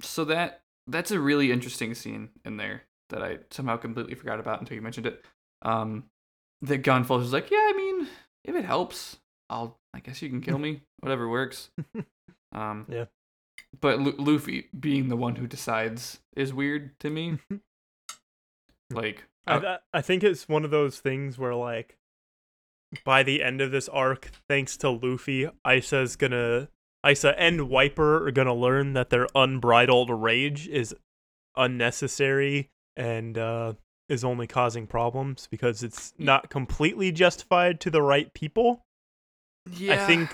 so 0.00 0.24
that 0.24 0.62
that's 0.88 1.10
a 1.10 1.20
really 1.20 1.52
interesting 1.52 1.94
scene 1.94 2.30
in 2.44 2.56
there 2.56 2.82
that 3.10 3.22
I 3.22 3.38
somehow 3.50 3.76
completely 3.76 4.14
forgot 4.14 4.40
about 4.40 4.60
until 4.60 4.74
you 4.74 4.82
mentioned 4.82 5.06
it. 5.06 5.24
Um, 5.62 6.04
that 6.62 6.78
Gan 6.78 7.04
Fall's 7.04 7.26
is 7.26 7.32
like, 7.32 7.50
yeah, 7.50 7.58
I 7.58 7.72
mean, 7.76 8.08
if 8.44 8.54
it 8.56 8.64
helps, 8.64 9.18
I'll. 9.48 9.78
I 9.94 10.00
guess 10.00 10.20
you 10.22 10.28
can 10.28 10.40
kill 10.40 10.58
me. 10.66 10.82
Whatever 11.00 11.28
works. 11.28 11.70
Um, 12.52 12.86
Yeah. 12.88 13.06
But 13.80 13.98
Lu- 14.00 14.14
Luffy 14.18 14.68
being 14.78 15.08
the 15.08 15.16
one 15.16 15.36
who 15.36 15.46
decides 15.46 16.20
is 16.34 16.54
weird 16.54 16.98
to 17.00 17.10
me. 17.10 17.38
like, 18.90 19.24
I, 19.46 19.56
I 19.56 19.78
I 19.92 20.00
think 20.00 20.24
it's 20.24 20.48
one 20.48 20.64
of 20.64 20.70
those 20.70 20.98
things 21.00 21.36
where 21.38 21.54
like 21.54 21.98
by 23.04 23.22
the 23.22 23.42
end 23.42 23.60
of 23.60 23.72
this 23.72 23.88
arc, 23.88 24.30
thanks 24.48 24.76
to 24.78 24.90
Luffy, 24.90 25.48
Aisa's 25.66 26.16
gonna 26.16 26.68
Aisa 27.04 27.34
and 27.36 27.68
Wiper 27.68 28.26
are 28.26 28.30
gonna 28.30 28.54
learn 28.54 28.94
that 28.94 29.10
their 29.10 29.26
unbridled 29.34 30.10
rage 30.10 30.68
is 30.68 30.94
unnecessary 31.56 32.70
and 32.96 33.36
uh, 33.36 33.74
is 34.08 34.24
only 34.24 34.46
causing 34.46 34.86
problems 34.86 35.46
because 35.50 35.82
it's 35.82 36.14
not 36.16 36.48
completely 36.48 37.12
justified 37.12 37.80
to 37.80 37.90
the 37.90 38.02
right 38.02 38.32
people. 38.32 38.85
Yeah, 39.70 40.02
I 40.02 40.06
think 40.06 40.30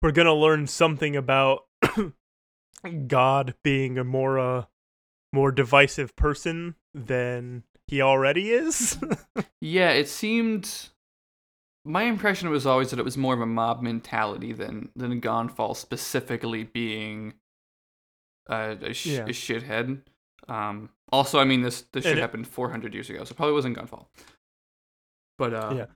we're 0.00 0.12
gonna 0.12 0.34
learn 0.34 0.66
something 0.66 1.16
about 1.16 1.66
God 3.06 3.54
being 3.62 3.98
a 3.98 4.04
more 4.04 4.38
uh 4.38 4.64
more 5.32 5.50
divisive 5.52 6.14
person 6.16 6.74
than 6.94 7.62
he 7.86 8.00
already 8.02 8.50
is. 8.50 8.98
Yeah, 9.64 9.90
it 9.90 10.08
seemed. 10.08 10.88
My 11.84 12.02
impression 12.02 12.50
was 12.50 12.66
always 12.66 12.90
that 12.90 12.98
it 12.98 13.04
was 13.04 13.16
more 13.16 13.32
of 13.34 13.40
a 13.40 13.46
mob 13.46 13.80
mentality 13.80 14.52
than 14.52 14.88
than 14.96 15.20
Gan 15.20 15.48
Fall 15.48 15.74
specifically 15.74 16.64
being 16.64 17.34
a, 18.48 18.76
a, 18.82 18.92
sh- 18.92 19.06
Yeah. 19.06 19.20
a 19.24 19.28
shithead. 19.28 20.00
Um, 20.48 20.90
also, 21.12 21.38
I 21.38 21.44
mean 21.44 21.62
this 21.62 21.82
this 21.92 22.04
And 22.04 22.10
shit 22.12 22.18
it- 22.18 22.20
happened 22.22 22.48
400 22.48 22.92
years 22.92 23.08
ago, 23.08 23.22
so 23.22 23.30
it 23.30 23.36
probably 23.36 23.54
wasn't 23.54 23.76
Gan 23.76 23.86
Fall. 23.86 24.10
But 25.38 25.54
uh, 25.54 25.74
Yeah. 25.76 25.86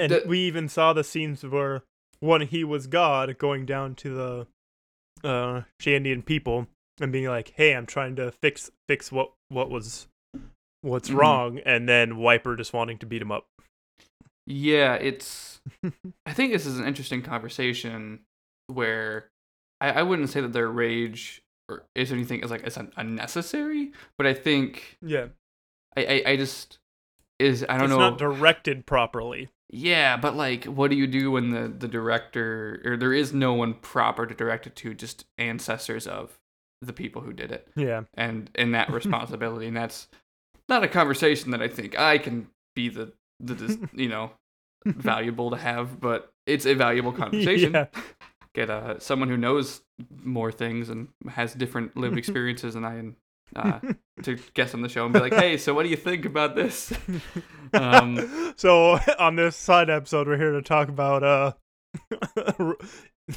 and 0.00 0.12
the- 0.12 0.22
we 0.26 0.38
even 0.40 0.68
saw 0.68 0.92
the 0.92 1.02
scenes 1.02 1.44
where 1.44 1.82
when 2.20 2.42
he 2.42 2.64
was 2.64 2.86
God 2.86 3.38
going 3.38 3.66
down 3.66 3.94
to 3.96 4.14
the 4.14 4.46
uh 5.28 5.62
Shandian 5.80 6.24
people 6.24 6.66
and 7.00 7.12
being 7.12 7.26
like, 7.26 7.52
"Hey, 7.56 7.74
I'm 7.74 7.86
trying 7.86 8.16
to 8.16 8.32
fix 8.32 8.70
fix 8.88 9.10
what 9.12 9.32
what 9.48 9.70
was 9.70 10.06
what's 10.82 11.10
Mhm. 11.10 11.14
wrong," 11.16 11.58
and 11.60 11.88
then 11.88 12.16
Wiper 12.18 12.56
just 12.56 12.72
wanting 12.72 12.98
to 12.98 13.06
beat 13.06 13.22
him 13.22 13.32
up. 13.32 13.46
Yeah, 14.46 14.94
it's. 14.94 15.60
I 16.26 16.32
think 16.32 16.52
this 16.52 16.64
is 16.66 16.78
an 16.78 16.86
interesting 16.86 17.22
conversation 17.22 18.20
where 18.68 19.28
I, 19.80 19.90
I 19.90 20.02
wouldn't 20.02 20.30
say 20.30 20.40
that 20.40 20.52
their 20.52 20.68
rage 20.68 21.42
or 21.68 21.84
is 21.94 22.10
anything 22.12 22.42
is 22.42 22.50
like 22.50 22.66
is 22.66 22.76
un- 22.78 22.92
unnecessary, 22.96 23.92
but 24.16 24.26
I 24.26 24.34
think 24.34 24.96
Yeah, 25.02 25.26
I 25.96 26.22
I, 26.26 26.30
I 26.32 26.36
just 26.36 26.78
is 27.38 27.64
I 27.68 27.76
don't 27.76 27.88
know. 27.90 27.96
it's 27.96 27.98
know. 28.00 28.10
not 28.10 28.18
directed 28.18 28.86
properly. 28.86 29.48
Yeah, 29.70 30.16
but 30.16 30.34
like, 30.34 30.64
what 30.64 30.90
do 30.90 30.96
you 30.96 31.06
do 31.06 31.30
when 31.32 31.50
the 31.50 31.68
the 31.68 31.88
director 31.88 32.80
or 32.84 32.96
there 32.96 33.12
is 33.12 33.32
no 33.32 33.52
one 33.52 33.74
proper 33.74 34.26
to 34.26 34.34
direct 34.34 34.66
it 34.66 34.76
to, 34.76 34.94
just 34.94 35.24
ancestors 35.36 36.06
of 36.06 36.38
the 36.80 36.92
people 36.92 37.22
who 37.22 37.32
did 37.32 37.52
it, 37.52 37.68
Yeah, 37.76 38.02
and 38.14 38.50
and 38.54 38.74
that 38.74 38.90
responsibility, 38.92 39.66
and 39.66 39.76
that's 39.76 40.08
not 40.68 40.84
a 40.84 40.88
conversation 40.88 41.50
that 41.50 41.62
I 41.62 41.68
think 41.68 41.98
I 41.98 42.18
can 42.18 42.48
be 42.74 42.88
the 42.88 43.12
the 43.40 43.88
you 43.92 44.08
know 44.08 44.32
valuable 44.86 45.50
to 45.50 45.56
have, 45.56 46.00
but 46.00 46.32
it's 46.46 46.66
a 46.66 46.74
valuable 46.74 47.12
conversation. 47.24 47.74
Yeah. 47.74 47.86
Get 48.54 48.70
uh, 48.70 48.98
someone 48.98 49.28
who 49.28 49.36
knows 49.36 49.82
more 50.24 50.50
things 50.50 50.88
and 50.88 51.08
has 51.28 51.54
different 51.54 51.96
lived 51.96 52.16
experiences 52.18 52.74
than 52.74 52.84
I 52.84 52.94
and 52.94 53.14
uh, 53.56 53.80
to 54.22 54.36
guest 54.54 54.74
on 54.74 54.82
the 54.82 54.88
show 54.88 55.04
and 55.04 55.12
be 55.12 55.20
like, 55.20 55.34
hey, 55.34 55.56
so 55.56 55.74
what 55.74 55.82
do 55.84 55.88
you 55.88 55.96
think 55.96 56.24
about 56.24 56.54
this? 56.54 56.92
Um, 57.74 58.54
so 58.56 58.98
on 59.18 59.36
this 59.36 59.54
side 59.54 59.90
episode, 59.90 60.26
we're 60.26 60.38
here 60.38 60.52
to 60.52 60.62
talk 60.62 60.88
about 60.88 61.22
uh 61.22 61.52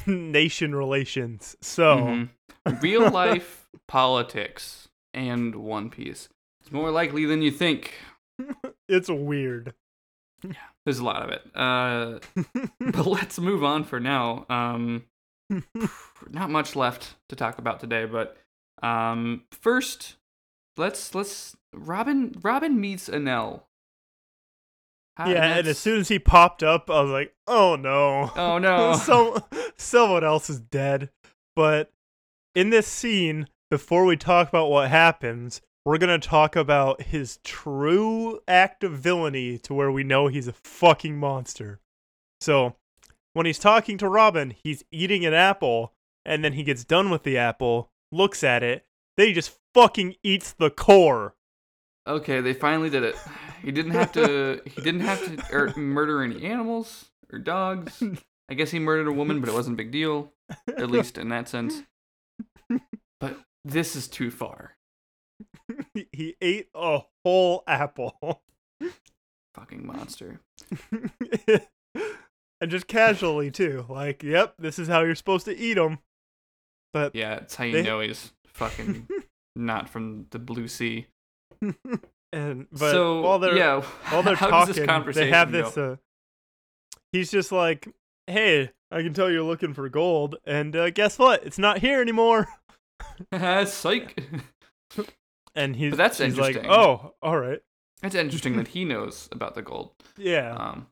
nation 0.06 0.74
relations. 0.74 1.54
So 1.60 1.96
Mhm. 2.66 2.82
real 2.82 3.10
life 3.10 3.68
politics 3.88 4.88
and 5.12 5.54
One 5.56 5.90
Piece. 5.90 6.30
It's 6.62 6.72
more 6.72 6.90
likely 6.90 7.26
than 7.26 7.42
you 7.42 7.50
think. 7.50 7.92
it's 8.88 9.10
weird. 9.10 9.74
Yeah, 10.42 10.54
there's 10.86 10.98
a 10.98 11.04
lot 11.04 11.22
of 11.22 11.28
it. 11.28 11.42
Uh, 11.54 12.18
but 12.80 13.06
let's 13.06 13.38
move 13.38 13.62
on 13.62 13.84
for 13.84 14.00
now. 14.00 14.46
Um, 14.48 15.04
not 16.30 16.48
much 16.50 16.74
left 16.74 17.16
to 17.28 17.36
talk 17.36 17.58
about 17.58 17.80
today, 17.80 18.06
but 18.06 18.36
um, 18.82 19.44
first, 19.50 20.16
let's 20.76 21.14
let's 21.14 21.56
Robin 21.72 22.34
Robin 22.42 22.80
meets 22.80 23.08
Enel. 23.08 23.62
How- 25.16 25.28
yeah, 25.28 25.58
and 25.58 25.66
as 25.66 25.78
soon 25.78 26.00
as 26.00 26.08
he 26.08 26.18
popped 26.18 26.62
up, 26.62 26.90
I 26.90 27.02
was 27.02 27.10
like, 27.10 27.34
"Oh 27.46 27.76
no, 27.76 28.30
oh 28.34 28.58
no, 28.58 28.94
Some 28.94 29.42
someone 29.76 30.24
else 30.24 30.48
is 30.50 30.60
dead." 30.60 31.10
But 31.54 31.92
in 32.54 32.70
this 32.70 32.86
scene, 32.86 33.48
before 33.70 34.04
we 34.04 34.16
talk 34.16 34.48
about 34.48 34.70
what 34.70 34.88
happens, 34.88 35.60
we're 35.84 35.98
gonna 35.98 36.18
talk 36.18 36.56
about 36.56 37.02
his 37.02 37.38
true 37.44 38.40
act 38.48 38.82
of 38.84 38.92
villainy, 38.92 39.58
to 39.58 39.74
where 39.74 39.92
we 39.92 40.02
know 40.02 40.28
he's 40.28 40.48
a 40.48 40.52
fucking 40.52 41.18
monster. 41.18 41.80
So, 42.40 42.76
when 43.34 43.46
he's 43.46 43.58
talking 43.58 43.98
to 43.98 44.08
Robin, 44.08 44.54
he's 44.64 44.82
eating 44.90 45.26
an 45.26 45.34
apple, 45.34 45.92
and 46.24 46.42
then 46.42 46.54
he 46.54 46.64
gets 46.64 46.84
done 46.84 47.10
with 47.10 47.22
the 47.22 47.36
apple, 47.36 47.91
looks 48.12 48.44
at 48.44 48.62
it, 48.62 48.84
then 49.16 49.28
he 49.28 49.32
just 49.32 49.58
fucking 49.74 50.14
eats 50.22 50.52
the 50.52 50.70
core. 50.70 51.34
okay, 52.06 52.40
they 52.40 52.52
finally 52.54 52.90
did 52.90 53.02
it. 53.02 53.16
He 53.62 53.72
didn't 53.72 53.92
have 53.92 54.12
to. 54.12 54.60
He 54.64 54.80
didn't 54.82 55.00
have 55.00 55.24
to 55.24 55.44
er, 55.56 55.72
murder 55.78 56.22
any 56.22 56.44
animals 56.44 57.06
or 57.32 57.38
dogs. 57.38 58.02
I 58.50 58.54
guess 58.54 58.70
he 58.70 58.78
murdered 58.78 59.08
a 59.08 59.12
woman, 59.12 59.40
but 59.40 59.48
it 59.48 59.54
wasn't 59.54 59.74
a 59.74 59.82
big 59.82 59.90
deal, 59.92 60.32
at 60.66 60.90
least 60.90 61.16
in 61.16 61.28
that 61.30 61.48
sense. 61.48 61.82
But 63.20 63.38
this 63.64 63.94
is 63.96 64.08
too 64.08 64.30
far. 64.30 64.76
He- 65.94 66.08
he 66.12 66.36
ate 66.40 66.68
a 66.74 67.00
whole 67.24 67.62
apple. 67.66 68.42
Fucking 69.54 69.86
monster. 69.86 70.40
and 72.60 72.70
just 72.70 72.86
casually 72.88 73.50
too. 73.50 73.86
Like, 73.88 74.22
yep, 74.22 74.54
this 74.58 74.78
is 74.78 74.88
how 74.88 75.02
you're 75.02 75.14
supposed 75.14 75.44
to 75.46 75.56
eat 75.56 75.74
them. 75.74 75.98
But 76.92 77.14
Yeah, 77.14 77.36
it's 77.36 77.54
how 77.54 77.64
you 77.64 77.72
They- 77.72 77.82
know 77.82 78.00
he's 78.00 78.32
fucking 78.46 79.08
not 79.56 79.88
from 79.88 80.26
the 80.30 80.38
blue 80.38 80.68
sea. 80.68 81.06
and 82.32 82.66
but 82.72 82.90
so 82.90 83.20
while 83.22 83.38
they're 83.38 83.56
yeah, 83.56 83.80
while 84.10 84.22
they're 84.22 84.36
talking, 84.36 84.66
does 84.66 84.76
this 84.76 84.86
conversation 84.86 85.30
they 85.30 85.36
have 85.36 85.52
this. 85.52 85.76
Uh, 85.76 85.96
he's 87.12 87.30
just 87.30 87.52
like, 87.52 87.88
"Hey, 88.26 88.70
I 88.90 89.02
can 89.02 89.14
tell 89.14 89.30
you're 89.30 89.42
looking 89.42 89.74
for 89.74 89.88
gold, 89.88 90.36
and 90.44 90.74
uh, 90.74 90.90
guess 90.90 91.18
what? 91.18 91.44
It's 91.44 91.58
not 91.58 91.78
here 91.78 92.00
anymore." 92.00 92.48
Psych. 93.66 94.22
And 95.54 95.76
he's 95.76 95.90
But 95.92 95.96
that's 95.98 96.18
he's 96.18 96.38
like, 96.38 96.56
interesting. 96.56 96.70
"Oh, 96.72 97.14
all 97.22 97.36
right, 97.38 97.60
It's 98.02 98.14
interesting 98.14 98.56
that 98.56 98.68
he 98.68 98.84
knows 98.84 99.28
about 99.32 99.54
the 99.54 99.62
gold. 99.62 99.92
yeah." 100.16 100.54
Um, 100.54 100.86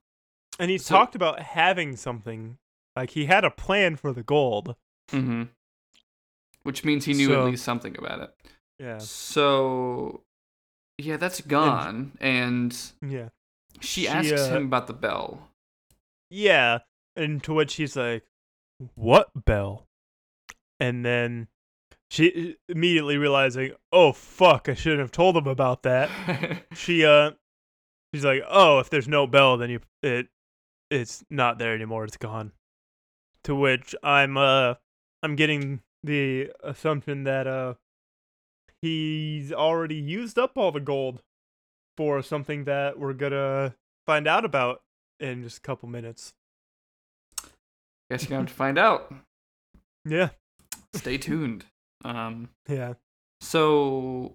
and 0.59 0.71
he 0.71 0.79
so- 0.79 0.95
talked 0.95 1.15
about 1.15 1.41
having 1.41 1.97
something. 1.97 2.59
Like 2.97 3.11
he 3.11 3.27
had 3.27 3.45
a 3.45 3.51
plan 3.51 3.97
for 3.97 4.13
the 4.13 4.23
gold. 4.23 4.77
hmm 5.11 5.45
Which 6.63 6.85
means 6.85 7.05
he 7.07 7.15
knew 7.15 7.29
So- 7.29 7.41
at 7.41 7.47
least 7.51 7.65
something 7.65 7.97
about 7.99 8.21
it. 8.21 8.35
Yeah, 8.79 8.99
So, 8.99 10.23
yeah, 10.99 11.17
that's 11.19 11.41
gone. 11.43 12.13
And 12.21 12.75
yeah, 13.07 13.29
she, 13.81 14.03
She, 14.03 14.09
asks 14.09 14.33
uh, 14.33 14.57
him 14.57 14.65
about 14.67 14.87
the 14.87 14.95
bell. 14.95 15.51
yeah. 16.31 16.79
And 17.17 17.43
to 17.45 17.53
which 17.53 17.75
he's 17.75 17.97
like, 17.97 18.25
"What 18.95 19.31
bell?" 19.45 19.87
And 20.79 21.05
then 21.05 21.49
she 22.09 22.57
immediately 22.69 23.17
realizing, 23.19 23.73
"Oh 23.93 24.13
fuck, 24.13 24.69
I 24.69 24.75
shouldn't 24.75 25.01
have 25.01 25.11
told 25.13 25.37
him 25.37 25.47
about 25.49 25.83
that." 25.83 26.09
she 26.75 27.05
uh 27.05 27.33
she's 28.15 28.25
like 28.25 28.43
oh 28.49 28.79
if 28.79 28.89
there's 28.89 29.09
no 29.09 29.27
bell 29.27 29.57
then 29.57 29.71
you 29.71 29.81
it 30.03 30.29
it's 30.91 31.25
not 31.31 31.59
there 31.59 31.75
anymore 31.75 32.05
it's 32.05 32.17
gone 32.17 32.51
to 33.45 33.55
which 33.55 33.95
i'm 34.03 34.37
uh 34.37 34.75
i'm 35.23 35.37
getting 35.37 35.81
the 36.03 36.51
assumption 36.63 37.25
that 37.25 37.47
uh 37.47 37.75
he's 38.83 39.53
already 39.53 39.97
used 39.97 40.39
up 40.39 40.53
all 40.57 40.73
the 40.73 40.81
gold 40.81 41.23
for 41.97 42.23
something 42.23 42.65
that 42.65 42.99
we're 42.99 43.13
gonna 43.13 43.75
find 44.07 44.27
out 44.27 44.45
about 44.45 44.81
in 45.19 45.43
just 45.43 45.59
a 45.59 45.63
couple 45.63 45.89
minutes 45.89 46.33
Guess 48.11 48.23
you're 48.25 48.31
going 48.31 48.47
to 48.47 48.51
have 48.51 48.55
to 48.55 48.55
find 48.65 48.79
out. 48.79 49.15
yeah 50.05 50.31
Stay 50.95 51.17
tuned. 51.19 51.65
Um, 52.05 52.49
yeah 52.69 52.95
so, 53.41 54.35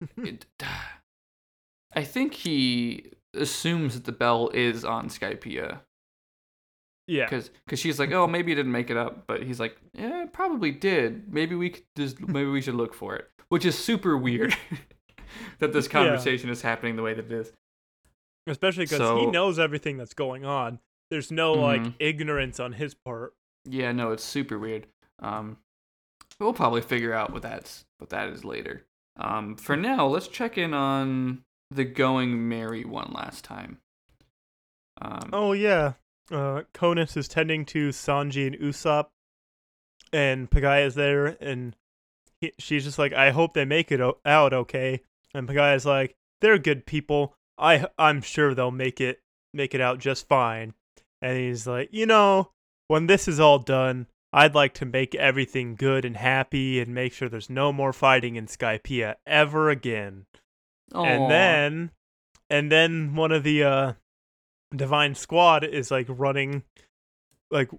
it, 0.16 0.46
I 1.94 2.04
think 2.04 2.34
he 2.34 3.12
assumes 3.34 3.94
that 3.94 4.04
the 4.04 4.12
bell 4.12 4.50
is 4.54 4.84
on 4.84 5.08
Skypiea. 5.08 5.80
Yeah 7.06 7.24
because 7.24 7.50
cause 7.68 7.78
she's 7.78 7.98
like, 7.98 8.12
oh, 8.12 8.26
maybe 8.26 8.50
you 8.50 8.54
didn't 8.56 8.72
make 8.72 8.90
it 8.90 8.96
up, 8.96 9.26
but 9.26 9.42
he's 9.42 9.58
like, 9.60 9.76
yeah, 9.94 10.22
it 10.24 10.32
probably 10.32 10.70
did. 10.70 11.32
Maybe 11.32 11.54
we 11.54 11.70
could 11.70 11.84
just 11.96 12.20
maybe 12.28 12.48
we 12.50 12.60
should 12.62 12.74
look 12.76 12.94
for 12.94 13.16
it, 13.16 13.28
which 13.48 13.64
is 13.64 13.76
super 13.78 14.16
weird 14.16 14.56
that 15.58 15.72
this 15.72 15.86
Yeah. 15.86 15.92
conversation 15.92 16.50
is 16.50 16.62
happening 16.62 16.96
the 16.96 17.02
way 17.02 17.14
that 17.14 17.26
it 17.26 17.32
is. 17.32 17.52
especially 18.46 18.84
because 18.86 19.18
he 19.20 19.26
knows 19.26 19.58
everything 19.58 19.96
that's 19.96 20.14
going 20.14 20.44
on 20.44 20.78
there's 21.10 21.30
no 21.32 21.54
like 21.54 21.82
Mhm. 21.82 21.94
ignorance 21.98 22.58
on 22.60 22.72
his 22.74 22.94
part 22.94 23.34
Yeah, 23.64 23.92
no, 23.92 24.12
it's 24.12 24.24
super 24.24 24.58
weird. 24.58 24.86
Um, 25.18 25.58
we'll 26.38 26.52
probably 26.54 26.80
figure 26.80 27.12
out 27.12 27.32
what 27.32 27.42
that's 27.42 27.84
what 27.98 28.10
that 28.10 28.28
is 28.30 28.44
later. 28.44 28.86
Um, 29.16 29.56
for 29.56 29.76
now, 29.76 30.06
let's 30.06 30.28
check 30.28 30.56
in 30.56 30.72
on 30.72 31.42
the 31.70 31.84
going 31.84 32.48
merry 32.48 32.84
one 32.84 33.12
last 33.12 33.44
time. 33.44 33.80
Um, 35.02 35.30
Oh 35.32 35.52
yeah. 35.52 35.94
Uh 36.30 36.62
Conis 36.74 37.16
is 37.16 37.28
tending 37.28 37.64
to 37.66 37.88
Sanji 37.90 38.46
and 38.46 38.56
Usopp 38.56 39.06
and 40.12 40.50
Pagaya's 40.50 40.94
there 40.94 41.36
and 41.40 41.76
he, 42.40 42.52
she's 42.58 42.84
just 42.84 42.98
like 42.98 43.12
I 43.12 43.30
hope 43.30 43.54
they 43.54 43.64
make 43.64 43.92
it 43.92 44.00
o- 44.00 44.18
out 44.24 44.52
okay. 44.52 45.00
And 45.34 45.48
Pagaya's 45.48 45.86
like 45.86 46.16
they're 46.40 46.58
good 46.58 46.86
people. 46.86 47.34
I 47.58 47.86
I'm 47.98 48.22
sure 48.22 48.54
they'll 48.54 48.70
make 48.70 49.00
it 49.00 49.20
make 49.52 49.74
it 49.74 49.80
out 49.80 49.98
just 49.98 50.28
fine. 50.28 50.74
And 51.22 51.36
he's 51.36 51.66
like, 51.66 51.90
"You 51.92 52.06
know, 52.06 52.52
when 52.88 53.06
this 53.06 53.28
is 53.28 53.38
all 53.38 53.58
done, 53.58 54.06
I'd 54.32 54.54
like 54.54 54.72
to 54.74 54.86
make 54.86 55.14
everything 55.14 55.74
good 55.74 56.04
and 56.04 56.16
happy 56.16 56.80
and 56.80 56.94
make 56.94 57.12
sure 57.12 57.28
there's 57.28 57.50
no 57.50 57.72
more 57.72 57.92
fighting 57.92 58.36
in 58.36 58.46
Skypiea 58.46 59.16
ever 59.26 59.68
again." 59.68 60.26
aw. 60.94 61.04
and 61.04 61.30
then 61.30 61.90
and 62.48 62.72
then 62.72 63.14
one 63.14 63.32
of 63.32 63.42
the 63.42 63.62
uh 63.62 63.92
divine 64.74 65.14
squad 65.14 65.64
is 65.64 65.90
like 65.90 66.06
running 66.08 66.62
like 67.50 67.70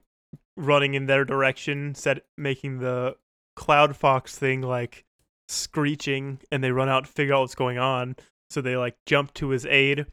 running 0.58 0.94
in 0.94 1.06
their 1.06 1.24
direction 1.24 1.96
set 1.96 2.26
making 2.38 2.80
the 2.80 3.16
cloud 3.56 3.96
fox 3.96 4.38
thing 4.38 4.62
like 4.62 5.06
screeching 5.48 6.40
and 6.52 6.64
they 6.64 6.72
run 6.72 6.90
out 6.90 7.06
to 7.06 7.12
figure 7.12 7.34
out 7.34 7.42
what's 7.42 7.56
going 7.56 7.78
on. 7.78 8.16
So 8.50 8.62
they 8.62 8.76
like 8.76 8.96
jump 9.06 9.34
to 9.36 9.50
his 9.50 9.66
aid 9.66 10.06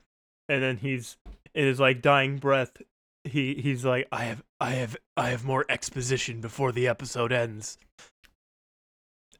and 0.48 0.62
then 0.62 0.76
he's 0.78 1.16
in 1.54 1.66
his 1.66 1.80
like 1.80 2.02
dying 2.02 2.36
breath 2.36 2.76
he 3.24 3.54
he's 3.54 3.84
like 3.84 4.06
i 4.12 4.24
have 4.24 4.42
i 4.60 4.70
have 4.70 4.96
i 5.16 5.30
have 5.30 5.44
more 5.44 5.64
exposition 5.68 6.40
before 6.40 6.72
the 6.72 6.88
episode 6.88 7.32
ends. 7.32 7.78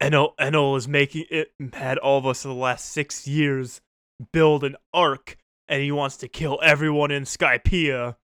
Enel 0.01 0.34
Enel 0.36 0.76
is 0.76 0.86
making 0.86 1.24
it 1.30 1.53
had 1.72 1.99
all 1.99 2.18
of 2.18 2.26
us 2.26 2.43
for 2.43 2.49
the 2.49 2.55
last 2.55 2.91
six 2.91 3.26
years 3.26 3.80
build 4.32 4.64
an 4.64 4.76
ark 4.93 5.36
and 5.69 5.83
he 5.83 5.93
wants 5.93 6.16
to 6.19 6.29
kill 6.29 6.59
everyone 6.62 7.11
in 7.11 7.25
Skypiea. 7.25 8.16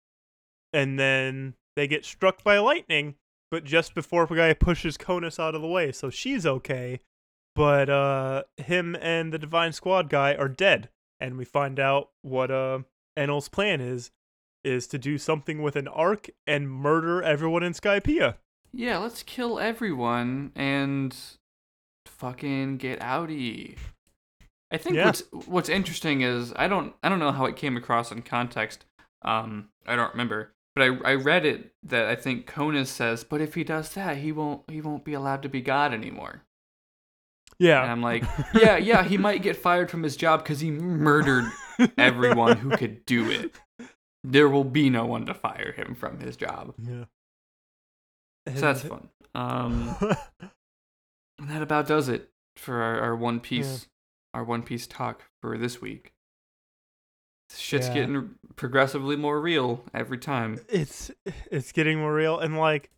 And 0.71 0.97
then 0.97 1.55
they 1.75 1.87
get 1.87 2.05
struck 2.05 2.43
by 2.43 2.57
lightning, 2.57 3.15
but 3.51 3.63
just 3.63 3.93
before 3.93 4.25
the 4.25 4.35
guy 4.35 4.53
pushes 4.53 4.97
Conis 4.97 5.39
out 5.39 5.55
of 5.55 5.61
the 5.61 5.67
way, 5.67 5.91
so 5.91 6.09
she's 6.09 6.45
okay. 6.45 7.01
But 7.55 7.89
uh 7.89 8.43
him 8.57 8.95
and 8.95 9.31
the 9.31 9.37
Divine 9.37 9.73
Squad 9.73 10.09
guy 10.09 10.33
are 10.33 10.49
dead. 10.49 10.89
And 11.19 11.37
we 11.37 11.45
find 11.45 11.79
out 11.79 12.09
what 12.21 12.49
uh 12.49 12.79
Enel's 13.17 13.49
plan 13.49 13.79
is 13.79 14.11
is 14.63 14.87
to 14.87 14.97
do 14.97 15.17
something 15.17 15.61
with 15.61 15.75
an 15.75 15.87
arc 15.87 16.29
and 16.47 16.71
murder 16.71 17.21
everyone 17.21 17.63
in 17.63 17.73
Skypiea. 17.73 18.35
Yeah, 18.71 18.97
let's 18.97 19.21
kill 19.21 19.59
everyone 19.59 20.51
and 20.55 21.15
fucking 22.07 22.77
get 22.77 22.99
outie. 23.01 23.77
I 24.73 24.77
think 24.77 24.95
Yeah. 24.95 25.05
what's 25.05 25.21
what's 25.47 25.69
interesting 25.69 26.21
is 26.21 26.51
I 26.55 26.67
don't 26.67 26.93
I 27.03 27.09
don't 27.09 27.19
know 27.19 27.31
how 27.31 27.45
it 27.45 27.55
came 27.55 27.77
across 27.77 28.11
in 28.11 28.21
context. 28.23 28.85
Um, 29.21 29.69
I 29.85 29.95
don't 29.95 30.11
remember, 30.11 30.53
but 30.75 30.83
I 30.83 31.11
I 31.11 31.13
read 31.15 31.45
it 31.45 31.73
that 31.83 32.07
I 32.07 32.15
think 32.15 32.47
Conis 32.47 32.87
says, 32.87 33.23
but 33.23 33.39
if 33.39 33.53
he 33.55 33.63
does 33.63 33.93
that, 33.93 34.17
he 34.17 34.31
won't 34.31 34.69
he 34.69 34.81
won't 34.81 35.05
be 35.05 35.13
allowed 35.13 35.43
to 35.43 35.49
be 35.49 35.61
God 35.61 35.93
anymore. 35.93 36.41
Yeah. 37.59 37.83
And 37.83 37.91
I'm 37.91 38.01
like, 38.01 38.23
yeah, 38.55 38.77
yeah, 38.77 39.03
he 39.03 39.17
might 39.17 39.43
get 39.43 39.55
fired 39.55 39.91
from 39.91 40.03
his 40.03 40.17
job 40.17 40.43
because 40.43 40.59
he 40.59 40.71
murdered 40.71 41.45
everyone 41.97 42.57
who 42.57 42.71
could 42.71 43.05
do 43.05 43.29
it. 43.29 43.55
There 44.23 44.49
will 44.49 44.63
be 44.63 44.89
no 44.89 45.05
one 45.05 45.25
to 45.27 45.33
fire 45.33 45.71
him 45.73 45.95
from 45.95 46.19
his 46.19 46.35
job. 46.35 46.73
Yeah. 46.81 47.05
So 48.55 48.59
that's 48.61 48.81
fun. 48.81 49.09
Um, 49.35 49.95
and 51.39 51.49
that 51.49 51.61
about 51.61 51.87
does 51.87 52.09
it 52.09 52.29
for 52.57 52.81
our, 52.81 52.99
our 53.01 53.15
One 53.15 53.39
Piece, 53.39 53.87
our 54.33 54.43
One 54.43 54.63
Piece 54.63 54.87
talk 54.87 55.23
for 55.41 55.57
this 55.57 55.81
week. 55.81 56.13
Shit's 57.55 57.87
Yeah. 57.87 57.93
getting 57.93 58.35
progressively 58.55 59.15
more 59.15 59.39
real 59.39 59.83
every 59.93 60.17
time. 60.17 60.59
it's 60.69 61.11
it's 61.51 61.71
getting 61.71 61.99
more 61.99 62.13
real 62.13 62.39
and 62.39 62.57
like 62.57 62.89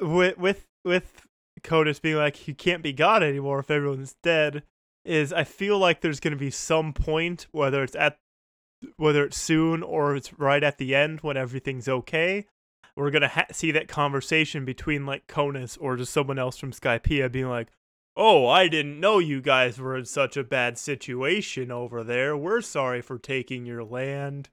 with 0.00 0.36
with 0.38 0.66
with 0.84 1.26
Conis 1.62 2.00
being 2.00 2.16
like 2.16 2.36
he 2.36 2.54
can't 2.54 2.82
be 2.82 2.92
God 2.92 3.22
anymore 3.22 3.60
if 3.60 3.70
everyone's 3.70 4.16
dead 4.22 4.62
is 5.04 5.32
I 5.32 5.44
feel 5.44 5.78
like 5.78 6.00
there's 6.00 6.20
going 6.20 6.32
to 6.32 6.38
be 6.38 6.50
some 6.50 6.92
point 6.92 7.46
whether 7.52 7.82
it's 7.84 7.94
at 7.94 8.18
whether 8.96 9.24
it's 9.24 9.38
soon 9.38 9.82
or 9.82 10.16
it's 10.16 10.32
right 10.38 10.64
at 10.64 10.78
the 10.78 10.94
end 10.94 11.20
when 11.20 11.36
everything's 11.36 11.88
okay 11.88 12.46
we're 12.96 13.10
going 13.10 13.22
to 13.22 13.28
ha- 13.28 13.46
see 13.52 13.70
that 13.70 13.88
conversation 13.88 14.64
between 14.64 15.06
like 15.06 15.26
Conis 15.26 15.78
or 15.80 15.96
just 15.96 16.12
someone 16.12 16.38
else 16.38 16.56
from 16.56 16.72
Skypiea 16.72 17.30
being 17.30 17.48
like 17.48 17.68
oh 18.16 18.46
I 18.46 18.68
didn't 18.68 19.00
know 19.00 19.18
you 19.18 19.40
guys 19.40 19.78
were 19.78 19.96
in 19.96 20.04
such 20.04 20.36
a 20.36 20.44
bad 20.44 20.78
situation 20.78 21.70
over 21.70 22.02
there 22.02 22.36
we're 22.36 22.60
sorry 22.60 23.00
for 23.00 23.18
taking 23.18 23.66
your 23.66 23.84
land 23.84 24.50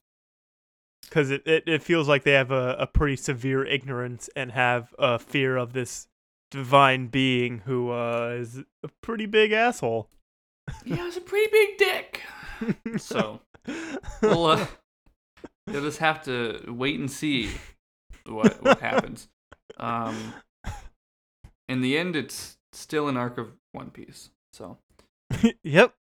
because 1.02 1.32
it, 1.32 1.46
it, 1.46 1.64
it 1.68 1.84
feels 1.84 2.08
like 2.08 2.24
they 2.24 2.34
have 2.34 2.52
a, 2.52 2.76
a 2.80 2.88
pretty 2.88 3.16
severe 3.16 3.64
ignorance 3.66 4.30
and 4.36 4.52
have 4.52 4.94
a 5.00 5.18
fear 5.18 5.56
of 5.58 5.74
this 5.74 6.08
divine 6.52 7.08
being 7.08 7.60
who 7.60 7.92
uh, 7.92 8.36
is 8.38 8.60
a 8.84 8.90
pretty 9.02 9.26
big 9.26 9.52
asshole. 9.52 10.10
He 10.84 10.96
has 10.96 11.18
a 11.18 11.22
pretty 11.22 11.50
big 11.52 11.78
dick. 11.78 12.22
So 12.98 13.42
we'll 14.24 14.48
uh, 14.48 14.66
you'll 15.68 15.84
just 15.84 16.00
have 16.00 16.24
to 16.24 16.60
wait 16.68 17.00
and 17.00 17.10
see 17.10 17.52
what 18.26 18.64
what 18.64 18.80
happens. 18.80 19.30
Um, 19.78 20.34
in 21.70 21.82
the 21.82 22.00
end, 22.00 22.16
it's 22.16 22.57
still 22.78 23.08
an 23.08 23.18
arc 23.18 23.38
of 23.38 23.52
One 23.72 23.90
Piece. 23.90 24.30
So 24.54 24.78
yep. 25.64 25.94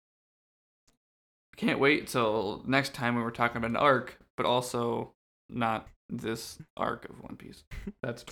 can't 1.56 1.78
wait 1.80 2.06
till 2.08 2.62
next 2.66 2.94
time 2.94 3.14
when 3.14 3.24
we're 3.24 3.30
talking 3.30 3.56
about 3.56 3.70
an 3.70 3.76
arc, 3.76 4.18
but 4.36 4.46
also 4.46 5.12
not 5.48 5.88
this 6.08 6.58
arc 6.76 7.08
of 7.08 7.22
One 7.22 7.36
Piece. 7.36 7.64
That's 8.02 8.24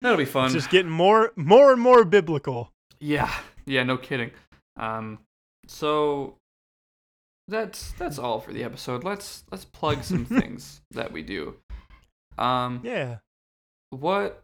that'll 0.00 0.18
be 0.18 0.24
fun. 0.24 0.46
It's 0.46 0.54
just 0.54 0.70
getting 0.70 0.90
more 0.90 1.32
more 1.36 1.72
and 1.72 1.80
more 1.80 2.04
biblical. 2.04 2.72
Yeah, 3.00 3.32
yeah, 3.66 3.82
no 3.82 3.96
kidding. 3.96 4.30
Um, 4.76 5.18
so 5.66 6.36
that's 7.48 7.92
that's 7.92 8.18
all 8.18 8.40
for 8.40 8.52
the 8.52 8.64
episode. 8.64 9.04
Let's 9.04 9.44
let's 9.50 9.64
plug 9.66 10.02
some 10.04 10.24
things 10.40 10.80
that 10.92 11.12
we 11.12 11.22
do. 11.22 11.56
Um, 12.38 12.80
Yeah. 12.82 13.18
what 13.90 14.42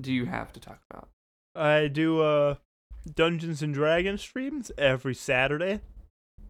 do 0.00 0.12
you 0.12 0.26
have 0.26 0.52
to 0.52 0.60
talk 0.60 0.80
about? 0.90 1.08
I 1.54 1.88
do 1.88 2.20
uh 2.20 2.54
Dungeons 3.14 3.62
and 3.62 3.74
Dragons 3.74 4.20
streams 4.20 4.70
every 4.78 5.14
Saturday. 5.14 5.80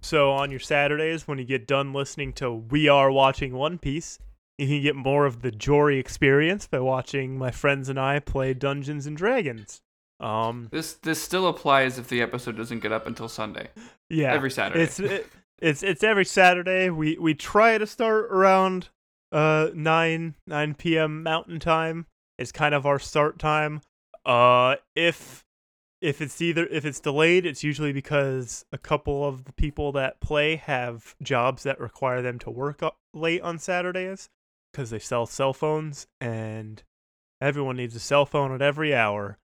So 0.00 0.32
on 0.32 0.50
your 0.50 0.60
Saturdays 0.60 1.26
when 1.28 1.38
you 1.38 1.44
get 1.44 1.66
done 1.66 1.92
listening 1.92 2.32
to 2.34 2.52
We 2.52 2.88
Are 2.88 3.10
Watching 3.10 3.54
One 3.54 3.78
Piece, 3.78 4.18
you 4.58 4.66
can 4.66 4.82
get 4.82 4.96
more 4.96 5.26
of 5.26 5.42
the 5.42 5.50
Jory 5.50 5.98
experience 5.98 6.66
by 6.66 6.80
watching 6.80 7.38
my 7.38 7.50
friends 7.50 7.88
and 7.88 7.98
I 7.98 8.18
play 8.18 8.52
Dungeons 8.54 9.06
and 9.06 9.16
Dragons. 9.16 9.80
Um 10.20 10.68
This 10.70 10.94
this 10.94 11.22
still 11.22 11.48
applies 11.48 11.98
if 11.98 12.08
the 12.08 12.22
episode 12.22 12.56
doesn't 12.56 12.80
get 12.80 12.92
up 12.92 13.06
until 13.06 13.28
Sunday. 13.28 13.68
yeah. 14.10 14.32
Every 14.32 14.50
Saturday. 14.50 14.84
It's 14.84 15.00
it, 15.00 15.26
it's 15.60 15.82
it's 15.82 16.02
every 16.04 16.24
Saturday. 16.24 16.90
We 16.90 17.16
we 17.18 17.34
try 17.34 17.78
to 17.78 17.86
start 17.86 18.26
around 18.30 18.88
uh 19.32 19.70
9 19.74 20.34
9 20.46 20.74
p.m. 20.74 21.22
Mountain 21.22 21.58
Time. 21.60 22.06
It's 22.38 22.52
kind 22.52 22.74
of 22.74 22.84
our 22.86 22.98
start 22.98 23.38
time. 23.38 23.80
Uh 24.24 24.76
if 24.94 25.44
if 26.00 26.20
it's 26.20 26.40
either 26.42 26.66
if 26.66 26.84
it's 26.84 27.00
delayed, 27.00 27.46
it's 27.46 27.62
usually 27.62 27.92
because 27.92 28.64
a 28.72 28.78
couple 28.78 29.24
of 29.26 29.44
the 29.44 29.52
people 29.52 29.92
that 29.92 30.20
play 30.20 30.56
have 30.56 31.14
jobs 31.22 31.62
that 31.62 31.80
require 31.80 32.20
them 32.22 32.38
to 32.40 32.50
work 32.50 32.80
late 33.14 33.40
on 33.42 33.58
Saturdays 33.58 34.28
because 34.72 34.90
they 34.90 34.98
sell 34.98 35.26
cell 35.26 35.52
phones 35.52 36.06
and 36.20 36.82
everyone 37.40 37.76
needs 37.76 37.94
a 37.94 38.00
cell 38.00 38.26
phone 38.26 38.52
at 38.52 38.62
every 38.62 38.94
hour. 38.94 39.38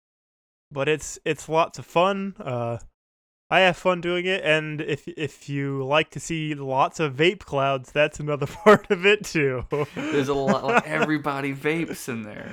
But 0.70 0.88
it's 0.88 1.18
it's 1.24 1.48
lots 1.48 1.78
of 1.78 1.86
fun. 1.86 2.34
Uh 2.40 2.78
I 3.50 3.60
have 3.60 3.78
fun 3.78 4.02
doing 4.02 4.26
it, 4.26 4.44
and 4.44 4.80
if 4.82 5.08
if 5.08 5.48
you 5.48 5.82
like 5.82 6.10
to 6.10 6.20
see 6.20 6.54
lots 6.54 7.00
of 7.00 7.14
vape 7.14 7.40
clouds, 7.40 7.90
that's 7.90 8.20
another 8.20 8.46
part 8.64 8.90
of 8.90 9.06
it 9.06 9.24
too. 9.24 9.64
There's 9.94 10.28
a 10.28 10.34
lot 10.34 10.64
like 10.64 10.86
everybody 10.86 11.54
vapes 11.54 12.08
in 12.08 12.24
there. 12.24 12.50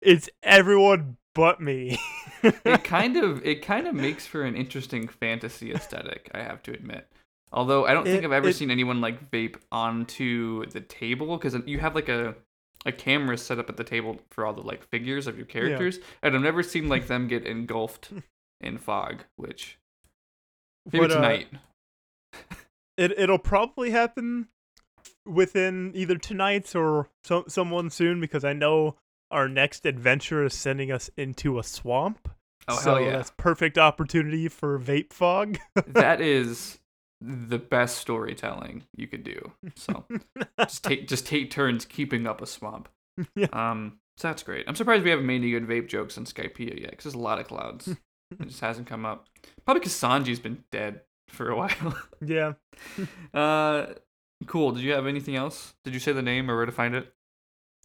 it's 0.00 0.28
everyone 0.42 1.16
but 1.34 1.60
me. 1.60 1.98
It 2.42 2.84
kind 2.84 3.18
of 3.18 3.44
it 3.44 3.60
kind 3.60 3.86
of 3.86 3.94
makes 3.94 4.26
for 4.26 4.44
an 4.44 4.56
interesting 4.56 5.08
fantasy 5.08 5.72
aesthetic, 5.74 6.30
I 6.32 6.38
have 6.42 6.62
to 6.62 6.72
admit. 6.72 7.06
Although 7.52 7.84
I 7.84 7.92
don't 7.92 8.04
think 8.04 8.24
I've 8.24 8.32
ever 8.32 8.48
it- 8.48 8.56
seen 8.56 8.70
anyone 8.70 9.02
like 9.02 9.30
vape 9.30 9.56
onto 9.70 10.64
the 10.66 10.80
table 10.80 11.36
because 11.36 11.54
you 11.66 11.78
have 11.80 11.94
like 11.94 12.08
a 12.08 12.34
a 12.86 12.92
camera 12.92 13.36
set 13.36 13.58
up 13.58 13.68
at 13.68 13.76
the 13.76 13.84
table 13.84 14.18
for 14.30 14.46
all 14.46 14.54
the 14.54 14.62
like 14.62 14.82
figures 14.88 15.26
of 15.26 15.36
your 15.36 15.44
characters, 15.44 15.98
and 16.22 16.34
I've 16.34 16.40
never 16.40 16.62
seen 16.62 16.88
like 16.88 17.08
them 17.08 17.28
get 17.28 17.44
engulfed 17.44 18.10
in 18.62 18.78
fog. 18.78 19.24
Which 19.36 19.78
maybe 20.90 21.08
But, 21.08 21.12
uh, 21.12 21.38
it 22.96 23.18
it'll 23.18 23.38
probably 23.38 23.90
happen 23.90 24.48
within 25.26 25.92
either 25.94 26.16
tonight's 26.16 26.74
or 26.74 27.08
some 27.22 27.44
someone 27.48 27.90
soon 27.90 28.20
because 28.20 28.44
I 28.44 28.54
know 28.54 28.96
our 29.30 29.48
next 29.48 29.86
adventure 29.86 30.44
is 30.44 30.54
sending 30.54 30.90
us 30.90 31.10
into 31.16 31.58
a 31.58 31.62
swamp. 31.62 32.28
Oh 32.68 32.76
so 32.76 32.94
hell 32.94 33.04
yeah! 33.04 33.10
that's 33.12 33.32
perfect 33.36 33.78
opportunity 33.78 34.48
for 34.48 34.78
vape 34.78 35.12
fog. 35.12 35.58
that 35.86 36.20
is 36.20 36.78
the 37.20 37.58
best 37.58 37.98
storytelling 37.98 38.84
you 38.96 39.06
could 39.06 39.24
do. 39.24 39.52
So 39.76 40.04
just 40.60 40.84
take 40.84 41.08
just 41.08 41.26
take 41.26 41.50
turns 41.50 41.84
keeping 41.84 42.26
up 42.26 42.40
a 42.40 42.46
swamp. 42.46 42.88
Yeah. 43.34 43.48
Um, 43.52 43.98
so 44.16 44.28
that's 44.28 44.42
great. 44.42 44.66
I'm 44.68 44.74
surprised 44.74 45.04
we 45.04 45.10
haven't 45.10 45.26
made 45.26 45.42
any 45.42 45.50
good 45.50 45.66
vape 45.66 45.88
jokes 45.88 46.18
on 46.18 46.26
Skypiea 46.26 46.80
yet, 46.80 46.90
because 46.90 47.04
there's 47.04 47.14
a 47.14 47.18
lot 47.18 47.38
of 47.38 47.46
clouds. 47.46 47.88
it 48.38 48.46
just 48.46 48.60
hasn't 48.60 48.86
come 48.86 49.06
up. 49.06 49.26
Probably 49.64 49.80
because 49.80 49.94
Sanji's 49.94 50.38
been 50.38 50.64
dead 50.70 51.00
for 51.28 51.48
a 51.48 51.56
while. 51.56 51.96
yeah. 52.24 52.52
uh, 53.32 53.86
cool. 54.46 54.72
Did 54.72 54.82
you 54.82 54.92
have 54.92 55.06
anything 55.06 55.36
else? 55.36 55.74
Did 55.84 55.94
you 55.94 56.00
say 56.00 56.12
the 56.12 56.22
name 56.22 56.50
or 56.50 56.56
where 56.56 56.66
to 56.66 56.72
find 56.72 56.94
it? 56.94 57.12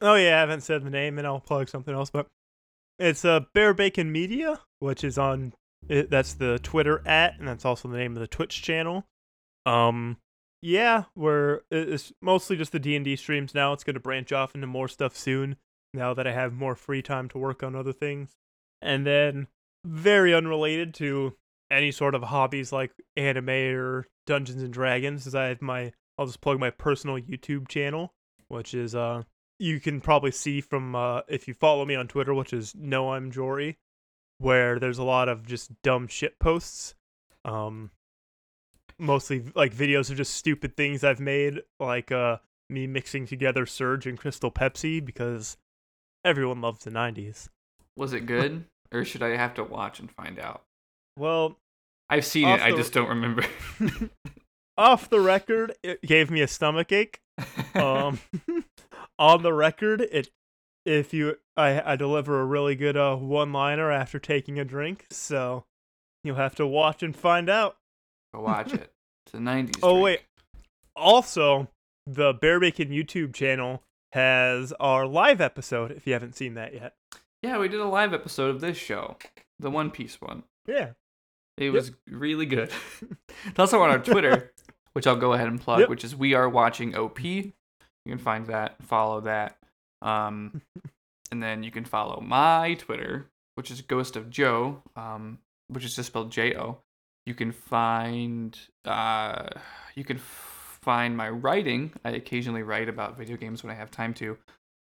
Oh 0.01 0.15
yeah, 0.15 0.37
I 0.37 0.39
haven't 0.41 0.61
said 0.61 0.83
the 0.83 0.89
name, 0.89 1.17
and 1.17 1.25
I'll 1.25 1.39
plug 1.39 1.69
something 1.69 1.93
else, 1.93 2.09
but 2.09 2.27
it's 2.99 3.25
uh, 3.25 3.41
Bear 3.53 3.73
Bacon 3.73 4.11
Media, 4.11 4.59
which 4.79 5.03
is 5.03 5.17
on 5.17 5.53
it, 5.87 6.09
that's 6.09 6.33
the 6.33 6.59
Twitter 6.59 7.01
at, 7.07 7.37
and 7.39 7.47
that's 7.47 7.65
also 7.65 7.87
the 7.87 7.97
name 7.97 8.15
of 8.15 8.19
the 8.19 8.27
Twitch 8.27 8.61
channel. 8.61 9.05
Um, 9.65 10.17
yeah, 10.61 11.03
we're 11.15 11.61
it's 11.71 12.11
mostly 12.21 12.57
just 12.57 12.71
the 12.71 12.79
D 12.79 12.95
and 12.95 13.05
D 13.05 13.15
streams 13.15 13.53
now. 13.53 13.73
It's 13.73 13.83
going 13.83 13.93
to 13.93 13.99
branch 13.99 14.31
off 14.31 14.55
into 14.55 14.67
more 14.67 14.87
stuff 14.87 15.15
soon. 15.15 15.57
Now 15.93 16.13
that 16.13 16.27
I 16.27 16.33
have 16.33 16.53
more 16.53 16.75
free 16.75 17.01
time 17.01 17.29
to 17.29 17.37
work 17.37 17.63
on 17.63 17.75
other 17.75 17.93
things, 17.93 18.35
and 18.81 19.05
then 19.05 19.47
very 19.85 20.33
unrelated 20.33 20.93
to 20.95 21.35
any 21.71 21.91
sort 21.91 22.15
of 22.15 22.23
hobbies 22.23 22.71
like 22.71 22.91
anime 23.15 23.49
or 23.49 24.07
Dungeons 24.25 24.61
and 24.61 24.73
Dragons, 24.73 25.25
is 25.25 25.35
I 25.35 25.45
have 25.45 25.61
my 25.61 25.93
I'll 26.17 26.25
just 26.25 26.41
plug 26.41 26.59
my 26.59 26.69
personal 26.69 27.17
YouTube 27.17 27.67
channel, 27.67 28.13
which 28.47 28.73
is 28.73 28.95
uh 28.95 29.23
you 29.59 29.79
can 29.79 30.01
probably 30.01 30.31
see 30.31 30.61
from 30.61 30.95
uh, 30.95 31.21
if 31.27 31.47
you 31.47 31.53
follow 31.53 31.85
me 31.85 31.95
on 31.95 32.07
Twitter, 32.07 32.33
which 32.33 32.53
is 32.53 32.73
no 32.75 33.13
I'm 33.13 33.31
Jory, 33.31 33.77
where 34.37 34.79
there's 34.79 34.97
a 34.97 35.03
lot 35.03 35.29
of 35.29 35.45
just 35.45 35.81
dumb 35.81 36.07
shit 36.07 36.39
posts. 36.39 36.95
Um, 37.43 37.91
mostly 38.97 39.43
like 39.55 39.73
videos 39.73 40.09
of 40.09 40.17
just 40.17 40.35
stupid 40.35 40.75
things 40.75 41.03
I've 41.03 41.19
made, 41.19 41.61
like 41.79 42.11
uh, 42.11 42.37
me 42.69 42.87
mixing 42.87 43.25
together 43.27 43.65
Surge 43.65 44.07
and 44.07 44.17
Crystal 44.17 44.51
Pepsi 44.51 45.03
because 45.03 45.57
everyone 46.23 46.61
loves 46.61 46.83
the 46.83 46.91
'90s. 46.91 47.49
Was 47.97 48.13
it 48.13 48.25
good, 48.25 48.65
or 48.91 49.05
should 49.05 49.23
I 49.23 49.37
have 49.37 49.53
to 49.55 49.63
watch 49.63 49.99
and 49.99 50.11
find 50.11 50.39
out? 50.39 50.63
Well, 51.17 51.57
I've 52.09 52.25
seen 52.25 52.47
it. 52.47 52.61
I 52.61 52.71
just 52.71 52.93
don't 52.93 53.09
remember. 53.09 53.45
off 54.77 55.09
the 55.09 55.19
record, 55.19 55.73
it 55.83 56.01
gave 56.01 56.29
me 56.29 56.41
a 56.41 56.47
stomach 56.47 56.91
ache. 56.91 57.19
um 57.75 58.19
on 59.19 59.43
the 59.43 59.53
record 59.53 60.01
it 60.01 60.29
if 60.85 61.13
you 61.13 61.35
i 61.57 61.93
i 61.93 61.95
deliver 61.95 62.39
a 62.41 62.45
really 62.45 62.75
good 62.75 62.97
uh 62.97 63.15
one 63.15 63.51
liner 63.53 63.91
after 63.91 64.19
taking 64.19 64.59
a 64.59 64.65
drink 64.65 65.05
so 65.11 65.63
you'll 66.23 66.35
have 66.35 66.55
to 66.55 66.65
watch 66.67 67.01
and 67.03 67.15
find 67.15 67.49
out 67.49 67.77
Go 68.33 68.41
watch 68.41 68.73
it. 68.73 68.91
It's 69.27 69.33
a 69.33 69.37
'90s. 69.37 69.79
Oh, 69.81 69.93
drink. 69.93 70.03
wait. 70.03 70.19
also 70.95 71.67
the 72.05 72.33
bear 72.33 72.59
bacon 72.59 72.89
youtube 72.89 73.33
channel 73.33 73.81
has 74.11 74.71
our 74.79 75.07
live 75.07 75.41
episode 75.41 75.91
if 75.91 76.05
you 76.05 76.13
haven't 76.13 76.35
seen 76.35 76.53
that 76.53 76.73
yet 76.73 76.93
Yeah, 77.41 77.57
we 77.57 77.67
did 77.67 77.79
a 77.79 77.85
live 77.87 78.13
episode 78.13 78.49
of 78.53 78.61
this 78.61 78.77
show, 78.77 79.17
the 79.59 79.69
One 79.71 79.89
Piece 79.91 80.21
one. 80.21 80.43
yeah 80.67 80.91
It 81.57 81.71
was 81.71 81.91
really 82.07 82.45
good. 82.45 82.71
it's 83.45 83.59
also 83.59 83.81
on 83.81 83.89
our 83.89 83.99
Twitter, 83.99 84.51
which 84.93 85.05
I'll 85.07 85.15
go 85.15 85.33
ahead 85.33 85.47
and 85.47 85.59
plug, 85.59 85.79
Yep. 85.81 85.89
which 85.89 86.03
is 86.03 86.15
We 86.15 86.33
Are 86.33 86.47
Watching 86.49 86.95
OP. 86.95 87.19
You 88.05 88.11
can 88.11 88.19
find 88.19 88.47
that, 88.47 88.75
follow 88.83 89.21
that. 89.21 89.57
Um, 90.01 90.61
and 91.31 91.41
then 91.41 91.63
you 91.63 91.71
can 91.71 91.85
follow 91.85 92.21
my 92.21 92.75
Twitter, 92.75 93.27
which 93.55 93.71
is 93.71 93.81
Ghost 93.81 94.15
of 94.15 94.29
Joe, 94.29 94.81
um, 94.95 95.39
which 95.67 95.83
is 95.83 95.95
just 95.95 96.07
spelled 96.07 96.31
J 96.31 96.55
O. 96.55 96.77
You 97.25 97.33
can 97.33 97.51
find 97.51 98.57
uh, 98.85 99.47
you 99.95 100.03
can 100.03 100.19
find 100.19 101.17
my 101.17 101.29
writing. 101.29 101.91
I 102.03 102.11
occasionally 102.11 102.61
write 102.61 102.87
about 102.87 103.17
video 103.17 103.37
games 103.37 103.63
when 103.63 103.71
I 103.71 103.75
have 103.75 103.89
time 103.89 104.13
to. 104.15 104.37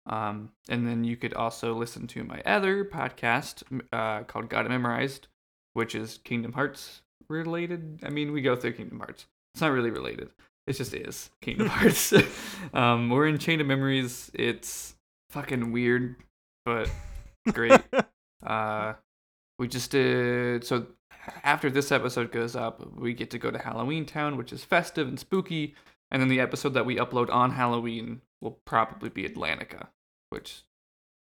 Um, 0.07 0.51
and 0.67 0.87
then 0.87 1.03
you 1.03 1.15
could 1.15 1.35
also 1.35 1.75
listen 1.75 2.07
to 2.07 2.23
my 2.23 2.41
other 2.43 2.83
podcast 2.83 3.63
uh, 3.93 4.23
called 4.23 4.49
Got 4.49 4.65
It 4.65 4.69
Memorized, 4.69 5.27
which 5.73 5.93
is 5.93 6.19
Kingdom 6.23 6.53
Hearts 6.53 7.03
related. 7.29 7.99
I 8.03 8.09
mean, 8.09 8.31
we 8.31 8.41
go 8.41 8.55
through 8.55 8.73
Kingdom 8.73 8.99
Hearts. 8.99 9.27
It's 9.53 9.61
not 9.61 9.71
really 9.71 9.91
related. 9.91 10.29
It 10.67 10.73
just 10.73 10.93
is 10.93 11.29
Kingdom 11.41 11.67
Hearts. 11.69 12.13
um, 12.73 13.09
we're 13.09 13.27
in 13.27 13.37
Chain 13.37 13.61
of 13.61 13.67
Memories. 13.67 14.29
It's 14.33 14.95
fucking 15.29 15.71
weird, 15.71 16.15
but 16.65 16.89
great. 17.51 17.81
uh, 18.45 18.93
we 19.59 19.67
just 19.67 19.91
did 19.91 20.63
so. 20.63 20.87
After 21.43 21.69
this 21.69 21.91
episode 21.91 22.31
goes 22.31 22.55
up, 22.55 22.95
we 22.95 23.13
get 23.13 23.29
to 23.31 23.37
go 23.37 23.51
to 23.51 23.59
Halloween 23.59 24.05
Town, 24.05 24.37
which 24.37 24.51
is 24.51 24.63
festive 24.63 25.07
and 25.07 25.19
spooky. 25.19 25.75
And 26.09 26.21
then 26.21 26.29
the 26.29 26.39
episode 26.39 26.73
that 26.73 26.85
we 26.85 26.95
upload 26.97 27.29
on 27.31 27.51
Halloween 27.51 28.21
will 28.41 28.59
probably 28.65 29.09
be 29.09 29.23
Atlantica, 29.27 29.87
which 30.29 30.63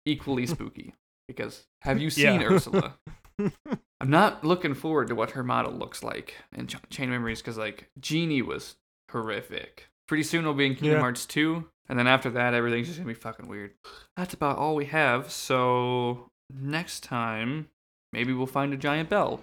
equally 0.06 0.46
spooky. 0.46 0.94
Because 1.28 1.66
have 1.82 2.00
you 2.00 2.08
seen 2.10 2.40
Yeah. 2.40 2.48
Ursula? 2.48 2.94
I'm 3.38 4.10
not 4.10 4.42
looking 4.42 4.74
forward 4.74 5.08
to 5.08 5.14
what 5.14 5.32
her 5.32 5.44
model 5.44 5.72
looks 5.72 6.02
like 6.02 6.34
in 6.56 6.66
Ch- 6.66 6.76
Chain 6.88 7.04
of 7.08 7.12
Memories 7.12 7.40
because 7.40 7.58
like 7.58 7.90
Genie 8.00 8.42
was 8.42 8.76
horrific. 9.12 9.88
Pretty 10.08 10.22
soon 10.24 10.44
we'll 10.44 10.54
be 10.54 10.66
in 10.66 10.74
Kingdom 10.74 10.94
Yeah. 10.94 11.00
Hearts 11.00 11.24
2, 11.26 11.64
and 11.88 11.98
then 11.98 12.06
after 12.06 12.30
that, 12.30 12.54
everything's 12.54 12.88
just 12.88 12.98
gonna 12.98 13.08
be 13.08 13.14
fucking 13.14 13.46
weird. 13.48 13.72
That's 14.16 14.34
about 14.34 14.58
all 14.58 14.74
we 14.74 14.86
have. 14.86 15.30
So 15.30 16.28
next 16.52 17.02
time, 17.04 17.68
maybe 18.12 18.32
we'll 18.32 18.46
find 18.46 18.72
a 18.72 18.76
giant 18.76 19.08
bell. 19.08 19.40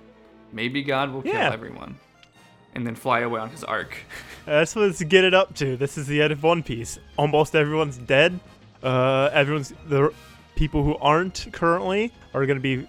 Maybe 0.51 0.84
God 0.84 1.11
will 1.11 1.26
Yeah. 1.26 1.43
kill 1.45 1.53
everyone, 1.53 1.95
and 2.76 2.86
then 2.86 2.95
fly 2.95 3.20
away 3.22 3.39
on 3.39 3.49
his 3.49 3.63
ark. 3.63 3.97
That's 4.45 4.76
what 4.76 4.86
it's 4.89 5.01
get 5.03 5.24
it 5.24 5.34
up 5.34 5.55
to. 5.55 5.78
This 5.78 5.97
is 5.97 6.07
the 6.07 6.22
end 6.22 6.34
of 6.34 6.43
One 6.43 6.63
Piece. 6.63 6.99
Almost 7.18 7.55
everyone's 7.55 7.97
dead. 7.97 8.39
Uh, 8.84 9.30
everyone's 9.34 9.74
the 9.88 10.13
people 10.55 10.84
who 10.84 10.95
aren't 10.97 11.47
currently 11.51 12.11
are 12.34 12.45
gonna 12.45 12.59
be 12.59 12.88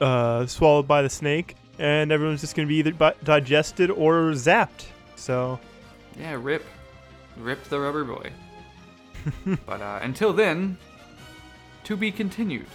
uh, 0.00 0.46
swallowed 0.46 0.88
by 0.88 1.02
the 1.02 1.10
snake, 1.10 1.54
and 1.78 2.10
everyone's 2.10 2.40
just 2.40 2.54
gonna 2.56 2.68
be 2.68 2.76
either 2.76 2.92
bi- 2.94 3.14
digested 3.24 3.90
or 3.90 4.30
zapped. 4.32 4.86
So 5.16 5.60
yeah, 6.18 6.36
rip, 6.40 6.64
rip 7.36 7.62
the 7.64 7.78
rubber 7.80 8.04
boy. 8.04 8.30
but 9.66 9.80
uh, 9.80 10.00
until 10.02 10.32
then, 10.32 10.78
to 11.84 11.96
be 11.96 12.10
continued. 12.10 12.66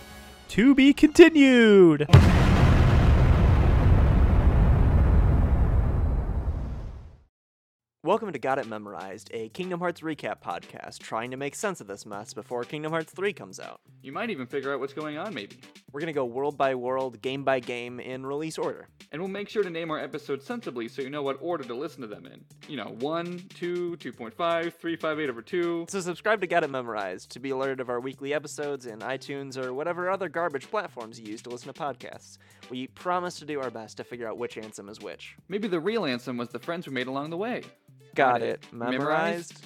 to 0.50 0.76
be 0.76 0.94
continued. 0.94 2.08
Welcome 8.06 8.32
to 8.32 8.38
Got 8.38 8.60
It 8.60 8.68
Memorized, 8.68 9.32
a 9.34 9.50
Kingdom 9.50 9.80
Hearts 9.80 10.02
recap 10.02 10.40
podcast 10.40 11.00
trying 11.00 11.32
to 11.32 11.38
make 11.38 11.56
sense 11.56 11.82
of 11.82 11.88
this 11.88 12.06
mess 12.06 12.36
before 12.36 12.64
Kingdom 12.64 12.92
Hearts 12.92 13.12
3 13.12 13.34
comes 13.34 13.60
out. 13.60 13.82
You 14.04 14.12
might 14.12 14.30
even 14.30 14.46
figure 14.46 14.72
out 14.72 14.80
what's 14.80 14.94
going 14.94 15.18
on, 15.18 15.34
maybe. 15.34 15.60
We're 15.92 16.02
going 16.02 16.14
to 16.14 16.14
go 16.14 16.24
world 16.24 16.56
by 16.56 16.76
world, 16.76 17.20
game 17.24 17.44
by 17.44 17.60
game, 17.60 18.00
in 18.00 18.24
release 18.24 18.60
order. 18.60 18.90
And 19.12 19.20
we'll 19.20 19.32
make 19.32 19.50
sure 19.50 19.64
to 19.64 19.72
name 19.72 19.90
our 19.90 19.98
episodes 19.98 20.46
sensibly 20.46 20.88
so 20.88 21.02
you 21.02 21.10
know 21.10 21.24
what 21.24 21.40
order 21.42 21.64
to 21.64 21.74
listen 21.74 22.02
to 22.02 22.08
them 22.08 22.28
in. 22.28 22.46
You 22.68 22.78
know, 22.78 22.96
1, 23.00 23.46
2, 23.56 23.98
2.5, 24.00 24.74
3, 24.74 24.96
5, 24.96 25.20
8 25.20 25.30
over 25.32 25.42
2. 25.42 25.88
So 25.90 26.00
subscribe 26.00 26.42
to 26.42 26.48
Got 26.48 26.64
It 26.64 26.70
Memorized 26.70 27.32
to 27.32 27.40
be 27.40 27.50
alerted 27.50 27.80
of 27.80 27.90
our 27.90 28.00
weekly 28.00 28.36
episodes 28.36 28.86
in 28.86 29.00
iTunes 29.00 29.58
or 29.58 29.74
whatever 29.74 30.12
other 30.12 30.30
garbage 30.30 30.70
platforms 30.70 31.20
you 31.20 31.26
use 31.26 31.42
to 31.42 31.50
listen 31.50 31.74
to 31.74 31.82
podcasts. 31.82 32.38
We 32.70 32.86
promise 32.86 33.40
to 33.40 33.46
do 33.46 33.60
our 33.62 33.72
best 33.72 33.98
to 33.98 34.04
figure 34.04 34.28
out 34.28 34.38
which 34.38 34.58
Ansem 34.58 34.92
is 34.92 35.02
which. 35.02 35.36
Maybe 35.50 35.68
the 35.68 35.80
real 35.80 36.06
answer 36.06 36.32
was 36.34 36.50
the 36.50 36.60
friends 36.60 36.86
we 36.86 36.94
made 36.94 37.08
along 37.08 37.32
the 37.32 37.38
way. 37.38 37.64
Got, 38.16 38.42
it. 38.42 38.64
Memorized? 38.72 39.62